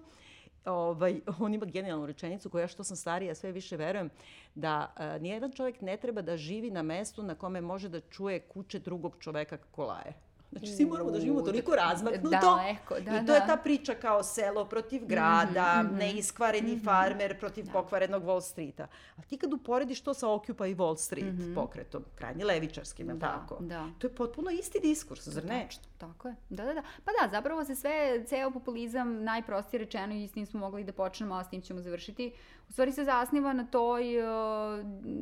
Ovaj, 0.64 1.20
on 1.40 1.54
ima 1.54 1.66
genijalnu 1.66 2.06
rečenicu 2.06 2.50
koja 2.50 2.68
što 2.68 2.84
sam 2.84 2.96
starija 2.96 3.34
sve 3.34 3.52
više 3.52 3.76
verujem 3.76 4.10
da 4.54 4.94
uh, 4.96 5.22
nijedan 5.22 5.52
čovjek 5.52 5.80
ne 5.80 5.96
treba 5.96 6.22
da 6.22 6.36
živi 6.36 6.70
na 6.70 6.82
mestu 6.82 7.22
na 7.22 7.34
kome 7.34 7.60
može 7.60 7.88
da 7.88 8.00
čuje 8.00 8.40
kuće 8.40 8.78
drugog 8.78 9.16
čoveka 9.20 9.56
kako 9.56 9.84
laje. 9.84 10.29
Znači, 10.50 10.66
svi 10.68 10.84
moramo 10.84 11.10
da 11.10 11.20
živimo 11.20 11.40
toliko 11.42 11.70
da- 11.70 11.76
razmaknuto. 11.78 12.28
daleko, 12.32 12.94
da, 12.96 13.00
I 13.12 13.26
to 13.26 13.34
je 13.34 13.40
da. 13.40 13.46
ta 13.46 13.56
priča 13.56 13.94
kao 13.94 14.22
selo 14.22 14.64
protiv 14.64 15.06
grada, 15.06 15.82
Mhm, 15.82 15.96
neiskvareni 15.96 16.80
farmer 16.80 17.38
protiv 17.38 17.66
pokvarenog 17.72 18.22
Wall 18.22 18.40
Streeta. 18.42 18.86
A 19.16 19.22
ti 19.22 19.36
kad 19.36 19.52
uporediš 19.52 20.00
to 20.00 20.14
sa 20.14 20.26
Occupy 20.28 20.76
Wall 20.76 20.96
Street 20.96 21.54
pokretom, 21.54 22.04
krajnje 22.14 22.44
levičarskim, 22.44 23.06
je 23.06 23.14
Mhm. 23.14 23.20
Da, 23.20 23.26
tako? 23.28 23.56
da. 23.60 23.86
To 23.98 24.06
je 24.06 24.14
potpuno 24.14 24.50
isti 24.50 24.78
diskurs, 24.80 25.28
zar 25.28 25.44
ne? 25.44 25.62
Tačno, 25.62 25.82
tako 25.98 26.28
je. 26.28 26.34
Da, 26.50 26.64
da, 26.64 26.74
da. 26.74 26.82
Pa 27.04 27.12
da, 27.12 27.30
zapravo 27.30 27.64
se 27.64 27.74
sve, 27.74 27.90
ceo 28.26 28.50
populizam, 28.50 29.24
najprostije 29.24 29.78
rečeno 29.78 30.14
i 30.14 30.28
s 30.28 30.32
tim 30.32 30.46
smo 30.46 30.60
mogli 30.60 30.84
da 30.84 30.92
počnemo, 30.92 31.34
a 31.34 31.44
s 31.44 31.48
tim 31.48 31.60
ćemo 31.62 31.80
završiti, 31.80 32.32
u 32.68 32.72
stvari 32.72 32.92
se 32.92 33.04
zasniva 33.04 33.52
na 33.52 33.66
toj, 33.66 34.18
uh, 34.18 34.24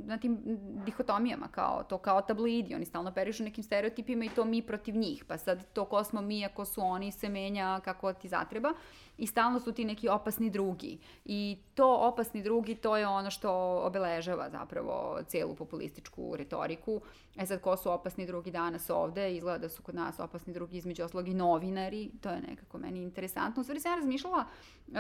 na 0.05 0.19
tim 0.19 0.39
dihotomijama, 0.77 1.49
kao 1.49 1.83
to 1.85 1.99
kao 1.99 2.21
tabloidi, 2.23 2.75
oni 2.75 2.85
stalno 2.85 3.13
perišu 3.13 3.43
nekim 3.43 3.65
stereotipima 3.65 4.25
i 4.25 4.31
to 4.31 4.45
mi 4.45 4.63
protiv 4.63 4.97
njih, 4.97 5.18
pa 5.25 5.39
sad 5.39 5.73
to 5.73 5.85
ko 5.85 6.05
smo 6.05 6.21
mi, 6.21 6.45
ako 6.45 6.65
su 6.65 6.81
oni, 6.81 7.13
se 7.13 7.29
menja 7.29 7.81
kako 7.81 8.13
ti 8.13 8.29
zatreba 8.29 8.73
i 9.19 9.27
stalno 9.27 9.61
su 9.61 9.73
ti 9.73 9.85
neki 9.85 10.09
opasni 10.09 10.51
drugi. 10.51 10.99
I 11.25 11.59
to 11.75 11.97
opasni 11.97 12.43
drugi, 12.43 12.75
to 12.75 12.97
je 12.97 13.07
ono 13.07 13.31
što 13.31 13.51
obeležava 13.85 14.51
zapravo 14.51 15.19
celu 15.27 15.55
populističku 15.55 16.37
retoriku. 16.37 17.01
E 17.37 17.47
sad, 17.47 17.61
ko 17.61 17.77
su 17.77 17.93
opasni 17.93 18.27
drugi 18.27 18.51
danas 18.51 18.91
ovde? 18.91 19.35
Izgleda 19.35 19.59
da 19.59 19.69
su 19.69 19.83
kod 19.83 19.95
nas 19.95 20.21
opasni 20.21 20.53
drugi 20.53 20.77
između 20.77 21.05
oslog 21.05 21.29
i 21.29 21.35
novinari. 21.35 22.11
To 22.21 22.31
je 22.31 22.41
nekako 22.41 22.79
meni 22.79 23.03
interesantno. 23.03 23.61
U 23.61 23.65
stvari 23.65 23.81
sam 23.81 23.93
ja 23.93 23.97
razmišljala, 23.97 24.45
uh, 24.89 24.95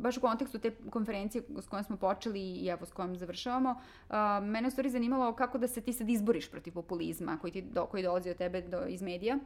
baš 0.00 0.16
u 0.16 0.20
kontekstu 0.20 0.58
te 0.58 0.70
konferencije 0.90 1.42
s 1.60 1.68
kojom 1.68 1.84
smo 1.84 1.96
počeli 1.96 2.40
i 2.40 2.66
evo 2.66 2.86
s 2.86 2.92
kojom 2.92 3.16
završavamo, 3.16 3.70
uh, 3.70 4.14
mene 4.42 4.68
u 4.68 4.70
stvari 4.70 4.90
zanimalo 4.90 5.32
kako 5.32 5.58
da 5.58 5.68
se 5.68 5.80
ti 5.80 5.92
sad 5.92 6.08
izboriš 6.08 6.50
protiv 6.50 6.74
populizma 6.74 7.38
koji, 7.40 7.52
ti 7.52 7.62
do, 7.62 7.86
koji 7.86 8.02
dolazi 8.02 8.30
od 8.30 8.36
tebe 8.36 8.62
do, 8.62 8.86
iz 8.86 9.02
medija. 9.02 9.38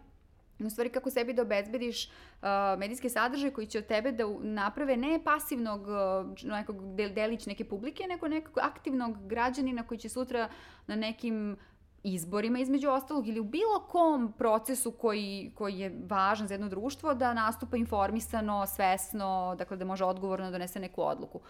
U 0.59 0.71
stvari 0.71 0.91
kako 0.91 1.11
sebi 1.11 1.33
da 1.33 1.43
obezbediš 1.43 2.07
uh, 2.07 2.49
medijske 2.79 3.09
sadržaje 3.09 3.53
koji 3.53 3.67
će 3.67 3.79
od 3.79 3.87
tebe 3.87 4.13
da 4.13 4.25
naprave 4.41 4.97
ne 4.97 5.21
pasivnog 5.25 5.81
uh, 5.83 6.49
nekog 6.51 6.95
del, 6.95 7.13
delić 7.13 7.47
neke 7.47 7.65
publike, 7.65 8.05
nego 8.09 8.29
nekog 8.29 8.59
aktivnog 8.59 9.27
građanina 9.27 9.83
koji 9.83 9.99
će 9.99 10.09
sutra 10.09 10.49
na 10.87 10.97
nekim 10.97 11.57
izborima 12.03 12.59
između 12.59 12.91
ostalog 12.91 13.29
ili 13.29 13.41
u 13.41 13.45
bilo 13.45 13.81
kom 13.89 14.33
procesu 14.39 14.91
koji, 14.91 15.53
koji 15.55 15.79
je 15.79 16.01
važan 16.07 16.49
za 16.49 16.55
jedno 16.55 16.69
društvo 16.69 17.15
da 17.15 17.35
nastupa 17.35 17.77
informisano, 17.77 18.67
svesno, 18.67 19.55
dakle 19.59 19.77
da 19.77 19.85
može 19.85 20.05
odgovorno 20.05 20.45
da 20.45 20.51
donese 20.51 20.81
neku 20.81 21.03
odluku. 21.03 21.41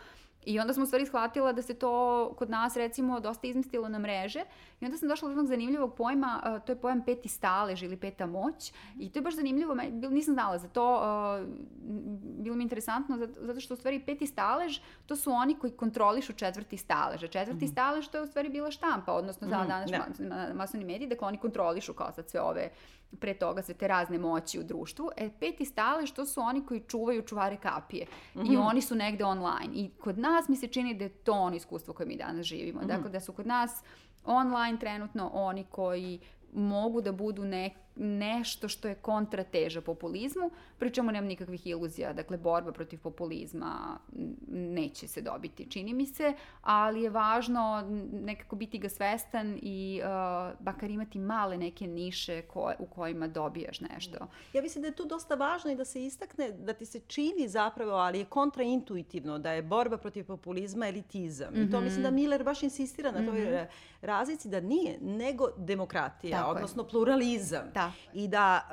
I 0.46 0.60
onda 0.60 0.72
smo 0.72 0.82
u 0.82 0.86
stvari 0.86 1.06
shvatila 1.06 1.52
da 1.52 1.62
se 1.62 1.74
to 1.74 2.34
kod 2.38 2.50
nas 2.50 2.76
recimo 2.76 3.20
dosta 3.20 3.46
izmestilo 3.46 3.88
na 3.88 3.98
mreže 3.98 4.44
i 4.80 4.84
onda 4.84 4.96
sam 4.96 5.08
došla 5.08 5.26
do 5.26 5.30
jednog 5.30 5.46
zanimljivog 5.46 5.94
pojma, 5.94 6.42
uh, 6.44 6.64
to 6.64 6.72
je 6.72 6.76
pojam 6.76 7.04
peti 7.04 7.28
stalež 7.28 7.82
ili 7.82 7.96
peta 7.96 8.26
moć 8.26 8.72
i 8.98 9.10
to 9.10 9.18
je 9.18 9.22
baš 9.22 9.34
zanimljivo, 9.34 9.74
nisam 10.10 10.34
znala 10.34 10.58
za 10.58 10.68
to, 10.68 10.94
uh, 10.94 11.48
bilo 12.22 12.56
mi 12.56 12.62
interesantno 12.62 13.18
zato 13.40 13.60
što 13.60 13.74
u 13.74 13.76
stvari 13.76 14.00
peti 14.00 14.26
stalež 14.26 14.78
to 15.06 15.16
su 15.16 15.30
oni 15.30 15.58
koji 15.58 15.72
kontrolišu 15.72 16.32
četvrti 16.32 16.76
stalež, 16.76 17.24
a 17.24 17.26
četvrti 17.26 17.64
mm 17.64 17.68
-hmm. 17.68 17.72
stalež 17.72 18.08
to 18.08 18.18
je 18.18 18.22
u 18.22 18.26
stvari 18.26 18.48
bila 18.48 18.70
štampa, 18.70 19.12
odnosno 19.12 19.48
za 19.48 19.58
mm 19.58 19.60
-hmm, 19.60 19.68
danas 19.68 20.20
ma, 20.20 20.54
masovni 20.54 20.86
mediji, 20.86 21.08
dakle 21.08 21.28
oni 21.28 21.38
kontrolišu 21.38 21.92
kao 21.92 22.12
sad 22.12 22.28
sve 22.28 22.40
ove 22.40 22.70
pre 23.20 23.34
toga 23.34 23.62
sve 23.62 23.74
te 23.74 23.88
razne 23.88 24.18
moći 24.18 24.60
u 24.60 24.62
društvu. 24.62 25.10
E, 25.16 25.30
peti 25.40 25.64
stalež 25.64 26.10
to 26.10 26.26
su 26.26 26.40
oni 26.40 26.66
koji 26.66 26.80
čuvaju 26.80 27.22
čuvare 27.22 27.56
kapije 27.56 28.06
mm 28.34 28.40
-hmm. 28.40 28.46
i 28.46 28.56
mhm. 28.56 28.66
oni 28.66 28.82
su 28.82 28.94
negde 28.94 29.24
online. 29.24 29.74
I 29.74 29.90
kod 30.00 30.18
nas 30.18 30.31
mi 30.48 30.56
se 30.56 30.66
čini 30.66 30.94
da 30.94 31.04
je 31.04 31.08
to 31.08 31.32
ono 31.32 31.56
iskustvo 31.56 31.94
koje 31.94 32.06
mi 32.06 32.16
danas 32.16 32.46
živimo. 32.46 32.80
Mm 32.80 32.84
-hmm. 32.84 32.88
Dakle, 32.88 33.10
da 33.10 33.20
su 33.20 33.32
kod 33.32 33.46
nas 33.46 33.82
online 34.24 34.78
trenutno 34.78 35.30
oni 35.32 35.64
koji 35.64 36.20
mogu 36.52 37.00
da 37.00 37.12
budu 37.12 37.44
nek, 37.44 37.72
nešto 37.96 38.68
što 38.68 38.88
je 38.88 38.94
kontrateža 38.94 39.80
populizmu, 39.80 40.50
pričemu 40.78 41.12
nemam 41.12 41.28
nikakvih 41.28 41.66
iluzija, 41.66 42.12
dakle 42.12 42.36
borba 42.36 42.72
protiv 42.72 42.98
populizma 42.98 43.98
neće 44.48 45.08
se 45.08 45.20
dobiti, 45.20 45.70
čini 45.70 45.94
mi 45.94 46.06
se, 46.06 46.34
ali 46.62 47.02
je 47.02 47.10
važno 47.10 47.84
nekako 48.12 48.56
biti 48.56 48.78
ga 48.78 48.88
svestan 48.88 49.58
i 49.62 50.00
uh, 50.02 50.58
bakar 50.60 50.90
imati 50.90 51.18
male 51.18 51.56
neke 51.56 51.86
niše 51.86 52.42
koje, 52.42 52.76
u 52.78 52.86
kojima 52.86 53.26
dobijaš 53.28 53.80
nešto. 53.80 54.18
Ja 54.52 54.62
mislim 54.62 54.82
da 54.82 54.88
je 54.88 54.96
tu 54.96 55.04
dosta 55.04 55.34
važno 55.34 55.70
i 55.70 55.76
da 55.76 55.84
se 55.84 56.04
istakne, 56.04 56.52
da 56.52 56.72
ti 56.72 56.86
se 56.86 57.00
čini 57.00 57.48
zapravo, 57.48 57.92
ali 57.92 58.18
je 58.18 58.24
kontraintuitivno, 58.24 59.38
da 59.38 59.52
je 59.52 59.62
borba 59.62 59.96
protiv 59.96 60.26
populizma 60.26 60.88
elitizam. 60.88 61.54
Mm 61.54 61.56
-hmm. 61.56 61.68
I 61.68 61.70
to 61.70 61.76
mhm. 61.76 61.84
mislim 61.84 62.02
da 62.02 62.10
Miller 62.10 62.44
baš 62.44 62.62
insistira 62.62 63.10
na 63.10 63.26
toj 63.26 63.40
mm 63.40 63.46
-hmm. 63.46 63.66
razlici 64.00 64.48
da 64.48 64.60
nije, 64.60 64.98
nego 65.00 65.48
demokratija, 65.56 66.38
Tako 66.38 66.50
odnosno 66.50 66.82
je. 66.82 66.88
pluralizam. 66.88 67.70
Da 67.74 67.81
Da. 67.82 67.92
I 68.14 68.28
da 68.28 68.68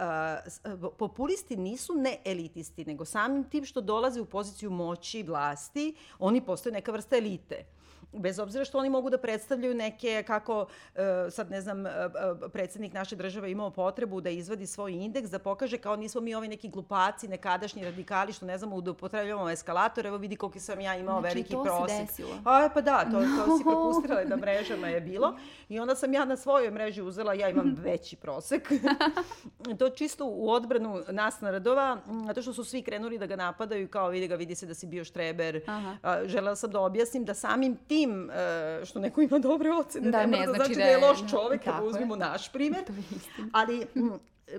uh, 0.73 0.91
populisti 0.97 1.57
nisu 1.57 1.93
ne 1.95 2.17
elitisti, 2.25 2.85
nego 2.85 3.05
samim 3.05 3.43
tim 3.43 3.65
što 3.65 3.81
dolaze 3.81 4.21
u 4.21 4.25
poziciju 4.25 4.71
moći 4.71 5.19
i 5.19 5.23
vlasti, 5.23 5.95
oni 6.19 6.41
postaju 6.41 6.73
neka 6.73 6.91
vrsta 6.91 7.17
elite 7.17 7.65
bez 8.13 8.39
obzira 8.39 8.65
što 8.65 8.77
oni 8.77 8.89
mogu 8.89 9.09
da 9.09 9.17
predstavljaju 9.17 9.75
neke, 9.75 10.23
kako 10.27 10.65
e, 10.95 11.31
sad 11.31 11.51
ne 11.51 11.61
znam, 11.61 11.85
e, 11.85 11.89
e, 11.89 12.49
predsednik 12.53 12.93
naše 12.93 13.15
države 13.15 13.51
imao 13.51 13.71
potrebu 13.71 14.21
da 14.21 14.29
izvadi 14.29 14.67
svoj 14.67 14.91
indeks, 14.91 15.29
da 15.29 15.39
pokaže 15.39 15.77
kao 15.77 15.95
nismo 15.95 16.21
mi 16.21 16.35
ovi 16.35 16.47
neki 16.47 16.69
glupaci, 16.69 17.27
nekadašnji 17.27 17.83
radikali, 17.83 18.33
što 18.33 18.45
ne 18.45 18.57
znamo 18.57 18.81
da 18.81 18.91
upotrebljavamo 18.91 19.49
eskalator, 19.49 20.05
evo 20.05 20.17
vidi 20.17 20.35
koliko 20.35 20.59
sam 20.59 20.81
ja 20.81 20.95
imao 20.95 21.19
znači, 21.19 21.35
veliki 21.35 21.53
prosek. 21.53 21.87
Znači, 21.87 22.07
to 22.07 22.13
se 22.13 22.23
desilo. 22.23 22.41
A, 22.45 22.69
pa 22.73 22.81
da, 22.81 23.05
to, 23.11 23.19
to 23.19 23.57
si 23.57 23.63
prepustila 23.69 24.23
da 24.25 24.35
mrežama 24.37 24.87
je 24.87 25.01
bilo. 25.01 25.37
I 25.69 25.79
onda 25.79 25.95
sam 25.95 26.13
ja 26.13 26.25
na 26.25 26.37
svojoj 26.37 26.71
mreži 26.71 27.01
uzela, 27.01 27.33
ja 27.33 27.49
imam 27.49 27.75
veći 27.83 28.15
prosek. 28.15 28.71
to 29.79 29.89
čisto 29.89 30.25
u 30.25 30.49
odbranu 30.51 31.01
nas 31.09 31.41
narodova, 31.41 31.97
zato 32.27 32.41
što 32.41 32.53
su 32.53 32.63
svi 32.63 32.81
krenuli 32.81 33.17
da 33.17 33.25
ga 33.25 33.35
napadaju 33.35 33.87
kao 33.87 34.09
vidi 34.09 34.27
ga, 34.27 34.35
vidi 34.35 34.55
se 34.55 34.65
da 34.65 34.73
si 34.73 34.87
bio 34.87 35.03
štreber. 35.03 35.61
Aha. 35.67 36.25
Želela 36.25 36.55
sam 36.55 36.71
da 36.71 36.79
objasnim 36.79 37.25
da 37.25 37.33
samim 37.33 37.75
tim 37.87 37.98
tim 37.99 38.29
uh, 38.29 38.85
što 38.85 38.99
neko 38.99 39.21
ima 39.21 39.39
dobre 39.39 39.71
ocene, 39.71 40.11
da, 40.11 40.25
ne, 40.25 40.37
ne 40.37 40.47
da 40.47 40.53
znači, 40.53 40.75
da 40.75 40.83
je 40.83 40.97
loš 40.97 41.19
čovek, 41.29 41.65
da 41.65 41.81
uzmimo 41.83 42.15
naš 42.15 42.51
primer. 42.51 42.83
Ali 43.53 43.85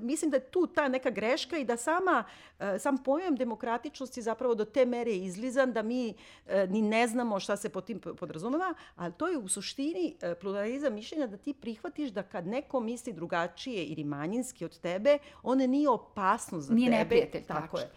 mislim 0.01 0.30
da 0.30 0.36
je 0.36 0.41
tu 0.41 0.66
ta 0.66 0.88
neka 0.88 1.11
greška 1.11 1.59
i 1.59 1.64
da 1.64 1.76
sama, 1.76 2.24
uh, 2.24 2.64
sam 2.78 2.99
pojam 2.99 3.36
demokratičnosti 3.36 4.22
zapravo 4.22 4.55
do 4.55 4.64
te 4.64 4.86
mere 4.86 5.12
izlizan 5.12 5.72
da 5.72 5.82
mi 5.82 6.14
uh, 6.47 6.53
ni 6.70 6.82
ne 6.82 7.07
znamo 7.09 7.41
šta 7.41 7.57
se 7.57 7.68
pod 7.68 7.84
tim 7.84 8.01
podrazumeva, 8.01 8.74
ali 8.97 9.12
to 9.12 9.28
je 9.28 9.38
u 9.38 9.49
suštini 9.49 10.16
pluralizam 10.41 10.95
mišljenja 10.95 11.26
da 11.26 11.36
ti 11.36 11.55
prihvatiš 11.55 12.11
da 12.11 12.22
kad 12.22 12.47
neko 12.47 12.80
misli 12.80 13.12
drugačije 13.12 13.84
ili 13.84 14.05
manjinski 14.05 14.64
od 14.64 14.78
tebe, 14.78 15.18
on 15.43 15.59
nije 15.59 15.88
opasno 15.88 16.61
za 16.61 16.74
nije 16.74 16.86
tebe. 16.86 16.91
Nije 16.91 17.05
neprijatelj, 17.05 17.45
tako 17.45 17.78
je. 17.78 17.91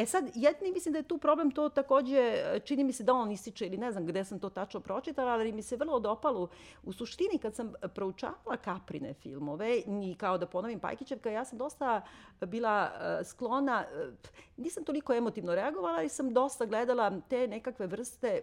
E 0.00 0.06
sad, 0.06 0.30
jedni 0.34 0.72
mislim 0.72 0.92
da 0.92 0.98
je 0.98 1.02
tu 1.02 1.18
problem 1.18 1.50
to 1.50 1.68
takođe, 1.68 2.34
čini 2.64 2.84
mi 2.84 2.92
se 2.92 3.04
da 3.04 3.14
on 3.14 3.30
ističe 3.30 3.66
ili 3.66 3.76
ne 3.76 3.92
znam 3.92 4.06
gde 4.06 4.24
sam 4.24 4.38
to 4.38 4.50
tačno 4.50 4.80
pročitala, 4.80 5.32
ali 5.32 5.52
mi 5.52 5.62
se 5.62 5.76
vrlo 5.76 6.00
dopalo 6.00 6.48
u 6.82 6.92
suštini 6.92 7.38
kad 7.42 7.54
sam 7.54 7.72
proučavala 7.94 8.56
Kaprine 8.56 9.14
filmove 9.14 9.78
i 9.78 10.14
kao 10.18 10.38
da 10.38 10.46
ponovim 10.46 10.80
Pajkićevka, 10.80 11.30
ja 11.30 11.44
sam 11.44 11.58
dosta 11.58 12.02
bila 12.40 12.90
e, 13.20 13.24
sklona, 13.24 13.84
e, 13.94 14.10
nisam 14.56 14.84
toliko 14.84 15.14
emotivno 15.14 15.54
reagovala, 15.54 15.98
ali 15.98 16.08
sam 16.08 16.34
dosta 16.34 16.66
gledala 16.66 17.20
te 17.28 17.48
nekakve 17.48 17.86
vrste 17.86 18.28
e, 18.28 18.42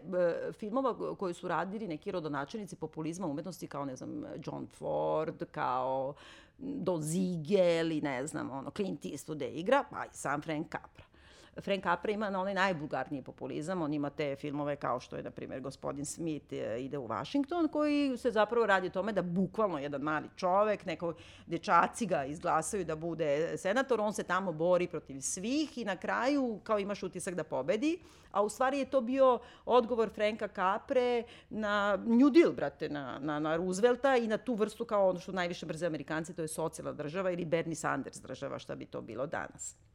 filmova 0.53 1.15
koje 1.15 1.33
su 1.33 1.47
radili 1.47 1.87
neki 1.87 2.11
rodonačelnici 2.11 2.75
populizma 2.75 3.27
umetnosti 3.27 3.67
kao, 3.67 3.85
ne 3.85 3.95
znam, 3.95 4.23
John 4.45 4.67
Ford, 4.67 5.43
kao 5.51 6.13
Don 6.57 7.01
Ziegel 7.01 7.91
i 7.91 8.01
ne 8.01 8.27
znam, 8.27 8.51
ono, 8.51 8.71
Clint 8.71 9.05
Eastwood 9.05 9.37
da 9.37 9.45
igra, 9.45 9.83
pa 9.91 10.05
i 10.05 10.09
sam 10.11 10.41
Frank 10.41 10.71
Capra. 10.71 11.06
Frank 11.61 11.83
Capra 11.83 12.11
ima 12.11 12.29
na 12.29 12.41
onaj 12.41 12.53
najbulgarniji 12.53 13.21
populizam, 13.21 13.81
on 13.81 13.93
ima 13.93 14.09
te 14.09 14.35
filmove 14.35 14.75
kao 14.75 14.99
što 14.99 15.15
je, 15.15 15.23
na 15.23 15.31
primjer, 15.31 15.61
gospodin 15.61 16.05
Smith 16.05 16.53
e, 16.53 16.77
ide 16.79 16.97
u 16.97 17.07
Washington, 17.07 17.67
koji 17.67 18.17
se 18.17 18.31
zapravo 18.31 18.65
radi 18.65 18.87
o 18.87 18.89
tome 18.89 19.11
da 19.11 19.21
bukvalno 19.21 19.79
jedan 19.79 20.01
mali 20.01 20.29
čovek, 20.35 20.85
neko 20.85 21.13
dečaci 21.45 22.05
ga 22.05 22.25
izglasaju 22.25 22.85
da 22.85 22.95
bude 22.95 23.57
senator, 23.57 24.01
on 24.01 24.13
se 24.13 24.23
tamo 24.23 24.51
bori 24.51 24.87
protiv 24.87 25.21
svih 25.21 25.77
i 25.77 25.85
na 25.85 25.95
kraju 25.95 26.59
kao 26.63 26.79
imaš 26.79 27.03
utisak 27.03 27.35
da 27.35 27.43
pobedi, 27.43 27.99
a 28.31 28.43
u 28.43 28.49
stvari 28.49 28.79
je 28.79 28.89
to 28.89 29.01
bio 29.01 29.39
odgovor 29.65 30.09
Franka 30.09 30.47
Capre 30.47 31.23
na 31.49 31.97
New 32.05 32.29
Deal, 32.29 32.51
brate, 32.51 32.89
na, 32.89 33.19
na, 33.19 33.39
na 33.39 33.55
Roosevelta 33.55 34.17
i 34.17 34.27
na 34.27 34.37
tu 34.37 34.55
vrstu 34.55 34.85
kao 34.85 35.09
ono 35.09 35.19
što 35.19 35.31
najviše 35.31 35.65
brze 35.65 35.85
Amerikanci, 35.85 36.33
to 36.33 36.41
je 36.41 36.47
socijalna 36.47 36.93
država 36.93 37.31
ili 37.31 37.45
Bernie 37.45 37.75
Sanders 37.75 38.21
država, 38.21 38.59
šta 38.59 38.75
bi 38.75 38.85
to 38.85 39.01
bilo 39.01 39.27
danas 39.27 39.86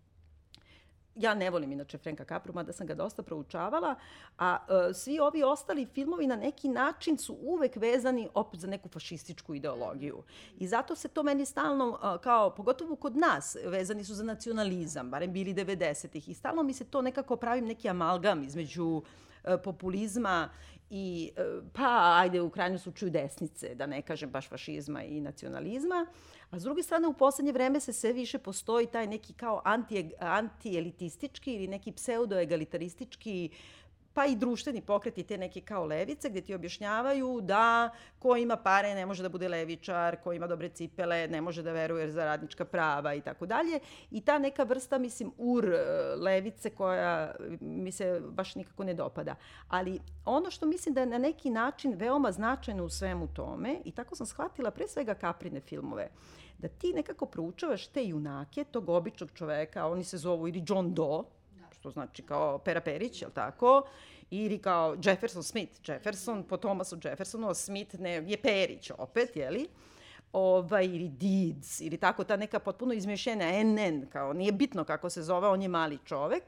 ja 1.16 1.34
ne 1.34 1.50
volim 1.50 1.72
inače 1.72 1.98
Franka 1.98 2.24
Capru, 2.24 2.52
mada 2.52 2.72
sam 2.72 2.86
ga 2.86 2.94
dosta 2.94 3.22
proučavala, 3.22 3.94
a 4.38 4.58
uh, 4.60 4.96
svi 4.96 5.18
ovi 5.20 5.42
ostali 5.42 5.86
filmovi 5.86 6.26
na 6.26 6.36
neki 6.36 6.68
način 6.68 7.18
su 7.18 7.36
uvek 7.42 7.76
vezani 7.76 8.28
opet 8.34 8.60
za 8.60 8.66
neku 8.66 8.88
fašističku 8.88 9.54
ideologiju. 9.54 10.22
I 10.58 10.68
zato 10.68 10.94
se 10.94 11.08
to 11.08 11.22
meni 11.22 11.46
stalno, 11.46 11.88
uh, 11.88 12.20
kao, 12.20 12.50
pogotovo 12.50 12.96
kod 12.96 13.16
nas, 13.16 13.56
vezani 13.64 14.04
su 14.04 14.14
za 14.14 14.24
nacionalizam, 14.24 15.10
barem 15.10 15.32
bili 15.32 15.54
90-ih. 15.54 16.28
I 16.28 16.34
stalno 16.34 16.62
mi 16.62 16.72
se 16.72 16.84
to 16.84 17.02
nekako 17.02 17.36
pravim 17.36 17.66
neki 17.66 17.88
amalgam 17.88 18.44
između 18.44 18.86
uh, 18.86 19.02
populizma 19.64 20.48
i, 20.94 21.30
pa, 21.72 22.18
ajde, 22.18 22.40
u 22.40 22.50
krajnju 22.50 22.78
slučaju 22.78 23.10
desnice, 23.10 23.74
da 23.74 23.86
ne 23.86 24.02
kažem 24.02 24.30
baš 24.30 24.48
fašizma 24.48 25.02
i 25.04 25.20
nacionalizma. 25.20 26.06
A 26.50 26.58
s 26.58 26.62
druge 26.62 26.82
strane, 26.82 27.08
u 27.08 27.12
poslednje 27.12 27.52
vreme 27.52 27.80
se 27.80 27.92
sve 27.92 28.12
više 28.12 28.38
postoji 28.38 28.86
taj 28.86 29.06
neki 29.06 29.32
kao 29.32 29.62
anti, 29.64 30.10
anti-elitistički 30.20 31.54
ili 31.54 31.68
neki 31.68 31.92
pseudo-egalitaristički 31.92 33.50
pa 34.14 34.26
i 34.26 34.36
društveni 34.36 34.80
pokreti 34.80 35.22
te 35.22 35.38
neke 35.38 35.60
kao 35.60 35.84
levice 35.84 36.30
gde 36.30 36.40
ti 36.40 36.54
objašnjavaju 36.54 37.40
da 37.42 37.90
ko 38.18 38.36
ima 38.36 38.56
pare 38.56 38.94
ne 38.94 39.06
može 39.06 39.22
da 39.22 39.28
bude 39.28 39.48
levičar, 39.48 40.16
ko 40.22 40.32
ima 40.32 40.46
dobre 40.46 40.68
cipele 40.68 41.28
ne 41.28 41.40
može 41.40 41.62
da 41.62 41.72
veruje 41.72 42.10
za 42.10 42.24
radnička 42.24 42.64
prava 42.64 43.14
i 43.14 43.20
tako 43.20 43.46
dalje. 43.46 43.80
I 44.10 44.20
ta 44.20 44.38
neka 44.38 44.62
vrsta, 44.62 44.98
mislim, 44.98 45.32
ur 45.38 45.64
e, 45.64 45.78
levice 46.16 46.70
koja 46.70 47.34
mi 47.60 47.92
se 47.92 48.20
baš 48.28 48.54
nikako 48.54 48.84
ne 48.84 48.94
dopada. 48.94 49.34
Ali 49.68 50.00
ono 50.24 50.50
što 50.50 50.66
mislim 50.66 50.94
da 50.94 51.00
je 51.00 51.06
na 51.06 51.18
neki 51.18 51.50
način 51.50 51.94
veoma 51.94 52.32
značajno 52.32 52.84
u 52.84 52.88
svemu 52.88 53.28
tome, 53.34 53.76
i 53.84 53.92
tako 53.92 54.14
sam 54.16 54.26
shvatila 54.26 54.70
pre 54.70 54.88
svega 54.88 55.14
Kaprine 55.14 55.60
filmove, 55.60 56.08
da 56.58 56.68
ti 56.68 56.92
nekako 56.94 57.26
proučavaš 57.26 57.86
te 57.86 58.04
junake, 58.04 58.64
tog 58.64 58.88
običnog 58.88 59.30
čoveka, 59.34 59.86
oni 59.86 60.04
se 60.04 60.18
zovu 60.18 60.48
ili 60.48 60.64
John 60.66 60.94
Doe, 60.94 61.22
što 61.82 61.90
znači 61.90 62.22
kao 62.22 62.58
Pera 62.58 62.80
Perić, 62.80 63.22
je 63.22 63.26
li 63.28 63.34
tako? 63.34 63.82
Ili 64.30 64.58
kao 64.58 64.96
Jefferson 65.04 65.42
Smith. 65.42 65.88
Jefferson 65.88 66.44
po 66.44 66.56
Thomasu 66.56 66.96
Jeffersonu, 67.04 67.48
a 67.48 67.54
Smith 67.54 67.98
ne, 67.98 68.10
je 68.10 68.36
Perić 68.36 68.90
opet, 68.98 69.36
je 69.36 69.50
li? 69.50 69.68
ovaj, 70.32 70.84
ili 70.84 71.08
Deeds, 71.08 71.80
ili 71.80 71.96
tako, 71.96 72.24
ta 72.24 72.36
neka 72.36 72.58
potpuno 72.58 72.92
izmešena 72.94 73.62
NN, 73.64 74.06
kao 74.12 74.32
nije 74.32 74.52
bitno 74.52 74.84
kako 74.84 75.10
se 75.10 75.22
zove, 75.22 75.48
on 75.48 75.62
je 75.62 75.68
mali 75.68 75.98
čovek, 76.04 76.42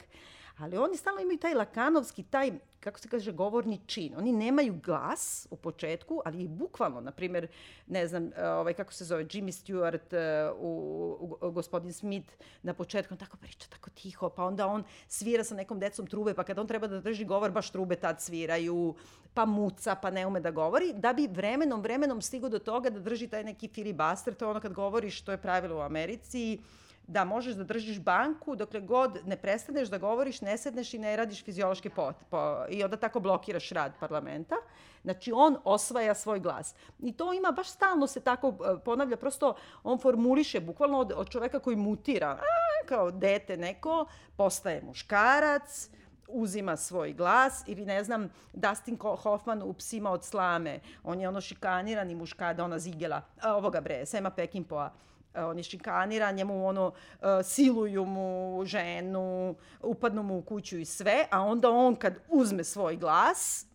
Ali 0.58 0.78
oni 0.78 0.96
stalno 0.96 1.20
imaju 1.20 1.38
taj 1.38 1.54
lakanovski, 1.54 2.22
taj, 2.22 2.52
kako 2.80 2.98
se 2.98 3.08
kaže, 3.08 3.32
govorni 3.32 3.80
čin. 3.86 4.14
Oni 4.18 4.32
nemaju 4.32 4.80
glas 4.84 5.46
u 5.50 5.56
početku, 5.56 6.20
ali 6.24 6.42
i 6.42 6.48
bukvalno, 6.48 7.00
na 7.00 7.10
primjer, 7.10 7.48
ne 7.86 8.06
znam, 8.06 8.30
ovaj, 8.38 8.74
kako 8.74 8.92
se 8.92 9.04
zove, 9.04 9.24
Jimmy 9.24 9.52
Stewart, 9.52 10.14
uh, 10.50 10.56
u, 10.60 11.36
u, 11.40 11.50
gospodin 11.50 11.92
Smith 11.92 12.32
na 12.62 12.74
početku, 12.74 13.14
on 13.14 13.18
tako 13.18 13.36
priča, 13.36 13.68
tako 13.68 13.90
tiho, 13.90 14.28
pa 14.28 14.44
onda 14.44 14.66
on 14.66 14.84
svira 15.08 15.44
sa 15.44 15.54
nekom 15.54 15.80
decom 15.80 16.06
trube, 16.06 16.34
pa 16.34 16.44
kad 16.44 16.58
on 16.58 16.66
treba 16.66 16.86
da 16.86 17.00
drži 17.00 17.24
govor, 17.24 17.50
baš 17.50 17.70
trube 17.70 17.96
tad 17.96 18.22
sviraju, 18.22 18.94
pa 19.34 19.44
muca, 19.44 19.94
pa 19.94 20.10
ne 20.10 20.26
ume 20.26 20.40
da 20.40 20.50
govori, 20.50 20.92
da 20.92 21.12
bi 21.12 21.28
vremenom, 21.32 21.82
vremenom 21.82 22.22
stigo 22.22 22.48
do 22.48 22.58
toga 22.58 22.90
da 22.90 23.00
drži 23.00 23.28
taj 23.28 23.44
neki 23.44 23.68
filibuster, 23.68 24.34
to 24.34 24.44
je 24.44 24.50
ono 24.50 24.60
kad 24.60 24.72
govoriš, 24.72 25.22
to 25.22 25.32
je 25.32 25.38
pravilo 25.38 25.76
u 25.76 25.80
Americi, 25.80 26.58
da 27.06 27.24
možeš 27.24 27.54
da 27.54 27.64
držiš 27.64 28.00
banku 28.00 28.56
dokle 28.56 28.80
god 28.80 29.18
ne 29.26 29.36
prestaneš 29.36 29.88
da 29.88 29.98
govoriš, 29.98 30.40
ne 30.40 30.58
sedneš 30.58 30.94
i 30.94 30.98
ne 30.98 31.16
radiš 31.16 31.44
fiziološki 31.44 31.90
pot, 31.90 32.16
po, 32.30 32.64
i 32.68 32.84
onda 32.84 32.96
tako 32.96 33.20
blokiraš 33.20 33.70
rad 33.70 33.92
parlamenta. 34.00 34.56
Znači, 35.02 35.32
on 35.34 35.56
osvaja 35.64 36.14
svoj 36.14 36.40
glas. 36.40 36.74
I 36.98 37.12
to 37.12 37.32
ima, 37.32 37.52
baš 37.52 37.68
stalno 37.68 38.06
se 38.06 38.20
tako 38.20 38.48
e, 38.48 38.84
ponavlja, 38.84 39.16
prosto 39.16 39.54
on 39.82 39.98
formuliše, 39.98 40.60
bukvalno 40.60 40.98
od, 40.98 41.12
od 41.16 41.28
čoveka 41.28 41.58
koji 41.58 41.76
mutira, 41.76 42.28
a, 42.28 42.86
kao 42.86 43.10
dete 43.10 43.56
neko, 43.56 44.06
postaje 44.36 44.82
muškarac, 44.82 45.90
uzima 46.28 46.76
svoj 46.76 47.12
glas 47.12 47.62
ili 47.66 47.86
ne 47.86 48.04
znam 48.04 48.28
Dustin 48.52 48.98
Hoffman 48.98 49.62
u 49.62 49.72
Psima 49.72 50.10
od 50.10 50.24
slame 50.24 50.80
on 51.02 51.20
je 51.20 51.28
ono 51.28 51.40
šikanirani 51.40 52.14
muškada 52.14 52.64
ona 52.64 52.78
zigela 52.78 53.22
ovoga 53.42 53.80
bre 53.80 54.06
Sema 54.06 54.30
Pekimpoa 54.30 54.92
on 55.34 55.58
je 55.58 55.62
šikaniran, 55.62 56.34
njemu 56.34 56.66
ono, 56.66 56.86
uh, 56.86 57.26
siluju 57.44 58.04
mu 58.04 58.62
ženu, 58.64 59.54
upadnu 59.82 60.22
mu 60.22 60.38
u 60.38 60.42
kuću 60.42 60.78
i 60.78 60.84
sve, 60.84 61.26
a 61.30 61.40
onda 61.40 61.70
on 61.70 61.96
kad 61.96 62.14
uzme 62.28 62.64
svoj 62.64 62.96
glas, 62.96 63.66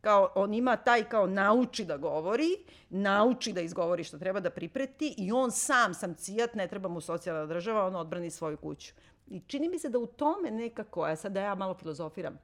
kao 0.00 0.32
on 0.34 0.54
ima 0.54 0.76
taj 0.76 1.04
kao 1.04 1.26
nauči 1.26 1.84
da 1.84 1.96
govori, 1.96 2.56
nauči 2.90 3.52
da 3.52 3.60
izgovori 3.60 4.04
što 4.04 4.18
treba 4.18 4.40
da 4.40 4.50
pripreti 4.50 5.14
i 5.18 5.32
on 5.32 5.50
sam 5.50 5.94
sam 5.94 6.14
cijat, 6.14 6.54
ne 6.54 6.68
treba 6.68 6.88
mu 6.88 7.00
socijalna 7.00 7.46
država, 7.46 7.86
on 7.86 7.96
odbrani 7.96 8.30
svoju 8.30 8.56
kuću. 8.56 8.92
I 9.26 9.40
čini 9.40 9.68
mi 9.68 9.78
se 9.78 9.88
da 9.88 9.98
u 9.98 10.06
tome 10.06 10.50
nekako, 10.50 11.02
a 11.02 11.16
sad 11.16 11.32
da 11.32 11.40
ja 11.40 11.54
malo 11.54 11.74
filozofiram, 11.74 12.38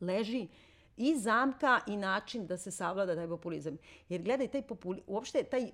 leži 0.00 0.48
i 0.96 1.16
zamka 1.16 1.80
i 1.86 1.96
način 1.96 2.46
da 2.46 2.56
se 2.56 2.70
savlada 2.70 3.14
taj 3.14 3.28
populizam. 3.28 3.76
Jer 4.08 4.22
gledaj, 4.22 4.48
taj 4.48 4.62
populi, 4.62 5.02
uopšte 5.06 5.42
taj 5.42 5.70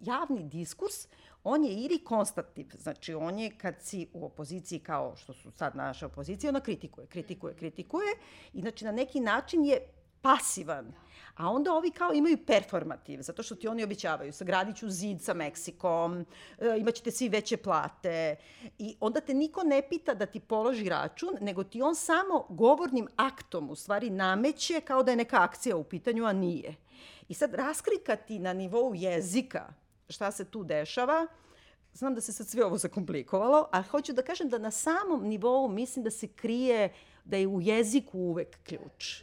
javni 0.00 0.42
diskurs, 0.42 1.08
on 1.44 1.64
je 1.64 1.72
ili 1.72 2.04
konstativ, 2.04 2.66
znači 2.78 3.14
on 3.14 3.38
je 3.38 3.50
kad 3.58 3.74
si 3.80 4.08
u 4.12 4.26
opoziciji 4.26 4.78
kao 4.78 5.16
što 5.16 5.32
su 5.32 5.50
sad 5.50 5.76
naše 5.76 6.06
opozicije, 6.06 6.50
ona 6.50 6.60
kritikuje, 6.60 7.06
kritikuje, 7.06 7.54
kritikuje 7.54 8.08
i 8.52 8.60
znači 8.60 8.84
na 8.84 8.92
neki 8.92 9.20
način 9.20 9.64
je 9.64 9.78
pasivan. 10.22 10.92
A 11.36 11.50
onda 11.50 11.72
ovi 11.72 11.90
kao 11.90 12.12
imaju 12.12 12.38
performativ, 12.46 13.20
zato 13.20 13.42
što 13.42 13.54
ti 13.54 13.68
oni 13.68 13.84
običavaju, 13.84 14.32
sagradit 14.32 14.76
ću 14.76 14.90
zid 14.90 15.22
sa 15.22 15.34
Meksikom, 15.34 16.26
e, 16.58 16.76
imaćete 16.78 17.10
svi 17.10 17.28
veće 17.28 17.56
plate. 17.56 18.36
I 18.78 18.96
onda 19.00 19.20
te 19.20 19.34
niko 19.34 19.62
ne 19.62 19.82
pita 19.88 20.14
da 20.14 20.26
ti 20.26 20.40
položi 20.40 20.88
račun, 20.88 21.36
nego 21.40 21.64
ti 21.64 21.82
on 21.82 21.94
samo 21.94 22.46
govornim 22.48 23.08
aktom 23.16 23.70
u 23.70 23.74
stvari 23.74 24.10
nameće 24.10 24.80
kao 24.80 25.02
da 25.02 25.10
je 25.10 25.16
neka 25.16 25.42
akcija 25.42 25.76
u 25.76 25.84
pitanju, 25.84 26.24
a 26.24 26.32
nije. 26.32 26.74
I 27.28 27.34
sad 27.34 27.54
raskrikati 27.54 28.38
na 28.38 28.52
nivou 28.52 28.94
jezika 28.94 29.81
šta 30.08 30.30
se 30.30 30.44
tu 30.44 30.64
dešava, 30.64 31.26
znam 31.92 32.14
da 32.14 32.20
se 32.20 32.32
sad 32.32 32.48
sve 32.48 32.64
ovo 32.64 32.78
zakomplikovalo, 32.78 33.68
ali 33.72 33.84
hoću 33.84 34.12
da 34.12 34.22
kažem 34.22 34.48
da 34.48 34.58
na 34.58 34.70
samom 34.70 35.26
nivou 35.26 35.68
mislim 35.68 36.02
da 36.04 36.10
se 36.10 36.28
krije 36.28 36.92
da 37.24 37.36
je 37.36 37.46
u 37.46 37.60
jeziku 37.60 38.18
uvek 38.18 38.58
ključ. 38.64 39.22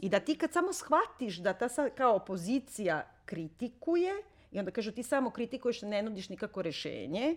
I 0.00 0.08
da 0.08 0.20
ti 0.20 0.34
kad 0.34 0.52
samo 0.52 0.72
shvatiš 0.72 1.36
da 1.36 1.52
ta 1.52 1.68
sad 1.68 1.94
kao 1.94 2.14
opozicija 2.14 3.06
kritikuje, 3.24 4.12
i 4.52 4.58
onda 4.58 4.70
kažu 4.70 4.92
ti 4.92 5.02
samo 5.02 5.30
kritikuješ, 5.30 5.82
ne 5.82 6.02
nudiš 6.02 6.28
nikako 6.28 6.62
rešenje, 6.62 7.36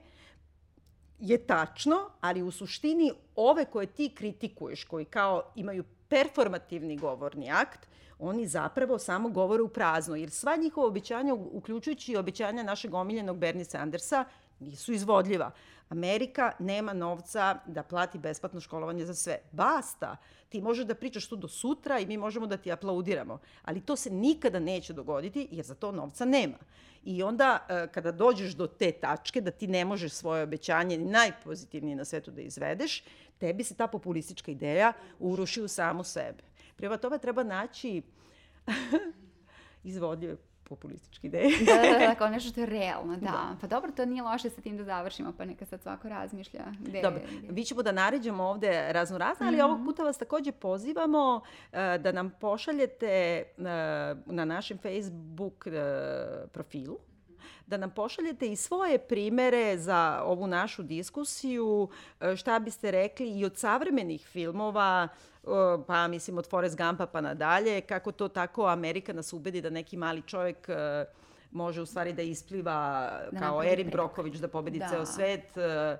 je 1.20 1.38
tačno, 1.48 2.10
ali 2.22 2.42
u 2.42 2.52
suštini 2.52 3.12
ove 3.36 3.66
koje 3.66 3.88
ti 3.88 4.12
kritikuješ, 4.16 4.84
koji 4.84 5.06
kao 5.06 5.52
imaju 5.56 5.84
performativni 6.10 6.98
govorni 6.98 7.52
akt, 7.52 7.88
oni 8.20 8.48
zapravo 8.48 9.00
samo 9.00 9.30
govore 9.30 9.64
u 9.64 9.68
prazno, 9.68 10.16
jer 10.16 10.32
sva 10.32 10.56
njihova 10.56 10.88
običanja, 10.88 11.34
uključujući 11.34 12.16
običanja 12.16 12.64
našeg 12.64 12.94
omiljenog 12.94 13.38
Bernie 13.38 13.66
Sandersa, 13.66 14.26
nisu 14.60 14.94
izvodljiva. 14.94 15.52
Amerika 15.90 16.52
nema 16.60 16.94
novca 16.94 17.60
da 17.66 17.84
plati 17.84 18.18
besplatno 18.18 18.60
školovanje 18.60 19.06
za 19.06 19.14
sve. 19.14 19.40
Basta! 19.52 20.18
Ti 20.50 20.62
možeš 20.62 20.86
da 20.86 20.96
pričaš 20.96 21.28
tu 21.28 21.36
do 21.36 21.48
sutra 21.48 22.00
i 22.00 22.06
mi 22.06 22.18
možemo 22.18 22.48
da 22.48 22.58
ti 22.58 22.72
aplaudiramo. 22.72 23.40
Ali 23.64 23.82
to 23.82 23.96
se 23.96 24.10
nikada 24.10 24.60
neće 24.60 24.94
dogoditi 24.94 25.48
jer 25.52 25.66
za 25.66 25.76
to 25.76 25.92
novca 25.92 26.26
nema. 26.26 26.58
I 27.04 27.24
onda 27.24 27.66
e, 27.70 27.88
kada 27.92 28.12
dođeš 28.12 28.52
do 28.52 28.68
te 28.68 28.92
tačke 28.92 29.42
da 29.42 29.52
ti 29.52 29.68
ne 29.68 29.86
možeš 29.86 30.12
svoje 30.12 30.44
obećanje 30.44 30.98
najpozitivnije 30.98 31.96
na 31.96 32.06
svetu 32.06 32.32
da 32.32 32.42
izvedeš, 32.42 33.04
tebi 33.38 33.64
se 33.64 33.76
ta 33.76 33.88
populistička 33.88 34.52
ideja 34.52 34.94
uruši 35.20 35.62
u 35.62 35.68
samu 35.68 36.04
sebe. 36.04 36.44
Prema 36.76 36.98
tome 36.98 37.18
treba 37.18 37.44
naći 37.44 38.02
izvodljive 39.84 40.36
populističke 40.70 41.28
ideje. 41.28 41.52
da, 41.66 42.00
da, 42.00 42.08
da, 42.08 42.16
kao 42.16 42.30
nešto 42.30 42.50
što 42.50 42.60
je 42.60 42.66
realno, 42.66 43.16
da. 43.16 43.26
da. 43.26 43.56
Pa 43.62 43.68
dobro, 43.68 43.92
to 43.92 44.06
nije 44.06 44.24
loše 44.24 44.50
sa 44.50 44.62
tim 44.62 44.78
da 44.78 44.84
završimo, 44.84 45.34
pa 45.38 45.46
neka 45.46 45.66
sad 45.66 45.82
svako 45.82 46.10
razmišlja. 46.10 46.66
Gde, 46.80 47.02
dobro, 47.02 47.22
gde. 47.40 47.52
mi 47.52 47.66
ćemo 47.66 47.84
da 47.84 47.92
naređemo 47.92 48.44
ovde 48.44 48.94
razno 48.94 49.18
razne, 49.18 49.48
ali 49.48 49.58
mm 49.58 49.60
-hmm. 49.60 49.64
ovog 49.64 49.86
puta 49.86 50.04
vas 50.04 50.18
takođe 50.18 50.52
pozivamo 50.52 51.36
uh, 51.36 51.78
da 52.00 52.12
nam 52.12 52.30
pošaljete 52.42 53.44
uh, 53.58 53.64
na 54.26 54.46
našem 54.46 54.78
Facebook 54.78 55.66
uh, 55.66 55.74
profilu 56.52 56.98
da 57.68 57.78
nam 57.78 57.92
pošaljete 57.92 58.48
i 58.48 58.56
svoje 58.56 58.98
primere 58.98 59.78
za 59.78 60.22
ovu 60.26 60.48
našu 60.48 60.84
diskusiju, 60.84 61.90
šta 62.38 62.60
biste 62.60 62.92
rekli 62.92 63.40
i 63.40 63.46
od 63.46 63.58
savremenih 63.58 64.28
filmova, 64.28 65.08
pa 65.88 66.08
mislim 66.08 66.38
od 66.38 66.50
Forrest 66.50 66.78
Gumpa 66.78 67.06
pa 67.06 67.22
nadalje, 67.22 67.82
kako 67.82 68.12
to 68.12 68.28
tako 68.28 68.66
Amerika 68.66 69.14
nas 69.14 69.34
ubedi 69.34 69.62
da 69.62 69.70
neki 69.70 69.98
mali 69.98 70.22
čovjek 70.22 70.70
može 71.52 71.82
u 71.82 71.86
stvari 71.86 72.14
da 72.14 72.22
ispliva 72.22 73.10
da 73.32 73.40
kao 73.40 73.64
Erin 73.64 73.90
Broković 73.90 74.36
da 74.36 74.48
pobedi 74.48 74.80
da. 74.80 74.88
ceo 74.90 75.06
svet, 75.06 75.58
e, 75.58 75.98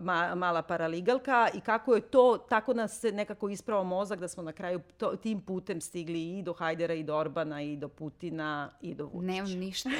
ma, 0.00 0.34
mala 0.34 0.62
paraligalka 0.62 1.48
i 1.54 1.60
kako 1.60 1.94
je 1.94 2.00
to, 2.00 2.38
tako 2.48 2.74
nas 2.74 3.00
se 3.00 3.12
nekako 3.12 3.48
ispravo 3.48 3.84
mozak 3.84 4.20
da 4.20 4.28
smo 4.28 4.42
na 4.42 4.52
kraju 4.52 4.80
to, 4.96 5.16
tim 5.16 5.40
putem 5.40 5.80
stigli 5.80 6.38
i 6.38 6.42
do 6.42 6.52
Hajdera 6.52 6.94
i 6.94 7.02
do 7.02 7.16
Orbana 7.16 7.62
i 7.62 7.76
do 7.76 7.88
Putina 7.88 8.70
i 8.80 8.94
do 8.94 9.04
Vučića. 9.04 9.32
Nemam 9.32 9.50
ništa. 9.50 9.90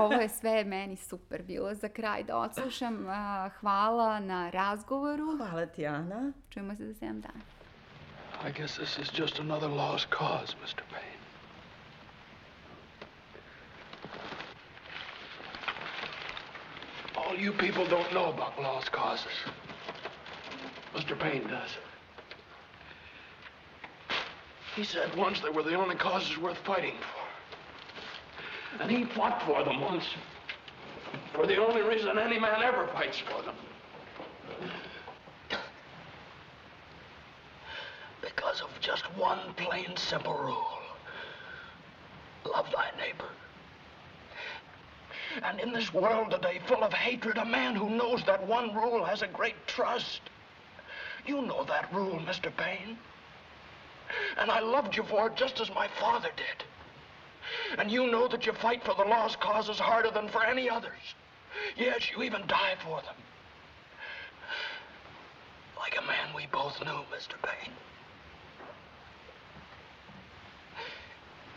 Ovo 0.00 0.14
je 0.14 0.28
sve 0.28 0.64
meni 0.64 0.96
super 0.96 1.42
bilo 1.42 1.74
za 1.74 1.88
kraj 1.88 2.24
da 2.24 2.38
odslušam. 2.38 3.06
Hvala 3.60 4.20
na 4.20 4.50
razgovoru. 4.50 5.36
Hvala 5.36 5.66
ti, 5.66 5.86
Ana. 5.86 6.32
Čujemo 6.50 6.76
se 6.76 6.86
za 6.86 7.06
7 7.06 7.20
dana. 7.20 7.40
I 8.44 8.52
guess 8.52 8.76
this 8.76 8.98
is 8.98 9.10
just 9.18 9.40
another 9.40 9.68
lost 9.68 10.08
cause, 10.10 10.54
Mr. 10.62 10.82
Payne. 10.92 11.15
All 17.16 17.34
you 17.36 17.52
people 17.52 17.86
don't 17.86 18.12
know 18.12 18.26
about 18.26 18.60
lost 18.60 18.92
causes. 18.92 19.32
Mr. 20.94 21.18
Payne 21.18 21.46
does. 21.48 21.70
He 24.74 24.84
said 24.84 25.14
once 25.16 25.40
they 25.40 25.48
were 25.48 25.62
the 25.62 25.74
only 25.74 25.96
causes 25.96 26.36
worth 26.38 26.58
fighting 26.58 26.94
for. 27.00 28.82
And 28.82 28.90
he 28.90 29.04
fought 29.04 29.42
for 29.42 29.64
them 29.64 29.80
once. 29.80 30.04
For 31.32 31.46
the 31.46 31.56
only 31.56 31.82
reason 31.82 32.18
any 32.18 32.38
man 32.38 32.62
ever 32.62 32.86
fights 32.88 33.18
for 33.18 33.42
them. 33.42 33.54
Because 38.20 38.60
of 38.60 38.68
just 38.80 39.04
one 39.16 39.38
plain, 39.56 39.96
simple 39.96 40.34
rule. 40.34 40.75
And 45.42 45.60
in 45.60 45.72
this 45.72 45.92
world 45.92 46.30
today 46.30 46.60
full 46.66 46.82
of 46.82 46.92
hatred, 46.92 47.38
a 47.38 47.44
man 47.44 47.74
who 47.74 47.90
knows 47.90 48.24
that 48.24 48.46
one 48.46 48.74
rule 48.74 49.04
has 49.04 49.22
a 49.22 49.26
great 49.26 49.66
trust. 49.66 50.20
You 51.26 51.42
know 51.42 51.64
that 51.64 51.92
rule, 51.92 52.18
Mr. 52.20 52.54
Payne. 52.56 52.98
And 54.38 54.50
I 54.50 54.60
loved 54.60 54.96
you 54.96 55.02
for 55.02 55.26
it 55.28 55.36
just 55.36 55.60
as 55.60 55.68
my 55.74 55.88
father 56.00 56.30
did. 56.36 56.64
And 57.78 57.90
you 57.90 58.06
know 58.10 58.28
that 58.28 58.46
you 58.46 58.52
fight 58.52 58.84
for 58.84 58.94
the 58.94 59.08
lost 59.08 59.40
causes 59.40 59.78
harder 59.78 60.10
than 60.10 60.28
for 60.28 60.44
any 60.44 60.70
others. 60.70 61.14
Yes, 61.76 62.10
you 62.10 62.22
even 62.22 62.46
die 62.46 62.76
for 62.82 63.02
them. 63.02 63.14
Like 65.78 65.96
a 65.98 66.06
man 66.06 66.34
we 66.34 66.46
both 66.46 66.80
knew, 66.84 67.02
Mr. 67.14 67.34
Payne. 67.42 67.72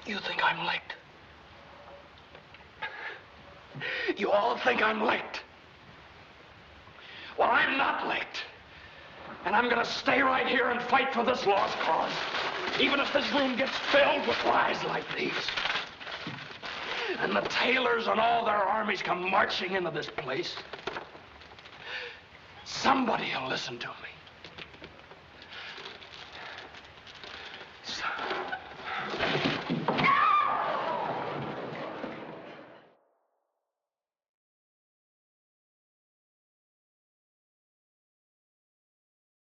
You 0.05 0.19
think 0.19 0.43
I'm 0.43 0.65
licked? 0.65 0.93
You 4.17 4.31
all 4.31 4.57
think 4.57 4.81
I'm 4.81 5.01
licked. 5.03 5.41
Well, 7.37 7.49
I'm 7.51 7.77
not 7.77 8.07
licked. 8.07 8.43
And 9.45 9.55
I'm 9.55 9.69
gonna 9.69 9.85
stay 9.85 10.21
right 10.21 10.45
here 10.47 10.69
and 10.69 10.81
fight 10.83 11.13
for 11.13 11.23
this 11.23 11.45
lost 11.45 11.77
cause. 11.79 12.11
Even 12.79 12.99
if 12.99 13.11
this 13.13 13.31
room 13.33 13.55
gets 13.55 13.71
filled 13.91 14.27
with 14.27 14.37
lies 14.45 14.83
like 14.83 15.05
these. 15.17 15.31
And 17.19 17.35
the 17.35 17.41
Taylors 17.41 18.07
and 18.07 18.19
all 18.19 18.45
their 18.45 18.55
armies 18.55 19.01
come 19.01 19.29
marching 19.29 19.73
into 19.73 19.91
this 19.91 20.07
place. 20.17 20.55
Somebody 22.65 23.31
will 23.39 23.49
listen 23.49 23.77
to 23.79 23.87
me. 23.87 24.18